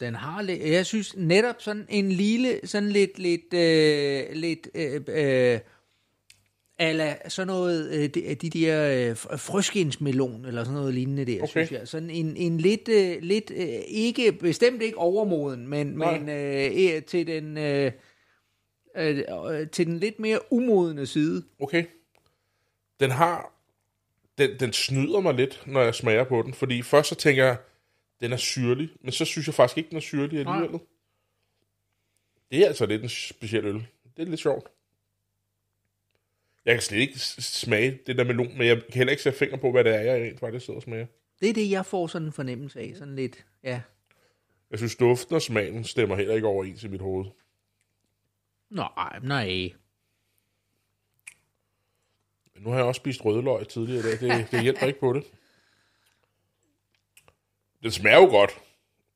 Den 0.00 0.14
har 0.14 0.42
lidt, 0.42 0.60
jeg 0.60 0.86
synes 0.86 1.16
netop 1.16 1.54
sådan 1.58 1.86
en 1.88 2.12
lille, 2.12 2.60
sådan 2.64 2.88
lidt, 2.88 3.18
lidt, 3.18 3.54
øh, 3.54 4.36
lidt, 4.36 4.68
øh, 4.74 5.00
øh, 5.08 5.60
Ala 6.78 7.28
sådan 7.28 7.46
noget, 7.46 7.90
øh, 7.94 8.08
de, 8.08 8.34
de 8.34 8.50
der 8.50 9.10
øh, 9.10 9.16
frøskensmelon, 9.38 10.44
eller 10.44 10.64
sådan 10.64 10.78
noget 10.78 10.94
lignende 10.94 11.24
der, 11.24 11.42
Okay. 11.42 11.50
synes 11.50 11.72
jeg. 11.72 11.88
Sådan 11.88 12.10
en, 12.10 12.36
en 12.36 12.58
lidt, 12.58 12.88
øh, 12.88 13.22
lidt 13.22 13.50
øh, 13.50 13.80
ikke, 13.88 14.32
bestemt 14.32 14.82
ikke 14.82 14.98
overmoden, 14.98 15.68
men, 15.68 15.86
Nej. 15.86 16.18
men 16.18 16.28
øh, 16.28 17.02
til, 17.02 17.26
den, 17.26 17.58
øh, 17.58 17.92
øh, 18.96 19.68
til 19.72 19.86
den 19.86 19.98
lidt 19.98 20.18
mere 20.20 20.52
umodne 20.52 21.06
side. 21.06 21.44
Okay. 21.60 21.84
Den 23.00 23.10
har... 23.10 23.53
Den, 24.38 24.60
den 24.60 24.72
snyder 24.72 25.20
mig 25.20 25.34
lidt, 25.34 25.62
når 25.66 25.80
jeg 25.80 25.94
smager 25.94 26.24
på 26.24 26.42
den. 26.42 26.54
Fordi 26.54 26.82
først 26.82 27.08
så 27.08 27.14
tænker 27.14 27.44
jeg, 27.44 27.56
den 28.20 28.32
er 28.32 28.36
syrlig. 28.36 28.90
Men 29.00 29.12
så 29.12 29.24
synes 29.24 29.46
jeg 29.46 29.54
faktisk 29.54 29.78
ikke, 29.78 29.90
den 29.90 29.96
er 29.96 30.00
syrlig 30.00 30.38
alligevel. 30.38 30.80
Det 32.50 32.62
er 32.62 32.66
altså 32.66 32.86
lidt 32.86 33.02
en 33.02 33.08
speciel 33.08 33.64
øl. 33.64 33.86
Det 34.16 34.22
er 34.22 34.24
lidt 34.24 34.40
sjovt. 34.40 34.68
Jeg 36.64 36.74
kan 36.74 36.82
slet 36.82 36.98
ikke 36.98 37.18
smage 37.18 37.98
det 38.06 38.16
der 38.16 38.24
melon, 38.24 38.58
men 38.58 38.66
jeg 38.66 38.76
kan 38.76 38.94
heller 38.94 39.10
ikke 39.10 39.22
sætte 39.22 39.38
finger 39.38 39.56
på, 39.56 39.70
hvad 39.70 39.84
det 39.84 39.94
er, 39.94 40.00
jeg 40.00 40.22
rent 40.22 40.40
faktisk 40.40 40.64
sidder 40.64 40.78
og 40.78 40.82
smager. 40.82 41.06
Det 41.40 41.48
er 41.48 41.54
det, 41.54 41.70
jeg 41.70 41.86
får 41.86 42.06
sådan 42.06 42.26
en 42.26 42.32
fornemmelse 42.32 42.80
af. 42.80 42.92
Sådan 42.96 43.16
lidt, 43.16 43.46
ja. 43.62 43.80
Jeg 44.70 44.78
synes, 44.78 44.96
duften 44.96 45.34
og 45.34 45.42
smagen 45.42 45.84
stemmer 45.84 46.16
heller 46.16 46.34
ikke 46.34 46.46
overens 46.46 46.84
i 46.84 46.88
mit 46.88 47.00
hoved. 47.00 47.26
Nej, 48.70 49.18
nej. 49.22 49.72
Nu 52.64 52.70
har 52.70 52.76
jeg 52.76 52.86
også 52.86 52.98
spist 52.98 53.24
rødløg 53.24 53.68
tidligere 53.68 54.00
i 54.00 54.02
dag. 54.02 54.20
Det, 54.20 54.50
det 54.50 54.62
hjælper 54.62 54.86
ikke 54.86 55.00
på 55.00 55.12
det. 55.12 55.24
Den 57.82 57.92
smager 57.92 58.16
jo 58.16 58.26
godt, 58.26 58.50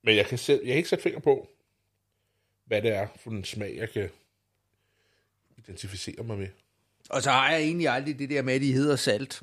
men 0.03 0.17
jeg 0.17 0.27
kan, 0.27 0.39
selv, 0.39 0.61
jeg 0.61 0.67
kan 0.67 0.77
ikke 0.77 0.89
sætte 0.89 1.03
finger 1.03 1.21
på, 1.21 1.49
hvad 2.65 2.83
det 2.83 2.91
er 2.91 3.09
for 3.17 3.31
en 3.31 3.45
smag, 3.45 3.77
jeg 3.77 3.91
kan 3.91 4.11
identificere 5.57 6.25
mig 6.25 6.39
med. 6.39 6.49
Og 7.11 7.23
så 7.23 7.31
har 7.31 7.51
jeg 7.51 7.61
egentlig 7.61 7.89
aldrig 7.89 8.19
det 8.19 8.31
der 8.31 8.43
med, 8.43 8.55
at 8.55 8.61
de 8.61 8.73
hedder 8.73 8.97
salt. 8.97 9.43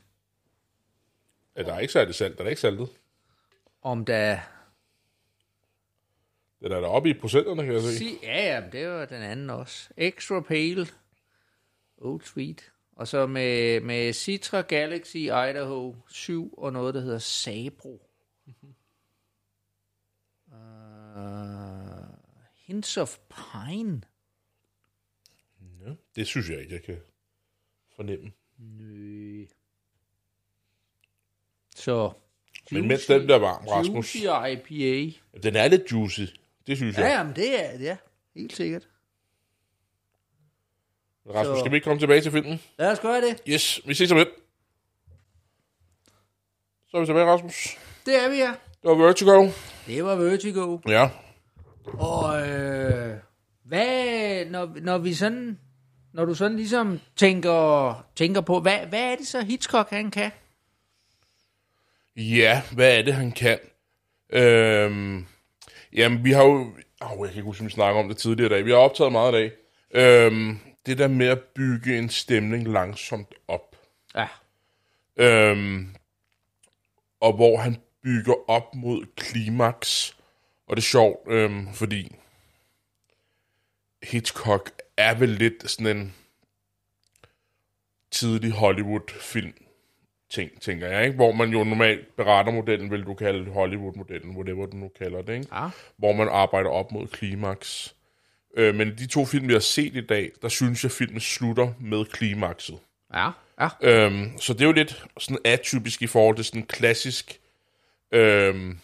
Ja, 1.56 1.64
der 1.64 1.74
er 1.74 1.80
ikke 1.80 1.94
særlig 1.94 2.16
salt. 2.16 2.38
Den 2.38 2.46
er 2.46 2.50
ikke 2.50 2.62
saltet. 2.62 2.90
Om 3.82 4.06
der... 4.06 4.40
Den 6.60 6.72
er 6.72 6.80
der 6.80 6.88
oppe 6.88 7.10
i 7.10 7.14
procenterne, 7.14 7.64
kan 7.64 7.74
jeg 7.74 7.82
se. 7.82 8.06
Ja, 8.24 8.54
ja, 8.54 8.62
men 8.62 8.72
det 8.72 8.88
var 8.88 9.06
den 9.06 9.22
anden 9.22 9.50
også. 9.50 9.90
Extra 9.98 10.42
Pale. 10.42 10.88
Old 11.98 12.22
Sweet. 12.22 12.72
Og 12.96 13.08
så 13.08 13.28
med, 13.28 13.82
med 13.82 14.14
Citra 14.14 14.62
Galaxy 14.62 15.16
Idaho 15.18 15.96
7 16.10 16.54
og 16.58 16.74
noget, 16.74 16.94
der 16.94 17.02
hedder 17.02 17.20
Sabro. 17.20 18.02
Uh, 20.48 20.56
Hints 22.66 22.98
of 22.98 23.18
Pine. 23.30 24.02
Ja, 25.86 25.92
det 26.16 26.28
synes 26.28 26.50
jeg 26.50 26.60
ikke, 26.62 26.74
jeg 26.74 26.84
kan 26.84 26.98
fornemme. 27.96 28.32
Nø. 28.58 29.46
Så... 31.76 32.12
Men 32.72 32.88
mens 32.88 33.06
den 33.06 33.24
bliver 33.24 33.40
varm, 33.40 33.68
Rasmus. 33.68 34.16
Juicy 34.16 34.26
IPA. 34.52 35.18
Den 35.44 35.56
er 35.56 35.68
lidt 35.68 35.92
juicy. 35.92 36.22
Det 36.68 36.78
synes 36.78 36.98
Ja, 36.98 37.02
jeg. 37.02 37.18
jamen 37.18 37.36
det 37.36 37.66
er 37.66 37.78
det, 37.78 37.86
ja. 37.86 37.98
Helt 38.36 38.56
sikkert. 38.56 38.90
Rasmus, 41.34 41.56
så- 41.58 41.60
skal 41.60 41.72
vi 41.72 41.76
ikke 41.78 41.86
komme 41.86 42.00
tilbage 42.00 42.22
til 42.22 42.32
filmen? 42.32 42.62
Lad 42.80 42.92
os 42.92 43.00
gøre 43.00 43.22
det. 43.22 43.42
Yes, 43.48 43.82
vi 43.86 43.94
ses 43.94 44.12
om 44.12 44.18
lidt. 44.18 44.30
Så 46.88 46.98
er 46.98 47.00
vi 47.02 47.06
tilbage, 47.06 47.26
Rasmus. 47.26 47.78
Det 48.06 48.24
er 48.24 48.30
vi, 48.30 48.36
ja. 48.38 48.54
Det 48.82 48.90
var 48.90 48.96
Vertigo. 48.96 49.50
Det 49.88 50.06
var 50.06 50.16
Vertigo. 50.16 50.78
Ja. 50.88 51.10
Og 51.86 52.50
øh, 52.50 53.18
hvad, 53.64 54.46
når, 54.46 54.72
når 54.82 54.98
vi 54.98 55.14
sådan, 55.14 55.60
når 56.14 56.26
du 56.26 56.34
sådan 56.36 56.58
ligesom 56.58 57.00
tænker, 57.16 58.06
tænker 58.16 58.42
på, 58.42 58.60
hvad, 58.60 58.78
hvad 58.78 59.02
er 59.12 59.16
det 59.16 59.28
så 59.28 59.42
Hitchcock 59.42 59.90
han 59.90 60.12
kan? 60.12 60.32
Ja, 62.16 62.62
hvad 62.72 62.98
er 62.98 63.02
det, 63.02 63.14
han 63.14 63.32
kan? 63.32 63.60
Øhm, 64.30 65.26
jamen, 65.94 66.24
vi 66.24 66.32
har 66.32 66.44
jo... 66.44 66.74
Oh, 67.02 67.18
jeg 67.20 67.28
kan 67.30 67.36
ikke 67.38 67.42
huske, 67.42 67.62
om 67.62 67.68
vi 67.68 67.72
snakker 67.72 68.02
om 68.02 68.08
det 68.08 68.18
tidligere 68.18 68.52
i 68.52 68.54
dag. 68.56 68.66
Vi 68.66 68.72
har 68.72 68.78
optaget 68.78 69.12
meget 69.12 69.32
i 69.34 69.36
dag. 69.36 69.52
Øhm, 69.92 70.60
det 70.86 70.98
der 70.98 71.08
med 71.08 71.28
at 71.28 71.40
bygge 71.40 71.98
en 71.98 72.10
stemning 72.10 72.68
langsomt 72.68 73.34
op. 73.48 73.76
Ja, 74.16 74.28
Øhm, 75.18 75.96
og 77.20 77.34
hvor 77.34 77.58
han 77.58 77.78
bygger 78.04 78.50
op 78.50 78.76
mod 78.76 79.06
klimaks. 79.16 80.18
Og 80.68 80.76
det 80.76 80.82
er 80.82 80.86
sjovt, 80.86 81.32
øhm, 81.32 81.74
fordi 81.74 82.16
Hitchcock 84.04 84.72
er 84.98 85.16
vel 85.16 85.30
lidt 85.30 85.70
sådan 85.72 85.98
en 85.98 86.14
tidlig 88.12 88.52
Hollywood-film 88.52 89.54
ting, 90.30 90.62
tænker 90.62 90.88
jeg, 90.88 91.04
ikke? 91.06 91.16
Hvor 91.16 91.32
man 91.32 91.50
jo 91.50 91.64
normalt 91.64 92.16
berettermodellen, 92.16 92.92
vil 92.92 93.04
du 93.04 93.14
kalde 93.14 93.52
Hollywood-modellen, 93.52 94.36
whatever 94.36 94.66
du 94.66 94.78
nu 94.78 94.92
kalder 94.98 95.22
det, 95.22 95.34
ikke? 95.34 95.56
ja, 95.56 95.70
Hvor 95.98 96.14
man 96.14 96.28
arbejder 96.30 96.70
op 96.70 96.92
mod 96.92 97.08
klimaks. 97.08 97.95
Øh, 98.56 98.76
men 98.76 98.98
de 98.98 99.08
to 99.08 99.26
film, 99.26 99.48
vi 99.48 99.54
har 99.54 99.60
set 99.60 99.96
i 99.96 100.02
dag, 100.02 100.32
der 100.42 100.50
synes 100.50 100.84
jeg, 100.84 100.92
filmen 100.92 101.20
slutter 101.20 101.74
med 101.80 102.06
klimakset. 102.06 102.80
ja, 103.14 103.30
ja. 103.60 103.70
Øhm, 103.82 104.38
så 104.40 104.54
det 104.54 104.62
er 104.62 104.66
jo 104.66 104.72
lidt 104.72 105.06
sådan 105.20 105.38
atypisk 105.46 106.02
i 106.02 106.08
forhold 106.08 106.36
til 106.36 106.46
sådan 106.46 106.62
en 106.62 106.68
klassisk 106.68 107.40
øhm, 108.12 108.80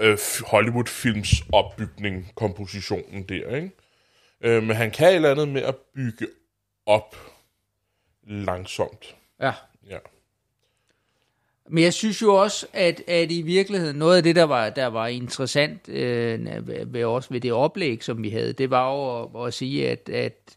øh, 0.00 0.18
Hollywood-films 0.46 1.42
opbygning, 1.52 2.32
kompositionen 2.34 3.22
der, 3.22 3.56
ikke? 3.56 3.70
Øh, 4.40 4.62
men 4.62 4.76
han 4.76 4.90
kan 4.90 5.08
et 5.08 5.14
eller 5.14 5.30
andet 5.30 5.48
med 5.48 5.62
at 5.62 5.76
bygge 5.94 6.26
op 6.86 7.16
langsomt. 8.22 9.16
ja. 9.40 9.52
Ja. 9.90 9.98
Men 11.68 11.84
jeg 11.84 11.92
synes 11.92 12.22
jo 12.22 12.34
også, 12.34 12.66
at, 12.72 13.02
at 13.08 13.32
i 13.32 13.42
virkeligheden, 13.42 13.96
noget 13.96 14.16
af 14.16 14.22
det, 14.22 14.36
der 14.36 14.44
var, 14.44 14.70
der 14.70 14.86
var 14.86 15.06
interessant 15.06 15.88
øh, 15.88 16.66
ved, 16.94 17.04
også 17.04 17.28
ved 17.30 17.40
det 17.40 17.52
oplæg, 17.52 18.04
som 18.04 18.22
vi 18.22 18.28
havde, 18.28 18.52
det 18.52 18.70
var 18.70 18.92
jo 18.92 19.22
at, 19.22 19.46
at 19.46 19.54
sige, 19.54 19.88
at, 19.88 20.08
at 20.08 20.56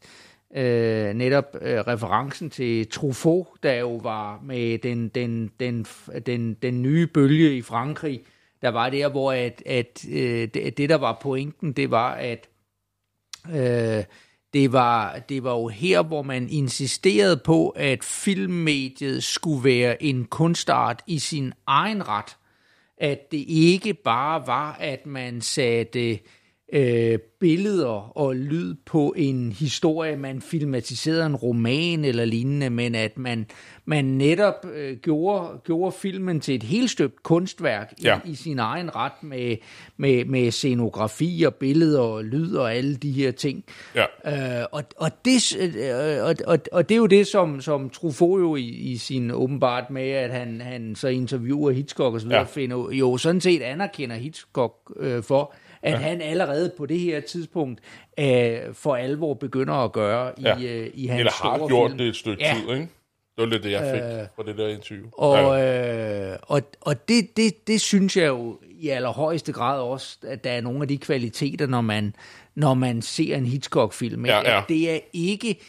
øh, 0.55 1.14
netop 1.14 1.55
øh, 1.62 1.80
referencen 1.80 2.49
til 2.49 2.89
Truffaut, 2.89 3.47
der 3.64 3.74
jo 3.74 3.95
var 3.95 4.41
med 4.43 4.78
den, 4.78 5.08
den, 5.08 5.51
den, 5.60 5.86
den, 6.26 6.53
den 6.53 6.82
nye 6.82 7.08
bølge 7.08 7.58
i 7.58 7.62
Frankrig, 7.62 8.22
der 8.62 8.70
var 8.70 8.89
der, 8.89 9.10
hvor 9.10 9.32
at, 9.32 9.64
at 9.66 10.05
øh, 10.10 10.47
det, 10.53 10.78
det, 10.78 10.89
der 10.89 10.97
var 10.97 11.20
pointen, 11.22 11.72
det 11.72 11.91
var, 11.91 12.12
at 12.12 12.47
Øh, 13.55 14.03
det 14.54 14.74
var, 14.74 15.20
det 15.20 15.43
var 15.43 15.52
jo 15.52 15.68
her, 15.68 16.04
hvor 16.04 16.22
man 16.22 16.50
insisterede 16.50 17.38
på, 17.38 17.70
at 17.70 18.04
filmmediet 18.04 19.24
skulle 19.24 19.64
være 19.64 20.04
en 20.04 20.26
kunstart 20.26 21.04
i 21.08 21.20
sin 21.20 21.54
egen 21.68 22.08
ret. 22.08 22.38
At 22.98 23.32
det 23.32 23.45
ikke 23.48 23.93
bare 23.93 24.48
var, 24.48 24.74
at 24.80 25.06
man 25.06 25.41
satte 25.41 26.20
øh, 26.74 27.20
billeder 27.39 28.18
og 28.18 28.36
lyd 28.36 28.76
på 28.86 29.13
en 29.18 29.51
historie, 29.51 30.15
man 30.18 30.41
filmatiserede 30.41 31.26
en 31.26 31.36
roman 31.36 32.05
eller 32.05 32.26
lignende, 32.26 32.70
men 32.70 32.95
at 32.95 33.18
man, 33.18 33.45
man 33.86 34.05
netop 34.05 34.65
øh, 34.74 34.97
gjorde, 34.97 35.59
gjorde 35.65 35.91
filmen 35.91 36.39
til 36.39 36.55
et 36.55 36.63
helt 36.63 36.89
støbt 36.89 37.24
kunstværk 37.24 37.93
i, 37.97 38.01
Ja. 38.03 38.20
i 38.26 38.36
sin 38.36 38.59
egen 38.59 38.95
ret 38.95 39.24
med, 39.24 39.55
med, 39.97 40.26
med 40.26 40.51
scenografi 40.51 41.43
og 41.47 41.55
billeder 41.55 42.01
og 42.01 42.24
lyd 42.24 42.55
og 42.55 42.76
alle 42.76 42.95
de 42.95 43.11
her 43.11 43.32
ting. 43.32 43.63
Ja. 43.95 44.05
Øh, 44.61 44.65
og, 44.72 44.84
og, 44.97 45.11
det, 45.26 45.57
øh, 45.59 46.24
og, 46.24 46.36
og, 46.47 46.59
og 46.72 46.89
det 46.89 46.95
er 46.95 46.99
jo 46.99 47.05
det, 47.07 47.28
som, 47.28 47.61
som 47.61 47.89
Truffaut 47.89 48.39
jo 48.41 48.55
i, 48.55 48.65
i 48.65 48.97
sin 48.97 49.32
åbenbart 49.32 49.89
med, 49.89 50.09
at 50.09 50.32
han, 50.32 50.61
han 50.61 50.95
så 50.95 51.07
interviewer 51.07 51.72
Hitchcock 51.72 52.13
og 52.13 52.22
så 52.22 52.28
videre, 52.28 52.39
ja. 52.39 52.45
finder, 52.45 52.91
jo 52.91 53.18
sådan 53.18 53.41
set 53.41 53.61
anerkender 53.61 54.15
Hitchcock 54.15 54.74
øh, 54.99 55.24
for, 55.24 55.53
at 55.88 55.92
ja. 55.94 55.98
han 55.98 56.22
allerede 56.22 56.72
på 56.78 56.86
det 56.86 57.00
her 57.00 57.20
tidspunkt 57.22 57.80
øh, 58.20 58.58
for 58.74 58.96
alvor 58.96 59.34
begynder 59.34 59.74
at 59.74 59.92
gøre 59.92 60.32
Ja. 60.42 60.58
i, 60.58 60.68
øh, 60.68 60.90
i 60.94 61.08
hans 61.08 61.20
Eller 61.20 61.32
har 61.32 61.58
store 61.58 61.68
gjort 61.68 61.90
film. 61.92 61.98
det 61.98 62.08
et 62.08 62.16
stykke 62.16 62.44
Ja. 62.44 62.54
tid, 62.54 62.74
ikke? 62.74 62.88
Det 63.38 63.44
var 63.44 63.46
lidt 63.46 63.64
det, 63.64 63.72
jeg 63.72 63.94
fik 63.94 64.20
øh, 64.20 64.28
fra 64.36 64.44
det 64.52 64.58
der 64.58 64.68
interview. 64.68 65.06
Og, 65.12 65.38
ja. 65.58 66.32
øh, 66.32 66.38
og, 66.42 66.62
og 66.82 67.08
det, 67.10 67.38
det, 67.38 67.68
det 67.68 67.82
synes 67.82 68.18
jeg 68.18 68.28
jo 68.28 68.60
i 68.70 68.90
allerhøjeste 68.90 69.52
grad 69.54 69.80
også, 69.82 70.18
at 70.28 70.44
der 70.44 70.52
er 70.52 70.62
nogle 70.62 70.82
af 70.82 70.88
de 70.88 70.98
kvaliteter, 70.98 71.68
når 71.68 71.82
man, 71.82 72.16
når 72.56 72.74
man 72.74 73.02
ser 73.02 73.36
en 73.36 73.46
Hitchcock-film. 73.46 74.26
Ja, 74.26 74.38
ja. 74.38 74.58
At 74.58 74.64
det 74.70 74.92
er 74.96 75.00
ikke... 75.14 75.60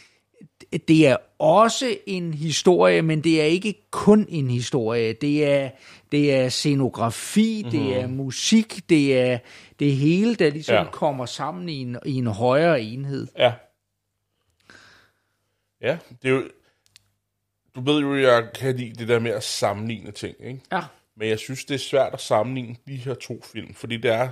Det 0.71 1.07
er 1.07 1.17
også 1.39 1.97
en 2.05 2.33
historie, 2.33 3.01
men 3.01 3.23
det 3.23 3.41
er 3.41 3.45
ikke 3.45 3.87
kun 3.91 4.25
en 4.29 4.49
historie. 4.49 5.13
Det 5.13 5.45
er, 5.45 5.69
det 6.11 6.33
er 6.33 6.49
scenografi, 6.49 7.61
mm. 7.65 7.71
det 7.71 8.01
er 8.01 8.07
musik, 8.07 8.89
det 8.89 9.19
er 9.19 9.39
det 9.79 9.95
hele, 9.95 10.35
der 10.35 10.49
ligesom 10.49 10.75
ja. 10.75 10.91
kommer 10.91 11.25
sammen 11.25 11.69
i 11.69 11.81
en, 11.81 11.97
i 12.05 12.13
en 12.13 12.27
højere 12.27 12.81
enhed. 12.81 13.27
Ja. 13.37 13.53
Ja, 15.81 15.97
det 16.21 16.29
er 16.29 16.33
jo... 16.33 16.43
Du 17.75 17.81
ved 17.81 17.99
jo, 17.99 18.15
jeg 18.15 18.49
kan 18.55 18.75
lide 18.75 18.93
det 18.93 19.07
der 19.07 19.19
med 19.19 19.31
at 19.31 19.43
sammenligne 19.43 20.11
ting, 20.11 20.35
ikke? 20.43 20.61
Ja, 20.71 20.81
Men 21.15 21.29
jeg 21.29 21.39
synes, 21.39 21.65
det 21.65 21.75
er 21.75 21.79
svært 21.79 22.13
at 22.13 22.21
sammenligne 22.21 22.75
de 22.87 22.95
her 22.95 23.13
to 23.13 23.41
film, 23.53 23.73
fordi 23.73 23.97
det 23.97 24.11
er, 24.11 24.29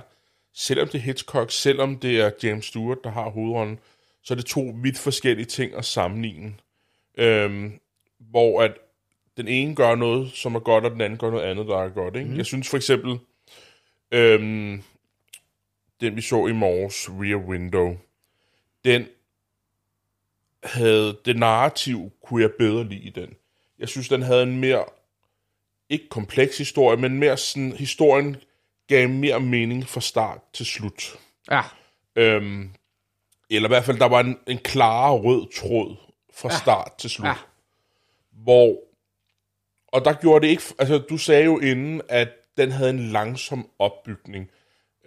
selvom 0.54 0.88
det 0.88 0.98
er 0.98 1.02
Hitchcock, 1.02 1.50
selvom 1.50 1.98
det 1.98 2.20
er 2.20 2.30
James 2.42 2.64
Stewart, 2.64 2.98
der 3.04 3.10
har 3.10 3.30
hovedrollen, 3.30 3.78
så 4.22 4.34
er 4.34 4.36
det 4.36 4.46
to 4.46 4.72
vidt 4.82 4.98
forskellige 4.98 5.46
ting 5.46 5.74
at 5.74 5.84
sammenligne. 5.84 6.54
øhm, 7.18 7.80
hvor 8.18 8.62
at 8.62 8.74
den 9.36 9.48
ene 9.48 9.74
gør 9.74 9.94
noget, 9.94 10.32
som 10.32 10.54
er 10.54 10.60
godt, 10.60 10.84
og 10.84 10.90
den 10.90 11.00
anden 11.00 11.18
gør 11.18 11.30
noget 11.30 11.44
andet, 11.44 11.66
der 11.66 11.78
er 11.82 11.88
godt. 11.88 12.16
Ikke? 12.16 12.30
Mm. 12.30 12.36
Jeg 12.36 12.46
synes 12.46 12.68
for 12.68 12.76
eksempel, 12.76 13.18
øhm, 14.10 14.82
den 16.00 16.16
vi 16.16 16.20
så 16.20 16.46
i 16.46 16.52
morges, 16.52 17.10
Rear 17.10 17.48
Window, 17.48 17.96
den 18.84 19.06
havde, 20.62 21.18
det 21.24 21.36
narrativ 21.36 22.12
kunne 22.24 22.42
jeg 22.42 22.50
bedre 22.58 22.84
lide 22.84 23.00
i 23.00 23.10
den. 23.10 23.34
Jeg 23.78 23.88
synes, 23.88 24.08
den 24.08 24.22
havde 24.22 24.42
en 24.42 24.60
mere, 24.60 24.84
ikke 25.88 26.08
kompleks 26.08 26.58
historie, 26.58 26.96
men 26.96 27.18
mere 27.18 27.36
sådan, 27.36 27.72
historien 27.72 28.36
gav 28.88 29.08
mere 29.08 29.40
mening 29.40 29.88
fra 29.88 30.00
start 30.00 30.40
til 30.52 30.66
slut. 30.66 31.18
Ja. 31.50 31.62
Øhm, 32.16 32.70
eller 33.56 33.68
i 33.68 33.72
hvert 33.72 33.84
fald, 33.84 33.98
der 33.98 34.08
var 34.08 34.20
en, 34.20 34.38
en 34.46 34.58
klarere 34.58 35.18
rød 35.18 35.52
tråd 35.54 35.96
fra 36.34 36.50
start 36.50 36.92
til 36.98 37.10
slut. 37.10 37.26
Ja. 37.26 37.34
Hvor, 38.32 38.76
og 39.88 40.04
der 40.04 40.12
gjorde 40.12 40.46
det 40.46 40.50
ikke, 40.50 40.62
altså 40.78 40.98
du 40.98 41.18
sagde 41.18 41.44
jo 41.44 41.58
inden, 41.58 42.02
at 42.08 42.28
den 42.56 42.72
havde 42.72 42.90
en 42.90 43.08
langsom 43.08 43.68
opbygning. 43.78 44.50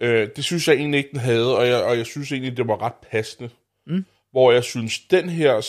Øh, 0.00 0.28
det 0.36 0.44
synes 0.44 0.68
jeg 0.68 0.76
egentlig 0.76 0.98
ikke, 0.98 1.10
den 1.10 1.20
havde, 1.20 1.58
og 1.58 1.66
jeg, 1.66 1.84
og 1.84 1.98
jeg 1.98 2.06
synes 2.06 2.32
egentlig, 2.32 2.56
det 2.56 2.68
var 2.68 2.82
ret 2.82 2.94
passende. 3.10 3.50
Mm. 3.86 4.04
Hvor 4.30 4.52
jeg 4.52 4.64
synes, 4.64 4.98
den 4.98 5.28
her 5.28 5.60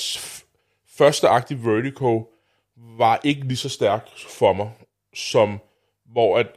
første 0.98 1.28
akt 1.28 1.52
i 1.52 1.56
Vertigo 1.64 2.24
var 2.98 3.20
ikke 3.24 3.42
lige 3.42 3.58
så 3.58 3.70
stærk 3.70 4.10
for 4.18 4.54
mig, 4.54 4.72
som 5.14 5.60
hvor 6.06 6.38
at 6.38 6.48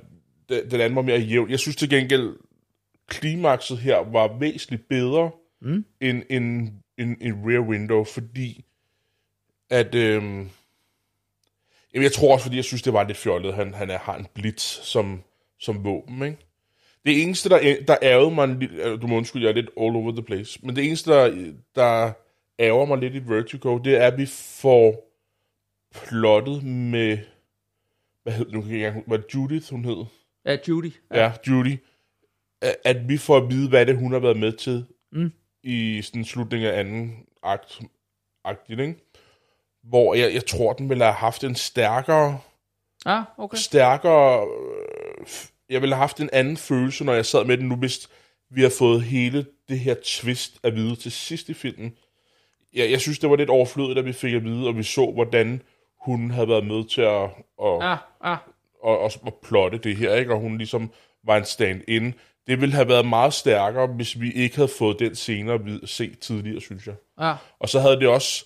den, 0.49 0.71
den 0.71 0.81
anden 0.81 0.97
var 0.97 1.03
mere 1.03 1.19
jævn. 1.19 1.51
Jeg 1.51 1.59
synes 1.59 1.77
til 1.77 1.91
gengæld, 1.91 2.37
klimakset 3.09 3.79
her 3.79 3.97
var 3.97 4.39
væsentligt 4.39 4.89
bedre 4.89 5.31
mm. 5.61 5.85
end, 6.01 6.23
end, 6.31 6.69
end, 6.99 7.17
end 7.21 7.51
Rear 7.51 7.61
Window, 7.61 8.05
fordi 8.05 8.65
at... 9.71 9.95
Øhm, 9.95 10.49
jamen 11.95 12.03
jeg 12.03 12.13
tror 12.13 12.33
også, 12.33 12.45
fordi 12.45 12.57
jeg 12.57 12.65
synes, 12.65 12.83
det 12.83 12.93
var 12.93 13.05
lidt 13.05 13.19
fjollet, 13.19 13.55
han, 13.55 13.75
han 13.75 13.91
er, 13.91 13.99
har 13.99 14.17
en 14.17 14.27
blitz 14.35 14.63
som, 14.65 15.23
som 15.59 15.85
våben, 15.85 16.23
ikke? 16.23 16.39
Det 17.07 17.23
eneste, 17.23 17.49
der, 17.49 17.77
der 17.89 17.97
ærgede 18.03 18.31
mig, 18.31 18.61
du 19.03 19.07
må 19.07 19.17
undskylde, 19.17 19.45
jeg 19.45 19.51
er 19.51 19.55
lidt 19.55 19.71
all 19.81 19.97
over 19.97 20.13
the 20.13 20.23
place, 20.23 20.61
men 20.63 20.77
det 20.77 20.85
eneste, 20.87 21.11
der, 21.11 21.53
der 21.75 22.13
ærger 22.59 22.87
mig 22.87 22.99
lidt 22.99 23.15
i 23.15 23.29
Vertigo, 23.29 23.79
det 23.79 23.97
er, 23.97 24.07
at 24.07 24.19
vi 24.19 24.27
får 24.61 25.13
plottet 25.93 26.63
med, 26.65 27.19
hvad 28.23 28.33
hed 28.33 28.51
nu 28.51 28.65
var 29.07 29.17
det 29.17 29.35
Judith, 29.35 29.71
hun 29.71 29.85
hed? 29.85 30.05
Ja, 30.45 30.57
Judy. 30.69 30.93
Ja, 31.11 31.25
ja 31.25 31.33
Judy. 31.49 31.77
At, 32.61 32.77
at 32.85 33.09
vi 33.09 33.17
får 33.17 33.37
at 33.37 33.51
vide, 33.51 33.69
hvad 33.69 33.87
det 33.87 33.97
hun 33.97 34.13
har 34.13 34.19
været 34.19 34.37
med 34.37 34.53
til 34.53 34.85
Mm. 35.13 35.33
I 35.67 36.03
sådan 36.03 36.25
slutningen 36.25 36.69
af 36.71 36.81
anden 36.81 37.17
akt, 37.43 37.81
agtigt, 38.45 38.81
ikke? 38.81 38.95
Hvor 39.83 40.15
jeg, 40.15 40.35
jeg 40.35 40.47
tror, 40.47 40.73
den 40.73 40.89
ville 40.89 41.05
have 41.05 41.15
haft 41.15 41.45
en 41.45 41.55
stærkere, 41.55 42.39
Ja, 43.07 43.23
okay. 43.39 43.57
stærkere, 43.57 44.47
øh, 44.47 45.27
jeg 45.71 45.81
ville 45.81 45.95
have 45.95 46.01
haft 46.01 46.21
en 46.21 46.31
anden 46.33 46.57
følelse, 46.57 47.05
når 47.05 47.15
jeg 47.15 47.27
sad 47.27 47.45
med 47.45 47.59
den 47.59 47.69
nu, 47.69 47.77
hvis 47.77 48.09
vi 48.51 48.63
har 48.63 48.73
fået 48.79 49.03
hele 49.03 49.47
det 49.69 49.79
her 49.81 49.95
twist 50.05 50.59
at 50.63 50.75
vide 50.75 50.97
til 50.97 51.13
sidst 51.13 51.49
i 51.49 51.55
filmen. 51.55 51.97
Jeg, 52.75 52.91
jeg 52.91 53.01
synes, 53.01 53.19
det 53.19 53.31
var 53.31 53.37
lidt 53.37 53.51
overflødigt, 53.51 53.99
at 53.99 54.05
vi 54.05 54.13
fik 54.13 54.35
at 54.35 54.45
vide, 54.45 54.69
og 54.69 54.77
vi 54.77 54.83
så, 54.83 55.11
hvordan 55.11 55.63
hun 56.01 56.31
havde 56.31 56.49
været 56.49 56.67
med 56.67 56.85
til 56.89 57.01
at, 57.01 57.25
at, 57.63 57.79
Ja, 57.81 57.97
ja. 58.31 58.37
og, 58.83 58.99
og, 58.99 59.11
og 59.23 59.35
plotte 59.43 59.79
det 59.79 59.97
her, 59.97 60.15
ikke? 60.15 60.33
og 60.33 60.41
hun 60.41 60.59
ligesom 60.59 60.91
var 61.25 61.37
en 61.37 61.45
stand-in. 61.45 62.15
Det 62.47 62.61
ville 62.61 62.75
have 62.75 62.89
været 62.89 63.07
meget 63.07 63.35
stærkere, 63.35 63.87
hvis 63.87 64.21
vi 64.21 64.33
ikke 64.33 64.57
havde 64.57 64.71
fået 64.79 64.99
den 64.99 65.15
scene 65.15 65.53
at 65.53 65.61
se 65.85 66.15
tidligere, 66.15 66.61
synes 66.61 66.87
jeg. 66.87 66.95
Ja, 67.21 67.35
Og 67.59 67.69
så 67.69 67.81
havde 67.81 67.97
det 67.97 68.09
også... 68.09 68.45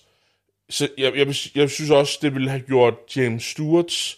Så 0.69 0.89
jeg, 0.97 1.15
jeg, 1.15 1.27
jeg 1.55 1.69
synes 1.69 1.89
også, 1.89 2.19
det 2.21 2.33
ville 2.33 2.49
have 2.49 2.61
gjort 2.61 2.93
James 3.15 3.43
Stewarts 3.43 4.17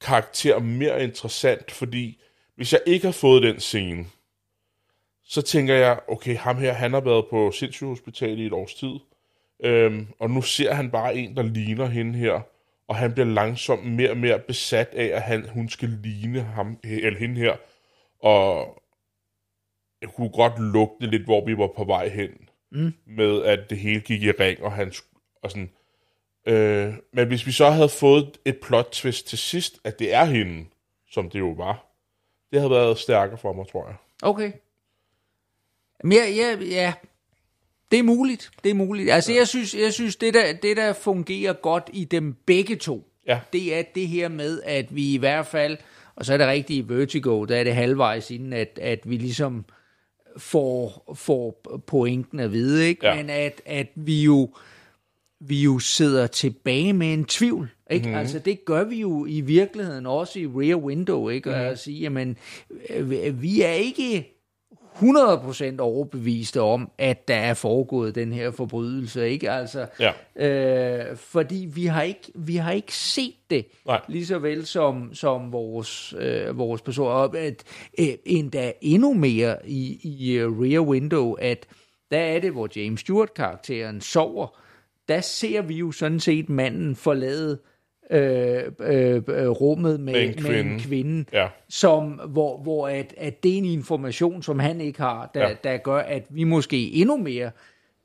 karakter 0.00 0.58
mere 0.58 1.04
interessant, 1.04 1.70
fordi 1.70 2.20
hvis 2.56 2.72
jeg 2.72 2.80
ikke 2.86 3.06
har 3.06 3.12
fået 3.12 3.42
den 3.42 3.60
scene, 3.60 4.06
så 5.24 5.42
tænker 5.42 5.74
jeg, 5.74 6.00
okay, 6.08 6.36
ham 6.36 6.56
her, 6.56 6.72
han 6.72 6.92
har 6.92 7.00
været 7.00 7.24
på 7.30 7.50
sindssygehospitalet 7.50 8.38
i 8.38 8.46
et 8.46 8.52
års 8.52 8.74
tid, 8.74 8.94
øhm, 9.64 10.06
og 10.18 10.30
nu 10.30 10.42
ser 10.42 10.74
han 10.74 10.90
bare 10.90 11.14
en, 11.14 11.36
der 11.36 11.42
ligner 11.42 11.86
hende 11.86 12.18
her, 12.18 12.40
og 12.88 12.96
han 12.96 13.12
bliver 13.12 13.26
langsomt 13.26 13.86
mere 13.86 14.10
og 14.10 14.16
mere 14.16 14.38
besat 14.38 14.88
af, 14.92 15.04
at 15.04 15.22
han, 15.22 15.48
hun 15.48 15.68
skal 15.68 15.88
ligne 16.02 16.40
ham, 16.40 16.78
eller 16.84 17.18
hende 17.18 17.40
her, 17.40 17.56
og 18.22 18.79
jeg 20.02 20.08
kunne 20.16 20.28
godt 20.30 20.58
lugte 20.58 21.06
lidt, 21.06 21.24
hvor 21.24 21.44
vi 21.44 21.58
var 21.58 21.70
på 21.76 21.84
vej 21.84 22.08
hen, 22.08 22.30
mm. 22.72 22.92
med 23.06 23.42
at 23.42 23.70
det 23.70 23.78
hele 23.78 24.00
gik 24.00 24.22
i 24.22 24.30
ring, 24.30 24.62
og 24.62 24.72
han 24.72 24.92
og 25.42 25.50
sådan. 25.50 25.70
Øh, 26.46 26.94
men 27.12 27.28
hvis 27.28 27.46
vi 27.46 27.52
så 27.52 27.70
havde 27.70 27.88
fået 27.88 28.38
et 28.44 28.58
plot 28.62 28.88
twist 28.92 29.26
til 29.26 29.38
sidst, 29.38 29.78
at 29.84 29.98
det 29.98 30.14
er 30.14 30.24
hende, 30.24 30.64
som 31.10 31.30
det 31.30 31.38
jo 31.38 31.50
var, 31.50 31.86
det 32.50 32.60
havde 32.60 32.70
været 32.70 32.98
stærkere 32.98 33.38
for 33.38 33.52
mig, 33.52 33.66
tror 33.72 33.86
jeg. 33.86 33.96
okay. 34.22 34.52
Men 36.04 36.12
ja, 36.12 36.28
ja, 36.28 36.56
ja. 36.60 36.92
Det 37.90 37.98
er 37.98 38.02
muligt. 38.02 38.50
Det 38.64 38.70
er 38.70 38.74
muligt. 38.74 39.10
Altså, 39.10 39.32
jeg 39.32 39.48
synes, 39.48 39.74
jeg 39.74 39.92
synes 39.92 40.16
det, 40.16 40.34
der, 40.34 40.52
det, 40.52 40.76
der 40.76 40.92
fungerer 40.92 41.52
godt 41.52 41.90
i 41.92 42.04
dem 42.04 42.34
begge 42.46 42.76
to, 42.76 43.06
Ja. 43.26 43.40
det 43.52 43.78
er 43.78 43.82
det 43.94 44.08
her 44.08 44.28
med, 44.28 44.62
at 44.62 44.94
vi 44.94 45.14
i 45.14 45.16
hvert 45.16 45.46
fald, 45.46 45.78
og 46.14 46.24
så 46.24 46.32
er 46.32 46.36
det 46.36 46.46
rigtigt 46.46 46.86
i 46.86 46.88
Vertigo, 46.88 47.44
der 47.44 47.56
er 47.56 47.64
det 47.64 47.74
halvvejs 47.74 48.30
inden, 48.30 48.52
at, 48.52 48.78
at 48.82 49.10
vi 49.10 49.16
ligesom 49.16 49.64
får, 50.36 51.12
får 51.14 51.80
pointen 51.86 52.40
at 52.40 52.52
vide, 52.52 52.88
ikke? 52.88 53.06
Ja. 53.06 53.14
Men 53.14 53.30
at, 53.30 53.62
at 53.66 53.88
vi 53.94 54.22
jo 54.22 54.48
vi 55.40 55.62
jo 55.62 55.78
sidder 55.78 56.26
tilbage 56.26 56.92
med 56.92 57.12
en 57.12 57.24
tvivl. 57.24 57.70
Ikke? 57.90 58.08
Mm. 58.08 58.14
Altså, 58.14 58.38
det 58.38 58.64
gør 58.64 58.84
vi 58.84 59.00
jo 59.00 59.26
i 59.26 59.40
virkeligheden 59.40 60.06
også 60.06 60.38
i 60.38 60.46
Rear 60.46 60.76
Window, 60.76 61.28
ikke? 61.28 61.50
Mm. 61.50 61.54
At 61.54 61.78
sige, 61.78 62.00
jamen, 62.00 62.36
øh, 62.90 63.42
vi 63.42 63.62
er 63.62 63.72
ikke 63.72 64.39
100% 64.96 65.78
overbeviste 65.80 66.60
om, 66.60 66.90
at 66.98 67.28
der 67.28 67.34
er 67.34 67.54
foregået 67.54 68.14
den 68.14 68.32
her 68.32 68.50
forbrydelse, 68.50 69.30
ikke? 69.30 69.50
Altså, 69.50 69.86
Ja. 70.00 70.12
øh, 71.10 71.16
fordi 71.16 71.68
vi 71.74 71.86
har 71.86 72.02
ikke 72.02 72.32
vi 72.34 72.56
har 72.56 72.72
ikke 72.72 72.94
set 72.94 73.34
det 73.50 73.66
Nej. 73.86 74.00
lige 74.08 74.26
så 74.26 74.38
vel 74.38 74.66
som 74.66 75.14
som 75.14 75.52
vores 75.52 76.14
øh, 76.18 76.58
vores 76.58 76.82
person 76.82 77.06
og 77.08 77.38
at 77.38 77.62
øh, 78.00 78.06
endda 78.26 78.72
endnu 78.80 79.14
mere 79.14 79.56
i 79.66 80.00
i 80.02 80.42
uh, 80.42 80.60
Rear 80.62 80.80
Window 80.80 81.32
at 81.32 81.66
der 82.10 82.18
er 82.18 82.38
det 82.40 82.52
hvor 82.52 82.68
James 82.76 83.00
Stewart 83.00 83.34
karakteren 83.34 84.00
sover 84.00 84.58
der 85.08 85.20
ser 85.20 85.62
vi 85.62 85.74
jo 85.74 85.92
sådan 85.92 86.20
set 86.20 86.48
manden 86.48 86.96
forlade 86.96 87.58
øh, 88.10 88.62
øh, 88.80 89.22
øh, 89.28 89.48
rummet 89.48 90.00
med, 90.00 90.12
Med 90.12 90.22
en 90.22 90.28
med 90.28 90.36
en 90.36 90.44
kvinde. 90.44 90.80
kvinde 90.80 91.24
Ja. 91.32 91.48
som, 91.68 92.02
hvor, 92.12 92.58
hvor 92.62 92.88
at, 92.88 93.14
at 93.16 93.42
det 93.42 93.52
er 93.54 93.58
en 93.58 93.64
information, 93.64 94.42
som 94.42 94.58
han 94.58 94.80
ikke 94.80 95.00
har, 95.00 95.30
der, 95.34 95.48
Ja. 95.48 95.54
der 95.64 95.76
gør, 95.76 95.96
at 95.98 96.26
vi 96.30 96.44
måske 96.44 96.90
endnu 96.92 97.16
mere 97.16 97.50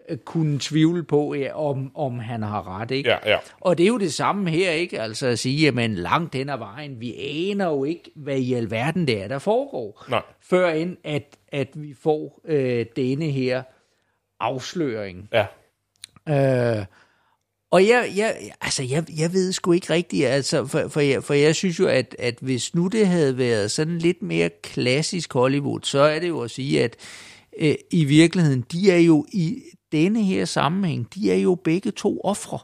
øh, 0.10 0.18
kunne 0.18 0.58
tvivle 0.62 1.04
på, 1.04 1.34
ja, 1.34 1.54
om, 1.70 1.92
om 1.96 2.20
han 2.20 2.44
har 2.44 2.80
ret. 2.80 2.92
Ikke? 2.92 3.10
Ja, 3.10 3.18
ja. 3.26 3.38
Og 3.62 3.78
det 3.78 3.84
er 3.84 3.88
jo 3.88 3.98
det 3.98 4.14
samme 4.14 4.50
her, 4.50 4.72
ikke? 4.72 5.02
Altså 5.02 5.28
at 5.28 5.40
sige, 5.40 5.66
jamen 5.66 5.96
langt 5.96 6.36
hen 6.36 6.50
ad 6.50 6.58
vejen, 6.58 7.02
vi 7.02 7.16
aner 7.20 7.66
jo 7.66 7.84
ikke, 7.84 8.12
hvad 8.16 8.38
i 8.38 8.54
alverden 8.54 9.08
det 9.08 9.24
er, 9.24 9.28
der 9.28 9.40
foregår. 9.40 10.06
Nej. 10.10 10.22
Før 10.42 10.70
end, 10.70 10.98
at, 11.04 11.24
at 11.52 11.68
vi 11.74 11.94
får 12.02 12.42
øh, 12.46 12.86
denne 12.96 13.26
her 13.26 13.64
afsløring. 14.40 15.30
Ja. 15.34 15.46
Øh, 16.80 16.86
og 17.76 17.88
jeg, 17.88 18.14
jeg, 18.16 18.52
altså 18.62 18.84
jeg, 18.84 19.06
jeg 19.18 19.34
ved 19.34 19.52
sgu 19.52 19.72
ikke 19.72 19.94
rigtigt, 19.94 20.26
altså, 20.26 20.66
for, 20.66 20.88
for, 20.88 21.00
jeg, 21.00 21.24
for 21.24 21.34
jeg 21.34 21.56
synes 21.56 21.80
jo, 21.80 21.88
at, 21.88 22.16
at 22.20 22.38
hvis 22.42 22.76
nu 22.76 22.88
det 22.88 23.08
havde 23.08 23.38
været 23.38 23.72
sådan 23.72 23.98
lidt 23.98 24.22
mere 24.22 24.50
klassisk 24.64 25.34
Hollywood, 25.34 25.80
så 25.84 26.00
er 26.00 26.20
det 26.20 26.28
jo 26.28 26.40
at 26.40 26.52
sige, 26.52 26.84
at 26.84 26.96
øh, 27.60 27.76
i 27.92 28.06
virkeligheden, 28.06 28.66
de 28.72 28.92
er 28.92 28.98
jo 28.98 29.26
i 29.32 29.62
denne 29.92 30.24
her 30.24 30.46
sammenhæng, 30.46 31.08
de 31.16 31.32
er 31.32 31.36
jo 31.36 31.56
begge 31.56 31.92
to 31.92 32.22
ofre. 32.24 32.60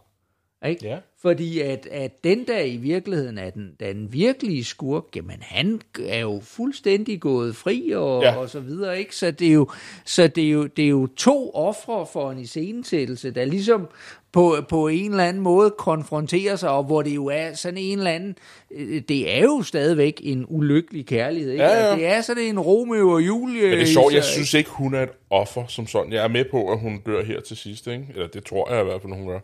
Ikke? 0.65 0.85
Ja. 0.87 0.97
Fordi 1.21 1.59
at, 1.59 1.87
at 1.91 2.23
den 2.23 2.47
der 2.47 2.59
i 2.61 2.77
virkeligheden 2.77 3.37
er 3.37 3.49
den, 3.49 3.71
den 3.79 4.13
virkelige 4.13 4.63
skurk, 4.63 5.03
jamen 5.15 5.37
han 5.41 5.81
er 6.05 6.19
jo 6.19 6.39
fuldstændig 6.43 7.19
gået 7.19 7.55
fri 7.55 7.91
og, 7.95 8.21
Ja. 8.23 8.35
og 8.35 8.49
så 8.49 8.59
videre, 8.59 8.99
ikke? 8.99 9.15
Så 9.15 9.31
det 9.31 9.47
er 9.47 9.51
jo, 9.53 9.67
så 10.05 10.27
det 10.27 10.43
er 10.43 10.49
jo, 10.51 10.65
det 10.67 10.85
er 10.85 10.89
jo 10.89 11.07
to 11.07 11.51
ofre 11.53 12.05
for 12.13 12.31
en 12.31 12.39
iscenesættelse, 12.39 13.31
der 13.31 13.45
ligesom 13.45 13.87
på, 14.31 14.55
på 14.69 14.87
en 14.87 15.11
eller 15.11 15.23
anden 15.23 15.43
måde 15.43 15.73
konfronterer 15.77 16.55
sig, 16.55 16.69
og 16.69 16.83
hvor 16.83 17.01
det 17.01 17.15
jo 17.15 17.25
er 17.25 17.53
sådan 17.53 17.77
en 17.77 17.97
eller 17.97 18.11
anden, 18.11 18.35
øh, 18.71 19.01
det 19.09 19.37
er 19.37 19.41
jo 19.41 19.63
stadigvæk 19.63 20.21
en 20.23 20.45
ulykkelig 20.49 21.05
kærlighed, 21.05 21.51
ikke? 21.51 21.63
Ja, 21.63 21.69
ja. 21.69 21.75
Altså, 21.75 21.95
Det 21.95 22.05
er 22.07 22.21
sådan 22.21 22.43
en 22.43 22.59
Romeo 22.59 23.09
og 23.09 23.21
Julie. 23.27 23.61
Men 23.61 23.71
det 23.71 23.81
er 23.81 23.85
sjovt, 23.85 24.13
jeg 24.13 24.23
synes 24.23 24.53
ikke, 24.53 24.69
hun 24.69 24.93
er 24.93 25.03
et 25.03 25.09
offer 25.29 25.67
som 25.67 25.87
sådan. 25.87 26.13
Jeg 26.13 26.23
er 26.23 26.27
med 26.27 26.45
på, 26.51 26.71
at 26.71 26.79
hun 26.79 27.01
dør 27.05 27.23
her 27.23 27.41
til 27.41 27.57
sidst, 27.57 27.87
ikke? 27.87 28.05
Eller 28.13 28.27
det 28.27 28.45
tror 28.45 28.71
jeg 28.73 28.81
i 28.81 28.83
hvert 28.85 29.01
fald, 29.01 29.13
hun 29.13 29.27
gør. 29.27 29.39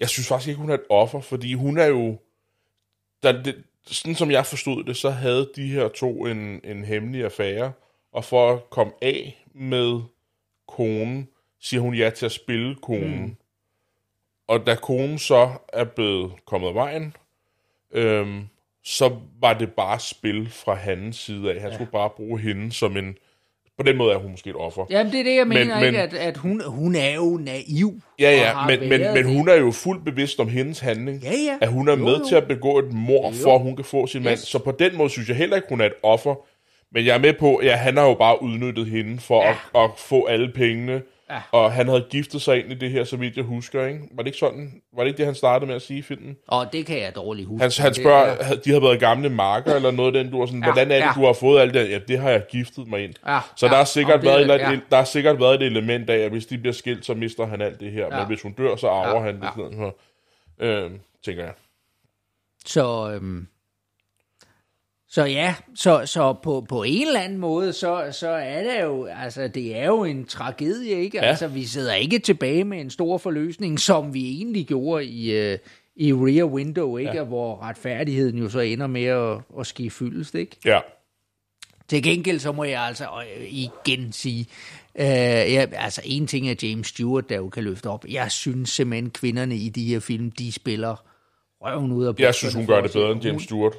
Jeg 0.00 0.08
synes 0.08 0.28
faktisk 0.28 0.48
ikke, 0.48 0.60
hun 0.60 0.70
er 0.70 0.74
et 0.74 0.86
offer, 0.88 1.20
fordi 1.20 1.54
hun 1.54 1.78
er 1.78 1.86
jo... 1.86 2.18
Der, 3.22 3.42
det, 3.42 3.64
sådan 3.86 4.14
som 4.14 4.30
jeg 4.30 4.46
forstod 4.46 4.84
det, 4.84 4.96
så 4.96 5.10
havde 5.10 5.50
de 5.56 5.68
her 5.68 5.88
to 5.88 6.26
en, 6.26 6.60
en 6.64 6.84
hemmelig 6.84 7.24
affære, 7.24 7.72
og 8.12 8.24
for 8.24 8.52
at 8.52 8.70
komme 8.70 8.92
af 9.02 9.44
med 9.54 10.00
konen, 10.68 11.28
siger 11.60 11.80
hun 11.80 11.94
ja 11.94 12.10
til 12.10 12.26
at 12.26 12.32
spille 12.32 12.76
konen. 12.82 13.22
Mm. 13.22 13.36
Og 14.48 14.66
da 14.66 14.74
konen 14.74 15.18
så 15.18 15.50
er 15.68 15.84
blevet 15.84 16.32
kommet 16.44 16.68
af 16.68 16.74
vejen, 16.74 17.16
øhm, 17.90 18.48
så 18.82 19.20
var 19.40 19.52
det 19.52 19.72
bare 19.72 20.00
spil 20.00 20.50
fra 20.50 20.74
hans 20.74 21.16
side 21.16 21.54
af. 21.54 21.60
Han 21.60 21.70
ja. 21.70 21.76
skulle 21.76 21.90
bare 21.90 22.10
bruge 22.10 22.40
hende 22.40 22.72
som 22.72 22.96
en... 22.96 23.16
På 23.80 23.84
den 23.84 23.96
måde 23.96 24.12
er 24.14 24.18
hun 24.18 24.30
måske 24.30 24.50
et 24.50 24.56
offer. 24.56 24.86
Jamen, 24.90 25.12
det 25.12 25.20
er 25.20 25.24
det, 25.24 25.36
jeg 25.36 25.46
mener, 25.46 25.64
Men- 25.76 25.84
ikke? 25.86 25.90
men- 25.98 26.00
At, 26.00 26.14
at 26.14 26.36
hun, 26.36 26.62
hun 26.66 26.94
er 26.96 27.14
jo 27.14 27.40
naiv. 27.42 27.92
Ja, 28.18 28.30
ja, 28.30 28.66
men, 28.66 28.88
men, 28.88 29.00
men 29.14 29.36
hun 29.36 29.48
er 29.48 29.54
jo 29.54 29.70
fuldt 29.70 30.04
bevidst 30.04 30.40
om 30.40 30.48
hendes 30.48 30.78
handling. 30.80 31.22
Ja, 31.22 31.30
ja. 31.30 31.56
At 31.60 31.68
hun 31.68 31.88
er 31.88 31.92
Jo, 31.96 32.04
med 32.04 32.16
jo. 32.18 32.24
til 32.28 32.34
at 32.34 32.44
begå 32.48 32.78
et 32.78 32.92
mor, 32.92 33.32
for 33.42 33.54
at 33.54 33.60
hun 33.60 33.76
kan 33.76 33.84
få 33.84 34.06
sin 34.06 34.22
mand. 34.22 34.32
Yes. 34.32 34.40
Så 34.40 34.58
på 34.58 34.70
den 34.78 34.96
måde 34.96 35.10
synes 35.10 35.28
jeg 35.28 35.36
heller 35.36 35.56
ikke, 35.56 35.68
hun 35.68 35.80
er 35.80 35.84
et 35.86 35.92
offer. 36.02 36.34
Men 36.94 37.06
jeg 37.06 37.14
er 37.14 37.18
med 37.18 37.32
på, 37.32 37.60
ja, 37.64 37.76
han 37.76 37.96
har 37.96 38.06
jo 38.08 38.14
bare 38.14 38.42
udnyttet 38.42 38.86
hende 38.86 39.20
for 39.20 39.42
Ja. 39.42 39.50
at, 39.50 39.56
at 39.84 39.90
få 39.96 40.24
alle 40.26 40.52
pengene. 40.54 41.02
Ja. 41.30 41.40
Og 41.52 41.72
han 41.72 41.88
havde 41.88 42.06
giftet 42.10 42.42
sig 42.42 42.58
ind 42.64 42.72
i 42.72 42.74
det 42.74 42.90
her, 42.90 43.04
så 43.04 43.16
vidt 43.16 43.36
jeg 43.36 43.44
husker, 43.44 43.86
ikke? 43.86 44.00
Var 44.12 44.22
det 44.22 44.26
ikke 44.26 44.38
sådan? 44.38 44.82
Var 44.96 45.02
det 45.02 45.08
ikke 45.08 45.18
det, 45.18 45.26
han 45.26 45.34
startede 45.34 45.66
med 45.66 45.74
at 45.76 45.82
sige 45.82 45.98
i 45.98 46.02
filmen? 46.02 46.36
Og 46.48 46.72
det 46.72 46.86
kan 46.86 46.98
jeg 47.02 47.14
dårligt 47.14 47.48
huske. 47.48 47.62
Han, 47.62 47.72
han 47.78 47.88
Det 47.92 47.96
spørger, 48.02 48.24
er- 48.26 48.44
havde- 48.44 48.60
de 48.64 48.70
har 48.72 48.80
været 48.80 49.00
gamle 49.00 49.28
marker 49.28 49.74
eller 49.74 49.90
noget 49.90 50.16
af 50.16 50.24
den, 50.24 50.32
du 50.32 50.38
var 50.38 50.46
sådan, 50.46 50.60
Ja, 50.62 50.66
hvordan 50.66 50.90
er 50.90 50.94
det, 50.96 51.02
ja. 51.04 51.12
du 51.20 51.26
har 51.26 51.32
fået 51.32 51.60
alt 51.60 51.74
det? 51.74 51.90
Ja, 51.90 51.98
det 52.08 52.18
har 52.18 52.30
jeg 52.30 52.42
giftet 52.50 52.88
mig 52.88 53.04
ind. 53.04 53.14
Ja, 53.26 53.38
så 53.56 53.66
ja, 53.66 53.70
der, 53.70 53.76
har 53.78 53.84
sikkert 53.84 54.20
det- 54.20 54.28
været, 54.28 54.42
et, 54.42 54.48
ja. 54.60 54.78
der 54.90 54.96
har 54.96 55.04
sikkert 55.04 55.40
været 55.40 55.54
et 55.54 55.62
element 55.66 56.10
af, 56.10 56.18
at 56.18 56.30
hvis 56.30 56.46
de 56.46 56.58
bliver 56.58 56.74
skilt, 56.74 57.06
så 57.06 57.14
mister 57.14 57.46
han 57.46 57.60
alt 57.60 57.80
det 57.80 57.92
her. 57.92 58.06
Ja. 58.10 58.18
Men 58.18 58.26
hvis 58.26 58.42
hun 58.42 58.52
dør, 58.52 58.76
så 58.76 58.88
arver 58.88 59.18
Ja, 59.20 59.26
han 59.26 59.34
det. 59.36 59.42
ja. 59.42 59.48
Sådan, 59.56 59.72
så, 60.58 60.64
øh, 60.64 60.90
tænker 61.24 61.44
jeg. 61.44 61.52
Så, 62.66 63.10
øhm, 63.14 63.46
så 65.12 65.24
ja, 65.24 65.54
så, 65.74 66.02
så 66.06 66.32
på, 66.32 66.66
på 66.68 66.82
en 66.82 67.06
eller 67.06 67.20
anden 67.20 67.38
måde, 67.38 67.72
så, 67.72 68.08
så 68.12 68.28
er 68.28 68.62
det 68.62 68.82
jo, 68.82 69.04
altså 69.04 69.48
det 69.48 69.76
er 69.76 69.86
jo 69.86 70.04
en 70.04 70.26
tragedie, 70.26 71.00
ikke? 71.02 71.18
Ja. 71.18 71.24
Altså 71.24 71.48
vi 71.48 71.64
sidder 71.64 71.94
ikke 71.94 72.18
tilbage 72.18 72.64
med 72.64 72.80
en 72.80 72.90
stor 72.90 73.18
forløsning, 73.18 73.80
som 73.80 74.14
vi 74.14 74.36
egentlig 74.36 74.66
gjorde 74.66 75.04
i, 75.04 75.32
øh, 75.32 75.58
i 75.96 76.12
Rear 76.12 76.44
Window, 76.44 76.96
ikke? 76.96 77.16
Ja. 77.16 77.24
Hvor 77.24 77.62
retfærdigheden 77.62 78.38
jo 78.38 78.48
så 78.48 78.60
ender 78.60 78.86
med 78.86 79.04
at, 79.04 79.38
at 79.58 79.66
ske 79.66 79.90
fyldest, 79.90 80.34
ikke? 80.34 80.56
Ja. 80.64 80.80
Til 81.88 82.02
gengæld 82.02 82.38
så 82.38 82.52
må 82.52 82.64
jeg 82.64 82.82
altså 82.82 83.04
øh, 83.04 83.52
igen 83.52 84.12
sige, 84.12 84.46
øh, 84.94 85.06
ja, 85.52 85.66
altså 85.72 86.00
en 86.04 86.26
ting 86.26 86.50
er 86.50 86.54
James 86.62 86.86
Stewart, 86.86 87.28
der 87.28 87.36
jo 87.36 87.48
kan 87.48 87.64
løfte 87.64 87.86
op. 87.86 88.04
Jeg 88.08 88.30
synes 88.30 88.70
simpelthen, 88.70 89.10
kvinderne 89.10 89.56
i 89.56 89.68
de 89.68 89.84
her 89.84 90.00
film, 90.00 90.30
de 90.30 90.52
spiller 90.52 91.04
røven 91.62 91.92
ud 91.92 92.04
af 92.04 92.12
Jeg 92.18 92.34
synes, 92.34 92.54
hun 92.54 92.66
gør 92.66 92.80
det 92.80 92.92
bedre 92.92 93.12
end. 93.12 93.24
James 93.24 93.42
Stewart. 93.42 93.72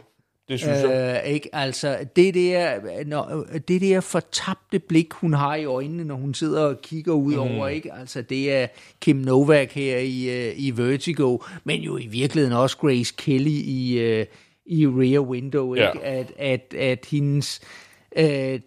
Det 0.52 0.60
synes 0.60 0.82
jeg. 0.84 1.22
Øh, 1.26 1.32
ikke? 1.34 1.56
Altså, 1.56 1.98
det 2.16 2.34
der, 2.34 2.80
når, 3.06 3.46
det 3.68 3.82
der 3.82 4.00
fortabte 4.02 4.80
blik, 4.80 5.14
hun 5.14 5.34
har 5.34 5.56
i 5.56 5.66
øjnene, 5.66 6.04
når 6.04 6.16
hun 6.16 6.34
sidder 6.34 6.62
og 6.62 6.82
kigger 6.82 7.14
ud 7.14 7.34
mm. 7.34 7.40
over, 7.40 7.68
ikke? 7.68 7.94
Altså, 7.94 8.22
det 8.22 8.54
er 8.54 8.68
Kim 9.02 9.16
Novak 9.16 9.72
her 9.72 9.98
i, 9.98 10.48
øh, 10.48 10.54
i 10.58 10.78
Vertigo, 10.78 11.38
men 11.64 11.82
jo 11.82 11.98
i 11.98 12.08
virkeligheden 12.08 12.58
også 12.58 12.78
Grace 12.78 13.14
Kelly 13.18 13.50
i, 13.50 14.00
øh, 14.00 14.26
i 14.66 14.88
Rear 14.88 15.20
Window, 15.22 15.74
ikke? 15.74 16.00
Ja. 16.04 16.20
At, 16.20 16.32
at, 16.38 16.74
at 16.78 17.06
hendes... 17.12 17.62
Øh, 18.18 18.60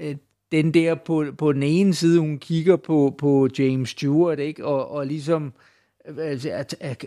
øh, 0.00 0.14
den 0.52 0.74
der 0.74 0.94
på, 0.94 1.24
på 1.38 1.52
den 1.52 1.62
ene 1.62 1.94
side, 1.94 2.20
hun 2.20 2.38
kigger 2.38 2.76
på, 2.76 3.14
på 3.18 3.48
James 3.58 3.88
Stewart, 3.90 4.38
ikke? 4.38 4.64
Og, 4.64 4.90
og 4.90 5.06
ligesom 5.06 5.44
at- 5.46 5.52
at- 5.52 5.75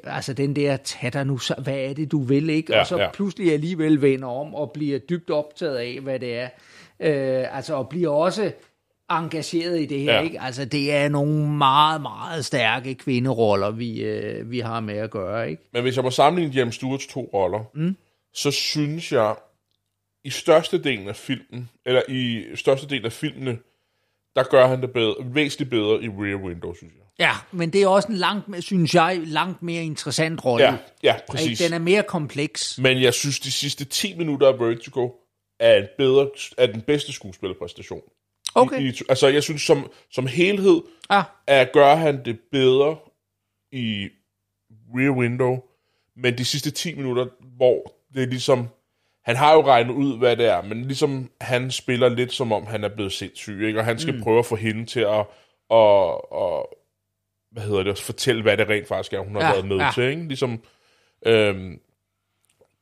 altså 0.03 0.33
den 0.33 0.55
der, 0.55 0.77
tag 0.77 1.13
dig 1.13 1.25
nu, 1.25 1.37
så, 1.37 1.55
hvad 1.63 1.77
er 1.77 1.93
det, 1.93 2.11
du 2.11 2.23
vil, 2.23 2.49
ikke? 2.49 2.73
Ja, 2.73 2.79
og 2.79 2.87
så 2.87 2.97
ja. 2.97 3.11
pludselig 3.11 3.53
alligevel 3.53 4.01
vender 4.01 4.27
om 4.27 4.55
og 4.55 4.71
bliver 4.71 4.99
dybt 4.99 5.29
optaget 5.29 5.77
af, 5.77 5.99
hvad 6.01 6.19
det 6.19 6.37
er. 6.37 6.49
Øh, 6.99 7.57
altså, 7.57 7.75
og 7.75 7.89
bliver 7.89 8.09
også 8.09 8.51
engageret 9.09 9.79
i 9.81 9.85
det 9.85 9.99
her, 9.99 10.13
Ja. 10.13 10.17
ja. 10.17 10.23
ikke? 10.23 10.41
Altså, 10.41 10.65
det 10.65 10.93
er 10.93 11.09
nogle 11.09 11.49
meget, 11.49 12.01
meget 12.01 12.45
stærke 12.45 12.95
kvinderoller, 12.95 13.71
vi, 13.71 14.03
øh, 14.03 14.51
vi 14.51 14.59
har 14.59 14.79
med 14.79 14.97
at 14.97 15.11
gøre, 15.11 15.49
ikke? 15.49 15.63
Men 15.73 15.81
hvis 15.81 15.95
jeg 15.95 16.03
må 16.03 16.11
sammenligne 16.11 16.55
James 16.55 16.75
Stewarts 16.75 17.07
to 17.07 17.29
roller, 17.33 17.63
mm. 17.73 17.97
så 18.33 18.51
synes 18.51 19.11
jeg, 19.11 19.35
i 20.23 20.29
størstedelen 20.29 21.07
af 21.07 21.15
filmen, 21.15 21.69
eller 21.85 22.01
i 22.07 22.45
størstedelen 22.55 23.05
af 23.05 23.11
filmene, 23.11 23.57
der 24.35 24.43
gør 24.43 24.67
han 24.67 24.81
det 24.81 24.91
bedre, 24.93 25.15
væsentligt 25.21 25.69
bedre 25.69 26.03
i 26.03 26.07
Rear 26.09 26.43
Window, 26.43 26.73
synes 26.73 26.93
jeg. 26.93 27.05
Ja, 27.19 27.31
men 27.51 27.73
det 27.73 27.81
er 27.81 27.87
også 27.87 28.07
en 28.07 28.15
langt, 28.15 28.63
synes 28.63 28.95
jeg, 28.95 29.21
langt 29.25 29.63
mere 29.63 29.83
interessant 29.83 30.45
rolle. 30.45 30.65
Ja, 30.65 30.77
ja, 31.03 31.15
præcis. 31.29 31.59
Den 31.59 31.73
er 31.73 31.79
mere 31.79 32.03
kompleks. 32.03 32.79
Men 32.81 33.01
jeg 33.01 33.13
synes, 33.13 33.39
de 33.39 33.51
sidste 33.51 33.85
10 33.85 34.17
minutter 34.17 34.47
af 34.47 34.59
Vertigo 34.59 35.09
er, 35.59 35.75
en 35.75 35.87
bedre, 35.97 36.29
er 36.57 36.67
den 36.67 36.81
bedste 36.81 37.11
skuespillerpræstation. 37.11 38.01
Okay. 38.55 38.81
I, 38.81 38.89
i, 38.89 38.93
altså, 39.09 39.27
jeg 39.27 39.43
synes, 39.43 39.61
som, 39.61 39.91
som 40.11 40.27
helhed, 40.27 40.81
Ah, 41.09 41.23
at 41.47 41.71
gør 41.71 41.95
han 41.95 42.25
det 42.25 42.39
bedre 42.51 42.97
i 43.71 44.09
Rear 44.95 45.11
Window, 45.11 45.59
men 46.15 46.37
de 46.37 46.45
sidste 46.45 46.71
10 46.71 46.95
minutter, 46.95 47.27
hvor 47.57 47.93
det 48.13 48.23
er 48.23 48.27
ligesom, 48.27 48.67
han 49.23 49.35
har 49.35 49.53
jo 49.53 49.67
regnet 49.67 49.93
ud, 49.93 50.17
hvad 50.17 50.37
det 50.37 50.45
er, 50.45 50.61
men 50.61 50.85
ligesom 50.85 51.31
han 51.41 51.71
spiller 51.71 52.09
lidt 52.09 52.33
som 52.33 52.51
om, 52.51 52.65
han 52.65 52.83
er 52.83 52.89
blevet 52.89 53.11
sindssyg, 53.11 53.63
ikke? 53.67 53.79
og 53.79 53.85
han 53.85 53.99
skal 53.99 54.15
mm. 54.15 54.21
prøve 54.21 54.39
at 54.39 54.45
få 54.45 54.55
hende 54.55 54.85
til 54.85 54.99
at, 54.99 55.25
og, 55.69 56.31
og, 56.31 56.78
hvad 57.51 57.63
hedder 57.63 57.83
det, 57.83 57.99
fortælle, 57.99 58.41
hvad 58.41 58.57
det 58.57 58.69
rent 58.69 58.87
faktisk 58.87 59.13
er, 59.13 59.19
hun 59.19 59.35
har 59.35 59.41
Ja, 59.41 59.51
været 59.51 59.67
med 59.67 59.77
ja. 59.77 59.91
til. 59.93 60.03
Ikke? 60.03 60.27
Ligesom, 60.27 60.63
øhm, 61.25 61.79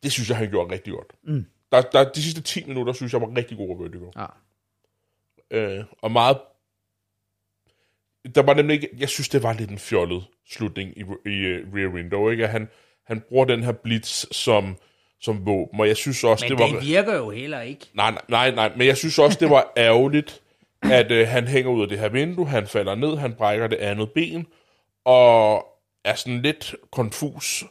det 0.03 0.11
synes 0.11 0.29
jeg, 0.29 0.37
han 0.37 0.49
gjorde 0.49 0.73
rigtig 0.73 0.93
godt. 0.93 1.13
Mm. 1.23 1.45
Der, 1.71 1.81
der, 1.81 2.09
de 2.11 2.23
sidste 2.23 2.41
10 2.41 2.65
minutter, 2.65 2.93
synes 2.93 3.13
jeg, 3.13 3.21
var 3.21 3.35
rigtig 3.37 3.57
gode 3.57 3.83
Vertigo. 3.83 4.11
ja. 4.15 4.25
Øh, 5.51 5.85
og 6.01 6.11
meget... 6.11 6.37
Der 8.35 8.41
var 8.43 8.53
nemlig 8.53 8.73
ikke... 8.73 8.89
Jeg 8.97 9.09
synes, 9.09 9.29
det 9.29 9.43
var 9.43 9.53
lidt 9.53 9.69
en 9.69 9.79
fjollet 9.79 10.23
slutning 10.49 10.97
i, 10.97 11.01
i 11.01 11.03
uh, 11.03 11.73
Rear 11.75 11.93
Window, 11.93 12.29
ikke? 12.29 12.43
At 12.43 12.49
han, 12.49 12.69
han 13.05 13.21
bruger 13.29 13.45
den 13.45 13.63
her 13.63 13.71
blitz 13.71 14.25
som, 14.31 14.77
som 15.21 15.45
våben, 15.45 15.79
og 15.79 15.87
jeg 15.87 15.97
synes 15.97 16.23
også, 16.23 16.45
Men 16.45 16.57
det 16.57 16.59
var... 16.59 16.79
det 16.79 16.87
virker 16.87 17.15
jo 17.17 17.29
heller 17.29 17.61
ikke. 17.61 17.85
Nej, 17.93 18.11
nej, 18.11 18.21
nej, 18.29 18.51
nej, 18.51 18.71
men 18.77 18.87
jeg 18.87 18.97
synes 18.97 19.19
også, 19.19 19.37
det 19.39 19.49
var 19.49 19.71
ærgerligt, 19.77 20.41
at 20.91 21.11
øh, 21.11 21.27
han 21.27 21.47
hænger 21.47 21.71
ud 21.71 21.81
af 21.81 21.87
det 21.87 21.99
her 21.99 22.09
vindue, 22.09 22.47
han 22.47 22.67
falder 22.67 22.95
ned, 22.95 23.17
han 23.17 23.33
brækker 23.33 23.67
det 23.67 23.77
andet 23.77 24.11
ben, 24.11 24.47
og 25.05 25.65
er 26.05 26.15
sådan 26.15 26.41
lidt 26.41 26.75
konfus. 26.91 27.63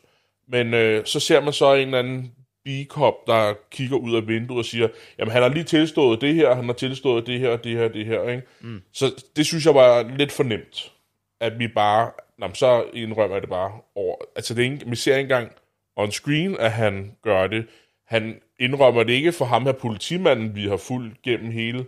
Men 0.48 0.74
øh, 0.74 1.04
så 1.04 1.20
ser 1.20 1.40
man 1.40 1.52
så 1.52 1.74
en 1.74 1.80
eller 1.80 1.98
anden 1.98 2.32
bikop, 2.64 3.26
der 3.26 3.54
kigger 3.70 3.96
ud 3.96 4.16
af 4.16 4.28
vinduet 4.28 4.58
og 4.58 4.64
siger, 4.64 4.88
jamen 5.18 5.32
han 5.32 5.42
har 5.42 5.48
lige 5.48 5.64
tilstået 5.64 6.20
det 6.20 6.34
her, 6.34 6.54
han 6.54 6.64
har 6.64 6.72
tilstået 6.72 7.26
det 7.26 7.40
her, 7.40 7.56
det 7.56 7.76
her, 7.76 7.88
det 7.88 8.06
her. 8.06 8.28
Ikke? 8.28 8.42
Mm. 8.60 8.82
Så 8.92 9.24
det 9.36 9.46
synes 9.46 9.66
jeg 9.66 9.74
var 9.74 10.02
lidt 10.16 10.32
for 10.32 10.42
nemt, 10.42 10.92
at 11.40 11.58
vi 11.58 11.68
bare, 11.68 12.10
nå, 12.38 12.46
men 12.46 12.54
så 12.54 12.84
indrømmer 12.94 13.36
jeg 13.36 13.42
det 13.42 13.50
bare 13.50 13.72
over. 13.94 14.16
Altså 14.36 14.54
det 14.54 14.66
er 14.66 14.72
ikke, 14.72 14.86
vi 14.86 14.96
ser 14.96 15.16
ikke 15.16 15.22
engang 15.22 15.52
on 15.96 16.12
screen, 16.12 16.56
at 16.58 16.72
han 16.72 17.16
gør 17.22 17.46
det. 17.46 17.66
Han 18.06 18.40
indrømmer 18.60 19.02
det 19.02 19.12
ikke 19.12 19.32
for 19.32 19.44
ham 19.44 19.62
her 19.62 19.72
politimanden, 19.72 20.54
vi 20.54 20.68
har 20.68 20.76
fulgt 20.76 21.22
gennem 21.22 21.50
hele, 21.50 21.86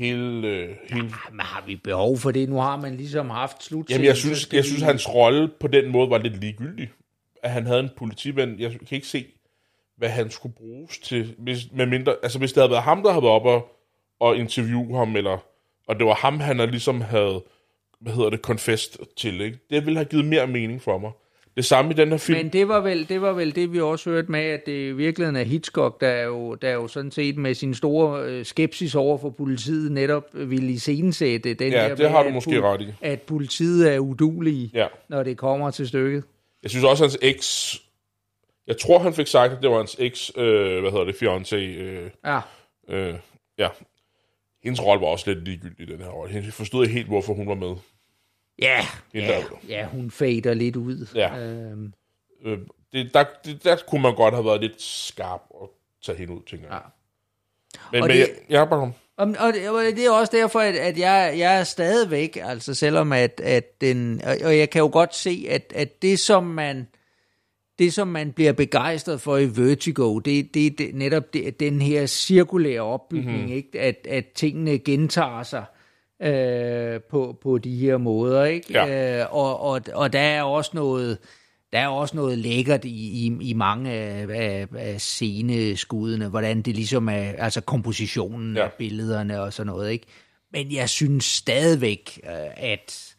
hele, 0.00 0.48
øh, 0.48 0.76
hele 0.88 1.02
Men 1.30 1.40
har 1.40 1.64
vi 1.66 1.76
behov 1.76 2.18
for 2.18 2.30
det? 2.30 2.48
Nu 2.48 2.56
har 2.56 2.76
man 2.76 2.96
ligesom 2.96 3.30
haft 3.30 3.64
slut. 3.64 3.90
Jamen, 3.90 4.06
jeg 4.06 4.16
synes, 4.16 4.52
jeg 4.52 4.64
synes, 4.64 4.82
hans 4.82 5.14
rolle 5.14 5.48
på 5.60 5.66
den 5.66 5.92
måde 5.92 6.10
var 6.10 6.18
lidt 6.18 6.40
ligegyldig. 6.40 6.90
At 7.42 7.50
han 7.50 7.66
havde 7.66 7.80
en 7.80 7.90
politiven. 7.96 8.60
Jeg 8.60 8.70
kan 8.70 8.80
ikke 8.90 9.06
se, 9.06 9.26
hvad 9.96 10.08
han 10.08 10.30
skulle 10.30 10.54
bruges 10.54 10.98
til. 10.98 11.34
Hvis, 11.38 11.58
med 11.72 11.86
mindre, 11.86 12.16
altså, 12.22 12.38
hvis 12.38 12.52
det 12.52 12.60
havde 12.60 12.70
været 12.70 12.82
ham, 12.82 13.02
der 13.02 13.10
havde 13.10 13.22
været 13.22 13.34
oppe 13.34 13.50
og, 13.50 13.76
og 14.20 14.36
interviewe 14.36 14.96
ham, 14.98 15.16
eller, 15.16 15.38
og 15.88 15.98
det 15.98 16.06
var 16.06 16.14
ham, 16.14 16.40
han 16.40 16.56
ligesom 16.56 17.00
havde, 17.00 17.42
hvad 18.00 18.12
hedder 18.12 18.30
det, 18.30 18.40
confessed 18.40 19.06
til, 19.16 19.40
ikke? 19.40 19.58
det 19.70 19.86
ville 19.86 19.98
have 19.98 20.08
givet 20.08 20.24
mere 20.24 20.46
mening 20.46 20.82
for 20.82 20.98
mig. 20.98 21.10
Det 21.60 21.66
samme 21.66 21.90
i 21.90 21.94
den 21.94 22.08
her 22.10 22.16
film. 22.18 22.38
Men 22.38 22.48
det 22.48 22.68
var, 22.68 22.80
vel, 22.80 23.08
det 23.08 23.20
var 23.22 23.32
vel 23.32 23.54
det, 23.54 23.72
vi 23.72 23.80
også 23.80 24.10
hørte 24.10 24.30
med, 24.30 24.40
at 24.40 24.66
det 24.66 24.88
i 24.88 24.92
virkeligheden 24.92 25.36
er 25.36 25.42
Hitchcock, 25.44 26.00
der 26.00 26.08
er 26.08 26.24
jo, 26.24 26.54
der 26.54 26.68
er 26.68 26.72
jo 26.74 26.88
sådan 26.88 27.10
set 27.10 27.36
med 27.36 27.54
sin 27.54 27.74
store 27.74 28.24
øh, 28.24 28.44
skepsis 28.44 28.94
over 28.94 29.18
for 29.18 29.30
politiet 29.30 29.92
netop 29.92 30.24
ville 30.34 30.72
iscenesætte 30.72 31.54
den 31.54 31.72
Ja, 31.72 31.82
der 31.82 31.88
det 31.88 31.98
med, 31.98 32.08
har 32.08 32.22
du 32.22 32.28
at 32.28 32.34
måske 32.34 32.50
pol- 32.58 32.64
ret 32.64 32.80
i. 32.80 32.86
At 33.02 33.20
politiet 33.22 33.94
er 33.94 33.98
udulige, 33.98 34.70
Ja. 34.74 34.86
når 35.08 35.22
det 35.22 35.36
kommer 35.36 35.70
til 35.70 35.88
stykket. 35.88 36.24
Jeg 36.62 36.70
synes 36.70 36.84
også, 36.84 37.04
hans 37.04 37.18
eks... 37.22 37.80
Jeg 38.66 38.78
tror, 38.78 38.98
han 38.98 39.14
fik 39.14 39.26
sagt, 39.26 39.52
at 39.52 39.58
det 39.62 39.70
var 39.70 39.76
hans 39.76 39.96
eks, 39.98 40.32
øh, 40.36 40.80
hvad 40.80 40.90
hedder 40.90 41.04
det, 41.04 41.14
fiancé. 41.14 41.56
Øh, 41.56 42.10
Ja, 42.24 42.40
øh, 42.88 43.14
ja. 43.58 43.68
Hendes 44.64 44.84
rolle 44.86 45.00
var 45.00 45.06
også 45.06 45.32
lidt 45.32 45.44
ligegyldig 45.44 45.88
i 45.88 45.92
den 45.92 46.00
her 46.00 46.08
rolle. 46.10 46.34
Jeg 46.34 46.44
forstod 46.52 46.84
ikke 46.84 46.94
helt, 46.94 47.08
hvorfor 47.08 47.34
hun 47.34 47.48
var 47.48 47.54
med. 47.54 47.74
Ja, 48.62 48.86
ja, 49.14 49.42
ja 49.68 49.86
hun 49.86 50.10
fader 50.10 50.54
lidt 50.54 50.76
ud. 50.76 51.06
Ja. 51.14 51.38
Øhm, 51.38 51.92
Øh, 52.44 52.58
det, 52.92 53.14
der, 53.14 53.24
det, 53.44 53.64
der 53.64 53.76
kunne 53.88 54.02
man 54.02 54.14
godt 54.14 54.34
have 54.34 54.44
været 54.44 54.60
lidt 54.60 54.82
skarp 54.82 55.40
og 55.50 55.70
tage 56.04 56.18
hende 56.18 56.32
ud, 56.34 56.40
tænker 56.50 56.66
jeg. 56.66 56.80
Ja. 56.82 57.78
Men, 57.92 58.02
Og 58.02 58.08
men 58.08 58.16
det- 58.16 58.20
jeg, 58.20 58.28
jeg 58.48 58.60
er 58.60 58.64
bare. 58.66 58.92
Og, 59.16 59.34
og, 59.38 59.52
det, 59.52 59.68
og 59.70 59.82
det 59.82 60.06
er 60.06 60.10
også 60.10 60.36
derfor, 60.36 60.60
at, 60.60 60.74
at 60.74 60.98
jeg, 60.98 61.34
jeg 61.38 61.58
er 61.60 61.64
stadigvæk, 61.64 62.38
altså 62.42 62.74
selvom 62.74 63.12
at, 63.12 63.40
at 63.44 63.80
den, 63.80 64.20
og, 64.24 64.36
og 64.44 64.58
jeg 64.58 64.70
kan 64.70 64.80
jo 64.80 64.88
godt 64.92 65.14
se, 65.14 65.46
at, 65.50 65.72
at 65.76 66.02
det 66.02 66.18
som 66.18 66.44
man, 66.44 66.86
det 67.78 67.92
som 67.94 68.08
man 68.08 68.32
bliver 68.32 68.52
begejstret 68.52 69.20
for 69.20 69.36
i 69.36 69.56
Vertigo, 69.56 70.18
det, 70.18 70.54
det, 70.54 70.78
det 70.78 70.94
netop 70.94 71.32
det, 71.34 71.60
den 71.60 71.82
her 71.82 72.06
cirkulære 72.06 72.80
opbygning, 72.80 73.36
mm-hmm. 73.38 73.52
ikke? 73.52 73.80
At, 73.80 74.06
at 74.08 74.26
tingene 74.34 74.78
gentager 74.78 75.42
sig. 75.42 75.58
øh, 75.60 75.79
på, 77.10 77.38
på 77.42 77.58
de 77.58 77.76
her 77.76 77.96
måder, 77.96 78.44
ikke? 78.44 78.72
Ja. 78.72 79.20
Øh, 79.20 79.26
og, 79.34 79.60
og, 79.60 79.80
og 79.94 80.12
der 80.12 80.20
er 80.20 80.42
også 80.42 80.70
noget, 80.74 81.18
der 81.72 81.78
er 81.78 81.88
også 81.88 82.16
noget 82.16 82.38
lækkert 82.38 82.84
i, 82.84 82.88
i, 83.26 83.36
i 83.40 83.52
mange 83.54 83.90
af, 83.92 84.26
af, 84.30 84.66
af 84.76 85.00
sceneskuddene, 85.00 86.28
hvordan 86.28 86.62
det 86.62 86.74
ligesom 86.74 87.08
er, 87.08 87.32
altså 87.38 87.60
kompositionen 87.60 88.56
Ja. 88.56 88.64
af 88.64 88.72
billederne 88.78 89.40
og 89.40 89.52
sådan 89.52 89.66
noget, 89.66 89.90
ikke? 89.90 90.06
Men 90.52 90.72
jeg 90.72 90.88
synes 90.88 91.24
stadigvæk, 91.24 92.20
øh, 92.24 92.50
at 92.56 93.09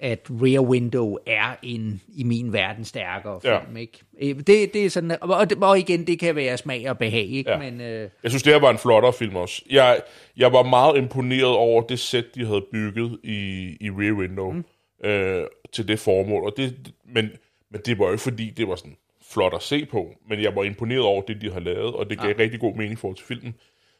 at 0.00 0.20
Rear 0.30 0.60
Window 0.62 1.16
er 1.26 1.56
en, 1.62 2.00
i 2.16 2.22
min 2.24 2.52
verden, 2.52 2.84
stærkere 2.84 3.40
Ja. 3.44 3.60
film, 3.64 3.76
ikke? 3.76 3.98
Øh, 4.20 4.36
Det, 4.36 4.46
det 4.74 4.76
er 4.76 4.90
sådan, 4.90 5.16
og, 5.20 5.50
det- 5.50 5.58
og 5.62 5.78
igen, 5.78 6.06
det 6.06 6.18
kan 6.18 6.36
være 6.36 6.56
smag 6.56 6.90
og 6.90 6.98
behag, 6.98 7.22
ikke? 7.26 7.50
Ja. 7.50 7.58
Men, 7.58 7.80
øh, 7.80 8.10
Jeg 8.22 8.30
synes, 8.30 8.42
det 8.42 8.52
her 8.52 8.60
var 8.60 8.70
en 8.70 8.78
flottere 8.78 9.12
film 9.12 9.36
også. 9.36 9.62
Jeg, 9.70 10.00
jeg 10.36 10.52
var 10.52 10.62
meget 10.62 10.96
imponeret 10.98 11.44
over 11.56 11.82
det 11.82 11.98
sæt, 11.98 12.24
de 12.34 12.46
havde 12.46 12.64
bygget 12.72 13.18
i, 13.24 13.36
i 13.80 13.90
Rear 13.90 14.12
Window 14.12 14.50
mm. 14.52 14.64
øh, 15.08 15.44
til 15.72 15.88
det 15.88 15.98
formål. 15.98 16.44
Og 16.44 16.52
det, 16.56 16.92
men, 17.14 17.30
men 17.70 17.80
det 17.86 17.98
var 17.98 18.10
jo 18.10 18.16
fordi 18.16 18.50
det 18.50 18.68
var 18.68 18.76
sådan 18.76 18.96
flot 19.32 19.54
at 19.54 19.62
se 19.62 19.86
på. 19.86 20.14
Men 20.28 20.42
jeg 20.42 20.56
var 20.56 20.64
imponeret 20.64 21.02
over 21.02 21.22
det, 21.22 21.40
de 21.40 21.50
har 21.52 21.60
lavet, 21.60 21.94
og 21.94 22.10
det 22.10 22.18
gav 22.20 22.28
ja. 22.30 22.42
rigtig 22.42 22.60
god 22.60 22.74
mening 22.74 22.92
i 22.92 22.96
forhold 22.96 23.16
til 23.16 23.26
filmen. 23.26 23.54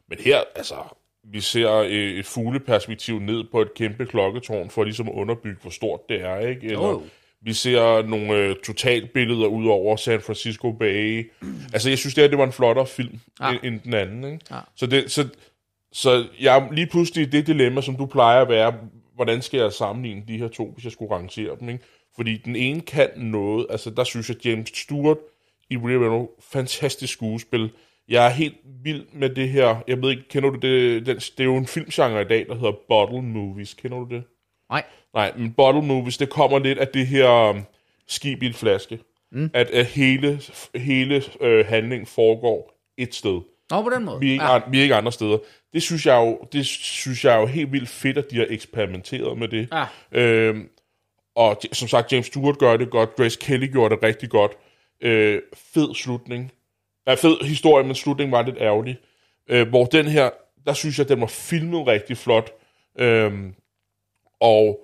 Men 0.08 0.18
her, 0.20 0.38
altså, 0.56 0.74
vi 1.30 1.40
ser 1.40 1.72
øh, 1.72 1.90
et 1.90 2.26
fugleperspektiv 2.26 3.18
ned 3.18 3.44
på 3.52 3.60
et 3.60 3.74
kæmpe 3.74 4.06
klokketårn, 4.06 4.70
for 4.70 4.84
ligesom 4.84 5.08
at 5.08 5.14
underbygge, 5.14 5.58
hvor 5.62 5.70
stort 5.70 6.00
det 6.08 6.20
er, 6.20 6.38
ikke? 6.38 6.66
Eller, 6.66 6.88
jo. 6.88 7.02
vi 7.40 7.52
ser 7.52 8.02
nogle 8.02 8.34
øh, 8.34 8.56
totalbilleder 8.66 9.46
ud 9.46 9.66
over 9.66 9.96
San 9.96 10.20
Francisco 10.20 10.72
Bay. 10.72 11.30
Altså, 11.72 11.88
jeg 11.88 11.98
synes, 11.98 12.14
det 12.14 12.24
her 12.24 12.28
det 12.28 12.38
var 12.38 12.44
en 12.44 12.52
flottere 12.52 12.86
film 12.86 13.20
ja. 13.40 13.50
end, 13.50 13.58
end 13.62 13.80
den 13.80 13.94
anden. 13.94 14.24
Ikke? 14.24 14.44
Ja. 14.50 14.58
Så, 14.76 14.86
det, 14.86 15.10
så, 15.10 15.28
så 15.92 16.26
jeg 16.40 16.58
er 16.58 16.72
lige 16.72 16.86
pludselig 16.86 17.26
i 17.26 17.30
det 17.30 17.46
dilemma, 17.46 17.80
som 17.80 17.96
du 17.96 18.06
plejer 18.06 18.42
at 18.42 18.48
være, 18.48 18.74
hvordan 19.14 19.42
skal 19.42 19.60
jeg 19.60 19.72
sammenligne 19.72 20.22
de 20.28 20.38
her 20.38 20.48
to, 20.48 20.70
hvis 20.70 20.84
jeg 20.84 20.92
skulle 20.92 21.14
rangere 21.14 21.56
dem? 21.60 21.68
Ikke? 21.68 21.84
Fordi 22.16 22.36
den 22.36 22.56
ene 22.56 22.80
kan 22.80 23.10
noget, 23.16 23.66
altså 23.70 23.90
der 23.90 24.04
synes 24.04 24.28
jeg, 24.28 24.46
James 24.46 24.78
Stewart 24.78 25.18
i 25.70 25.76
Rear 25.76 25.98
Window, 25.98 26.28
fantastisk 26.40 27.12
skuespil. 27.12 27.70
Jeg 28.08 28.26
er 28.26 28.30
helt 28.30 28.56
vild 28.82 29.06
med 29.12 29.30
det 29.30 29.48
her, 29.48 29.76
jeg 29.88 30.02
ved 30.02 30.10
ikke, 30.10 30.28
kender 30.28 30.50
du 30.50 30.56
det? 30.56 31.06
Den, 31.06 31.16
det 31.16 31.40
er 31.40 31.44
jo 31.44 31.56
en 31.56 31.66
filmgenre 31.66 32.22
i 32.22 32.24
dag, 32.24 32.46
der 32.48 32.54
hedder 32.54 32.72
bottle 32.88 33.22
movies. 33.22 33.74
Kender 33.74 33.98
du 33.98 34.06
det? 34.10 34.24
nej, 34.70 34.84
Nej, 35.14 35.32
men 35.36 35.52
bottle 35.52 35.82
movies, 35.82 36.18
det 36.18 36.30
kommer 36.30 36.58
lidt 36.58 36.78
af 36.78 36.88
det 36.88 37.06
her 37.06 37.50
um, 37.50 37.62
skib 38.06 38.42
i 38.42 38.46
en 38.46 38.54
flaske. 38.54 38.98
Mm. 39.32 39.50
At, 39.54 39.70
at 39.70 39.86
hele, 39.86 40.40
hele 40.74 41.22
øh, 41.40 41.66
handlingen 41.66 42.06
foregår 42.06 42.72
et 42.96 43.14
sted. 43.14 43.40
Nå, 43.70 43.82
på 43.82 43.90
den 43.90 44.04
måde. 44.04 44.20
Vi 44.20 44.28
er, 44.28 44.32
ikke, 44.32 44.44
ja. 44.44 44.54
ja. 44.54 44.60
vi 44.70 44.78
er 44.78 44.82
ikke 44.82 44.94
andre 44.94 45.12
steder. 45.12 45.38
Det 45.72 45.82
synes 45.82 46.06
jeg 46.06 46.16
jo, 46.16 46.38
det 46.52 46.66
synes 46.66 47.24
jeg 47.24 47.36
jo 47.40 47.46
helt 47.46 47.72
vildt 47.72 47.88
fedt, 47.88 48.18
at 48.18 48.30
de 48.30 48.36
har 48.36 48.46
eksperimenteret 48.48 49.38
med 49.38 49.48
det. 49.48 49.68
Ja. 49.72 50.20
Øhm, 50.20 50.68
og 51.34 51.60
som 51.72 51.88
sagt, 51.88 52.12
James 52.12 52.26
Stewart 52.26 52.58
gør 52.58 52.76
det 52.76 52.90
godt. 52.90 53.16
Grace 53.16 53.38
Kelly 53.40 53.72
gjorde 53.72 53.94
det 53.94 54.02
rigtig 54.02 54.30
godt. 54.30 54.52
Øh, 55.00 55.42
fed 55.54 55.94
slutning. 55.94 56.52
Ja, 57.08 57.14
fed 57.14 57.44
historie, 57.46 57.84
men 57.86 57.94
slutningen 57.94 58.32
var 58.32 58.42
lidt 58.42 58.56
ærgerlig. 58.60 58.98
Øh, 59.50 59.68
hvor 59.68 59.84
den 59.84 60.06
her, 60.06 60.30
der 60.66 60.72
synes 60.72 60.98
jeg, 60.98 61.08
den 61.08 61.20
var 61.20 61.26
filmet 61.26 61.86
rigtig 61.86 62.16
flot. 62.16 62.50
Øhm, 62.98 63.54
og 64.40 64.78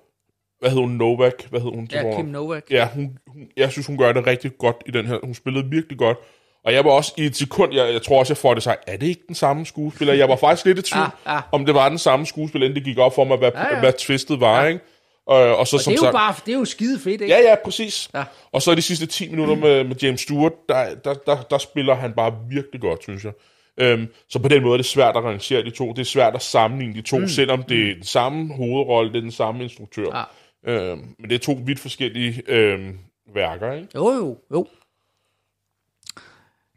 hvad 0.61 0.71
hed 0.71 0.79
hun? 0.79 0.91
Novak? 0.91 1.33
Hvad 1.51 1.61
hed 1.61 1.71
hun? 1.71 1.89
Ja? 1.93 2.17
Kim 2.17 2.25
Novak. 2.25 2.63
Ja, 2.71 2.89
hun, 2.95 3.19
hun, 3.27 3.49
jeg 3.57 3.73
synes, 3.73 3.87
hun 3.87 3.99
gør 3.99 4.13
det 4.13 4.27
rigtig 4.27 4.59
godt 4.59 4.77
i 4.87 4.91
den 4.91 5.07
her. 5.07 5.19
Hun 5.25 5.35
spillede 5.35 5.67
virkelig 5.71 5.99
godt. 5.99 6.19
Og 6.65 6.73
jeg 6.73 6.85
var 6.85 6.91
også 6.91 7.13
i 7.17 7.25
et 7.27 7.37
sekund, 7.37 7.75
jeg, 7.75 7.93
jeg 7.93 8.03
tror 8.03 8.19
også, 8.19 8.33
jeg 8.33 8.37
får 8.39 8.55
det 8.55 8.63
sagt, 8.63 8.85
er 8.87 8.97
det 8.97 9.07
ikke 9.07 9.23
den 9.27 9.35
samme 9.35 9.67
skuespiller? 9.67 10.15
Jeg 10.15 10.29
var 10.29 10.37
faktisk 10.37 10.67
lidt 10.67 10.79
i 10.79 10.83
tvivl, 10.83 11.05
Ah, 11.25 11.37
ah. 11.37 11.43
om 11.53 11.67
det 11.67 11.75
var 11.75 11.89
den 11.89 11.99
samme 11.99 12.27
skuespiller, 12.27 12.67
inden 12.67 12.77
det 12.77 12.85
gik 12.85 12.99
op 12.99 13.15
for 13.15 13.25
mig, 13.25 13.37
hvad, 13.39 13.51
Ja, 13.55 13.75
ja. 13.75 13.81
hvad 13.81 13.93
twistet 13.99 14.41
var, 14.41 14.63
ja. 14.63 14.69
ikke? 14.69 14.81
Og, 15.27 15.57
og 15.57 15.67
så 15.67 15.77
Og 15.77 15.81
som 15.81 15.91
det 15.91 15.99
er 15.99 16.07
jo 16.07 16.13
sagt, 16.13 16.13
bare, 16.13 16.35
det 16.47 16.55
er 16.55 16.59
jo 16.59 16.65
skide 16.65 16.99
fedt, 16.99 17.21
ikke? 17.21 17.35
Ja, 17.35 17.41
ja, 17.41 17.55
præcis. 17.65 18.11
Ja. 18.15 18.25
Og 18.53 18.63
så 18.63 18.75
de 18.75 18.83
sidste 18.83 19.07
10 19.07 19.31
minutter 19.31 19.55
med, 19.55 19.85
med 19.85 19.97
James 20.03 20.21
Stewart, 20.21 20.53
der, 20.69 20.95
der, 20.95 21.15
der, 21.15 21.43
der 21.43 21.59
spiller 21.59 21.95
han 21.95 22.13
bare 22.13 22.35
virkelig 22.51 22.81
godt, 22.81 23.03
synes 23.03 23.25
jeg. 23.25 23.33
Øhm, 23.81 24.09
så 24.29 24.39
på 24.39 24.49
den 24.49 24.63
måde 24.63 24.73
er 24.73 24.77
det 24.77 24.87
svært 24.87 25.17
at 25.17 25.25
rangere 25.25 25.63
de 25.63 25.71
to. 25.71 25.89
Det 25.89 25.99
er 25.99 26.05
svært 26.05 26.35
at 26.35 26.43
sammenligne 26.43 26.95
de 26.95 27.03
to, 27.03 27.19
mm. 27.19 27.29
selvom 27.29 27.63
det 27.63 27.91
er 27.91 27.95
den 27.95 28.05
samme 28.05 28.55
hovedrolle, 28.55 29.13
det 29.13 29.17
er 29.17 29.23
den 29.23 29.33
samme 29.33 29.63
instruktør. 29.63 30.27
Ja. 30.67 30.73
Øhm, 30.73 31.15
men 31.19 31.31
det 31.31 31.35
er 31.35 31.39
to 31.39 31.59
vidt 31.65 31.81
forskellige 31.81 32.43
øhm, 32.47 32.99
værker, 33.35 33.73
ikke? 33.73 33.89
Jo, 33.95 34.11
jo, 34.11 34.39
jo. 34.53 34.67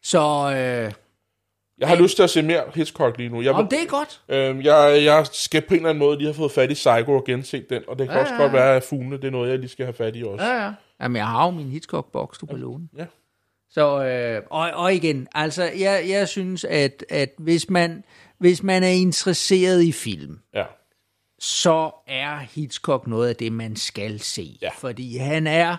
Så, 0.03 0.19
øh, 0.55 0.91
Jeg 1.79 1.87
har 1.87 1.95
lyst 1.95 2.15
til 2.15 2.23
at 2.23 2.29
se 2.29 2.41
mere 2.41 2.63
Hitchcock 2.75 3.17
lige 3.17 3.29
nu. 3.29 3.41
Jeg, 3.41 3.53
om 3.53 3.67
det 3.67 3.81
er 3.81 3.87
godt. 3.87 4.21
øhm, 4.29 4.61
jeg, 4.61 5.03
jeg 5.03 5.25
skal 5.31 5.61
på 5.61 5.73
en 5.73 5.75
eller 5.75 5.89
anden 5.89 5.99
måde 5.99 6.17
lige 6.17 6.27
have 6.27 6.33
fået 6.33 6.51
fat 6.51 6.71
i 6.71 6.73
Psycho 6.73 7.15
og 7.15 7.23
genset 7.25 7.69
den, 7.69 7.83
og 7.87 7.99
det 7.99 8.07
kan 8.07 8.15
Ja, 8.15 8.21
også 8.21 8.33
ja, 8.33 8.41
godt 8.41 8.53
ja. 8.53 8.57
være, 8.57 8.75
at 8.75 8.83
fuglene, 8.83 9.17
det 9.17 9.23
er 9.23 9.31
noget, 9.31 9.49
jeg 9.49 9.59
lige 9.59 9.69
skal 9.69 9.85
have 9.85 9.93
fat 9.93 10.15
i 10.15 10.23
også. 10.23 10.45
Ja, 10.45 10.63
ja. 10.65 10.71
Jamen, 11.01 11.15
jeg 11.15 11.27
har 11.27 11.45
jo 11.45 11.51
min 11.51 11.69
Hitchcock-boks, 11.69 12.37
du 12.37 12.45
kan 12.45 12.57
låne. 12.59 12.87
Ja. 12.97 13.05
Så, 13.69 14.03
øh, 14.03 14.41
og, 14.49 14.71
og 14.73 14.93
igen, 14.93 15.27
altså, 15.35 15.63
jeg, 15.63 16.05
jeg 16.09 16.27
synes, 16.27 16.63
at, 16.63 17.05
at 17.09 17.29
hvis, 17.37 17.69
man, 17.69 18.03
hvis 18.39 18.63
man 18.63 18.83
er 18.83 18.87
interesseret 18.87 19.83
i 19.83 19.91
film, 19.91 20.39
ja. 20.55 20.63
så 21.39 21.91
er 22.07 22.37
Hitchcock 22.37 23.07
noget 23.07 23.29
af 23.29 23.35
det, 23.35 23.51
man 23.51 23.75
skal 23.75 24.19
se. 24.19 24.57
Ja. 24.61 24.69
Fordi 24.77 25.17
han 25.17 25.47
er, 25.47 25.77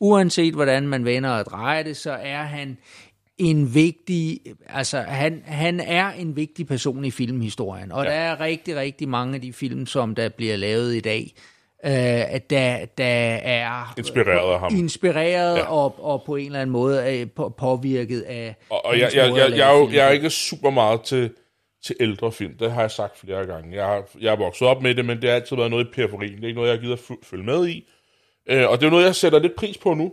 uanset 0.00 0.54
hvordan 0.54 0.88
man 0.88 1.04
vender 1.04 1.30
og 1.30 1.44
drejer 1.44 1.82
det, 1.82 1.96
så 1.96 2.12
er 2.12 2.42
han 2.42 2.78
en 3.40 3.74
vigtig, 3.74 4.40
altså 4.68 5.00
han, 5.00 5.42
han 5.46 5.80
er 5.80 6.10
en 6.10 6.36
vigtig 6.36 6.66
person 6.66 7.04
i 7.04 7.10
filmhistorien. 7.10 7.92
Og 7.92 8.04
ja. 8.04 8.10
der 8.10 8.16
er 8.16 8.40
rigtig, 8.40 8.76
rigtig 8.76 9.08
mange 9.08 9.34
af 9.34 9.40
de 9.40 9.52
film, 9.52 9.86
som 9.86 10.14
der 10.14 10.28
bliver 10.28 10.56
lavet 10.56 10.94
i 10.94 11.00
dag, 11.00 11.32
øh, 11.84 11.90
der, 12.50 12.84
der 12.98 13.04
er 13.04 13.94
Inspireret 13.98 14.52
af 14.52 14.58
ham. 14.60 14.74
inspireret 14.76 15.56
Ja. 15.56 15.62
og, 15.72 16.04
og 16.04 16.22
på 16.26 16.36
en 16.36 16.46
eller 16.46 16.60
anden 16.60 16.72
måde 16.72 17.26
på, 17.36 17.48
påvirket 17.58 18.20
af 18.20 18.54
Og, 18.70 18.86
og 18.86 18.98
jeg, 18.98 19.10
jeg, 19.14 19.26
jeg, 19.36 19.50
lave 19.50 19.56
jeg, 19.66 19.74
er 19.74 19.78
jo- 19.78 19.90
jeg 19.90 20.06
er 20.06 20.10
ikke 20.10 20.30
super 20.30 20.70
meget 20.70 21.02
til, 21.02 21.30
til 21.84 21.96
ældre 22.00 22.32
film. 22.32 22.54
Det 22.58 22.72
har 22.72 22.80
jeg 22.80 22.90
sagt 22.90 23.18
flere 23.18 23.46
gange. 23.46 23.76
Jeg 23.76 23.86
har, 23.86 24.02
jeg 24.20 24.30
har 24.30 24.36
vokset 24.36 24.68
op 24.68 24.82
med 24.82 24.94
det, 24.94 25.04
men 25.04 25.22
det 25.22 25.28
har 25.30 25.36
altid 25.36 25.56
været 25.56 25.70
noget 25.70 25.84
i 25.84 25.88
periferien. 25.94 26.36
Det 26.36 26.42
er 26.42 26.46
ikke 26.48 26.60
noget, 26.60 26.82
jeg 26.82 26.92
at 26.92 26.98
fu- 26.98 27.20
følge 27.24 27.44
med 27.44 27.68
i. 27.68 27.88
Øh, 28.46 28.68
og 28.70 28.80
det 28.80 28.86
er 28.86 28.90
noget, 28.90 29.04
jeg 29.04 29.14
sætter 29.14 29.38
lidt 29.38 29.54
pris 29.54 29.78
på 29.78 29.94
nu, 29.94 30.12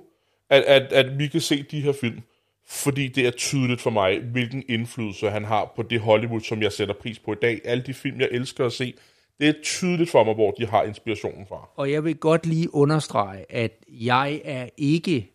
at, 0.50 0.64
at, 0.64 0.94
at 0.94 1.20
vi 1.20 1.28
kan 1.28 1.42
se 1.42 1.64
de 1.72 1.82
her 1.82 1.92
film. 2.02 2.22
Fordi 2.70 3.08
det 3.08 3.28
er 3.28 3.32
tydeligt 3.32 3.82
for 3.82 3.90
mig, 3.90 4.20
hvilken 4.20 4.64
indflydelse 4.70 5.30
han 5.30 5.46
har 5.46 5.74
på 5.76 5.84
det 5.84 6.00
Hollywood, 6.00 6.42
som 6.42 6.62
jeg 6.62 6.72
sætter 6.72 6.94
pris 7.02 7.20
på 7.20 7.32
i 7.34 7.36
dag. 7.42 7.62
Alle 7.66 7.84
de 7.84 7.94
film, 7.94 8.20
jeg 8.20 8.28
elsker 8.32 8.66
at 8.66 8.74
se, 8.74 8.94
det 9.40 9.48
er 9.50 9.54
tydeligt 9.64 10.10
for 10.10 10.24
mig, 10.24 10.34
hvor 10.34 10.52
de 10.52 10.66
har 10.68 10.84
inspirationen 10.84 11.46
fra. 11.50 11.70
Og 11.76 11.92
jeg 11.92 12.04
vil 12.04 12.16
godt 12.16 12.46
lige 12.46 12.74
understrege, 12.76 13.46
at 13.50 13.72
jeg 13.90 14.42
er 14.46 14.68
ikke 14.78 15.32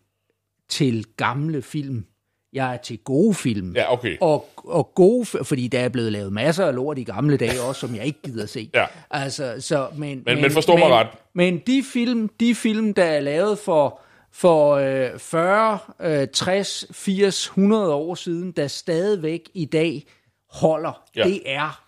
til 0.69 1.05
gamle 1.17 1.61
film. 1.61 2.05
Jeg 2.53 2.73
er 2.73 2.77
til 2.77 2.97
gode 2.97 3.33
film. 3.33 3.73
Ja, 3.75 3.93
okay. 3.93 4.17
Og, 4.21 4.49
og 4.57 4.91
gode, 4.95 5.25
fordi 5.25 5.67
der 5.67 5.79
er 5.79 5.89
blevet 5.89 6.11
lavet 6.11 6.33
masser 6.33 6.65
af 6.65 6.75
lort 6.75 6.97
i 6.97 7.03
gamle 7.03 7.37
dage 7.37 7.61
også, 7.61 7.87
som 7.87 7.95
jeg 7.95 8.05
ikke 8.05 8.19
gider 8.23 8.45
se. 8.45 8.69
Ja. 8.73 8.85
Altså, 9.11 9.55
så, 9.59 9.87
men, 9.97 10.23
Men- 10.25 10.41
men 10.41 10.51
forstå 10.51 10.71
mig 10.75 10.87
men, 10.87 10.93
ret. 10.93 11.07
Men 11.35 11.57
de 11.67 11.83
film, 11.93 12.29
de 12.39 12.55
film, 12.55 12.93
der 12.93 13.03
er 13.03 13.19
lavet 13.19 13.59
for, 13.59 13.99
for 14.33 14.73
øh, 14.75 15.19
40, 15.19 15.79
øh, 16.01 16.27
60, 16.33 16.85
80, 16.91 17.45
100 17.45 17.93
år 17.93 18.15
siden, 18.15 18.51
der 18.51 18.67
stadigvæk 18.67 19.49
i 19.53 19.65
dag 19.65 20.03
holder, 20.49 21.03
Ja. 21.15 21.23
det 21.23 21.41
er 21.45 21.79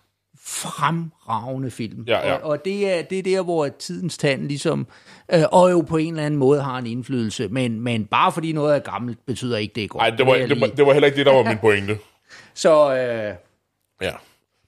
fremragende 0.48 1.70
film. 1.70 2.04
Ja, 2.06 2.28
ja. 2.28 2.34
Og, 2.34 2.50
og 2.50 2.64
det, 2.64 2.92
er, 2.98 3.02
det 3.02 3.18
er 3.18 3.22
der, 3.22 3.42
hvor 3.42 3.68
tidens 3.68 4.18
tand 4.18 4.42
ligesom, 4.48 4.86
øh, 5.34 5.42
og 5.52 5.70
jo 5.70 5.80
på 5.80 5.96
en 5.96 6.12
eller 6.12 6.26
anden 6.26 6.40
måde 6.40 6.62
har 6.62 6.78
en 6.78 6.86
indflydelse, 6.86 7.48
men, 7.48 7.80
men 7.80 8.04
bare 8.06 8.32
fordi 8.32 8.52
noget 8.52 8.74
er 8.74 8.78
gammelt, 8.78 9.26
betyder 9.26 9.56
ikke, 9.56 9.74
det 9.74 9.84
er 9.84 9.88
godt. 9.88 10.00
Nej, 10.00 10.10
det 10.10 10.26
var, 10.26 10.34
det, 10.34 10.60
var, 10.60 10.66
det 10.66 10.86
var 10.86 10.92
heller 10.92 11.06
ikke 11.06 11.16
det, 11.18 11.26
der 11.26 11.32
var 11.32 11.42
min 11.42 11.58
pointe. 11.58 11.98
Så 12.54 12.94
øh, 12.96 13.34
Ja. 14.02 14.12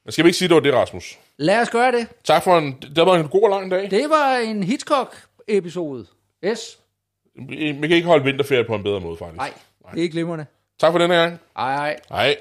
Men 0.04 0.12
skal 0.12 0.24
vi 0.24 0.28
ikke 0.28 0.38
sige, 0.38 0.48
det 0.48 0.54
var 0.54 0.60
det, 0.60 0.74
Rasmus? 0.74 1.18
lad 1.36 1.60
os 1.60 1.70
gøre 1.70 1.92
det. 1.92 2.06
Tak 2.24 2.42
for 2.44 2.58
en... 2.58 2.76
Det 2.96 3.06
var 3.06 3.16
en 3.16 3.28
god 3.28 3.42
og 3.42 3.50
lang 3.50 3.70
dag. 3.70 3.90
Det 3.90 4.10
var 4.10 4.36
en 4.36 4.62
Hitchcock-episode. 4.62 6.06
Yes. 6.44 6.77
Vi 7.48 7.88
kan 7.88 7.96
ikke 7.96 8.06
holde 8.08 8.24
vinterferie 8.24 8.64
på 8.64 8.74
en 8.74 8.82
bedre 8.82 9.00
måde, 9.00 9.16
faktisk. 9.16 9.36
Nej, 9.36 9.52
det 9.94 10.04
er 10.04 10.08
glimrende. 10.08 10.46
Tak 10.80 10.92
for 10.92 10.98
denne 10.98 11.14
gang. 11.14 11.38
Ej, 11.56 11.74
ej. 11.74 11.96
Hej. 12.08 12.36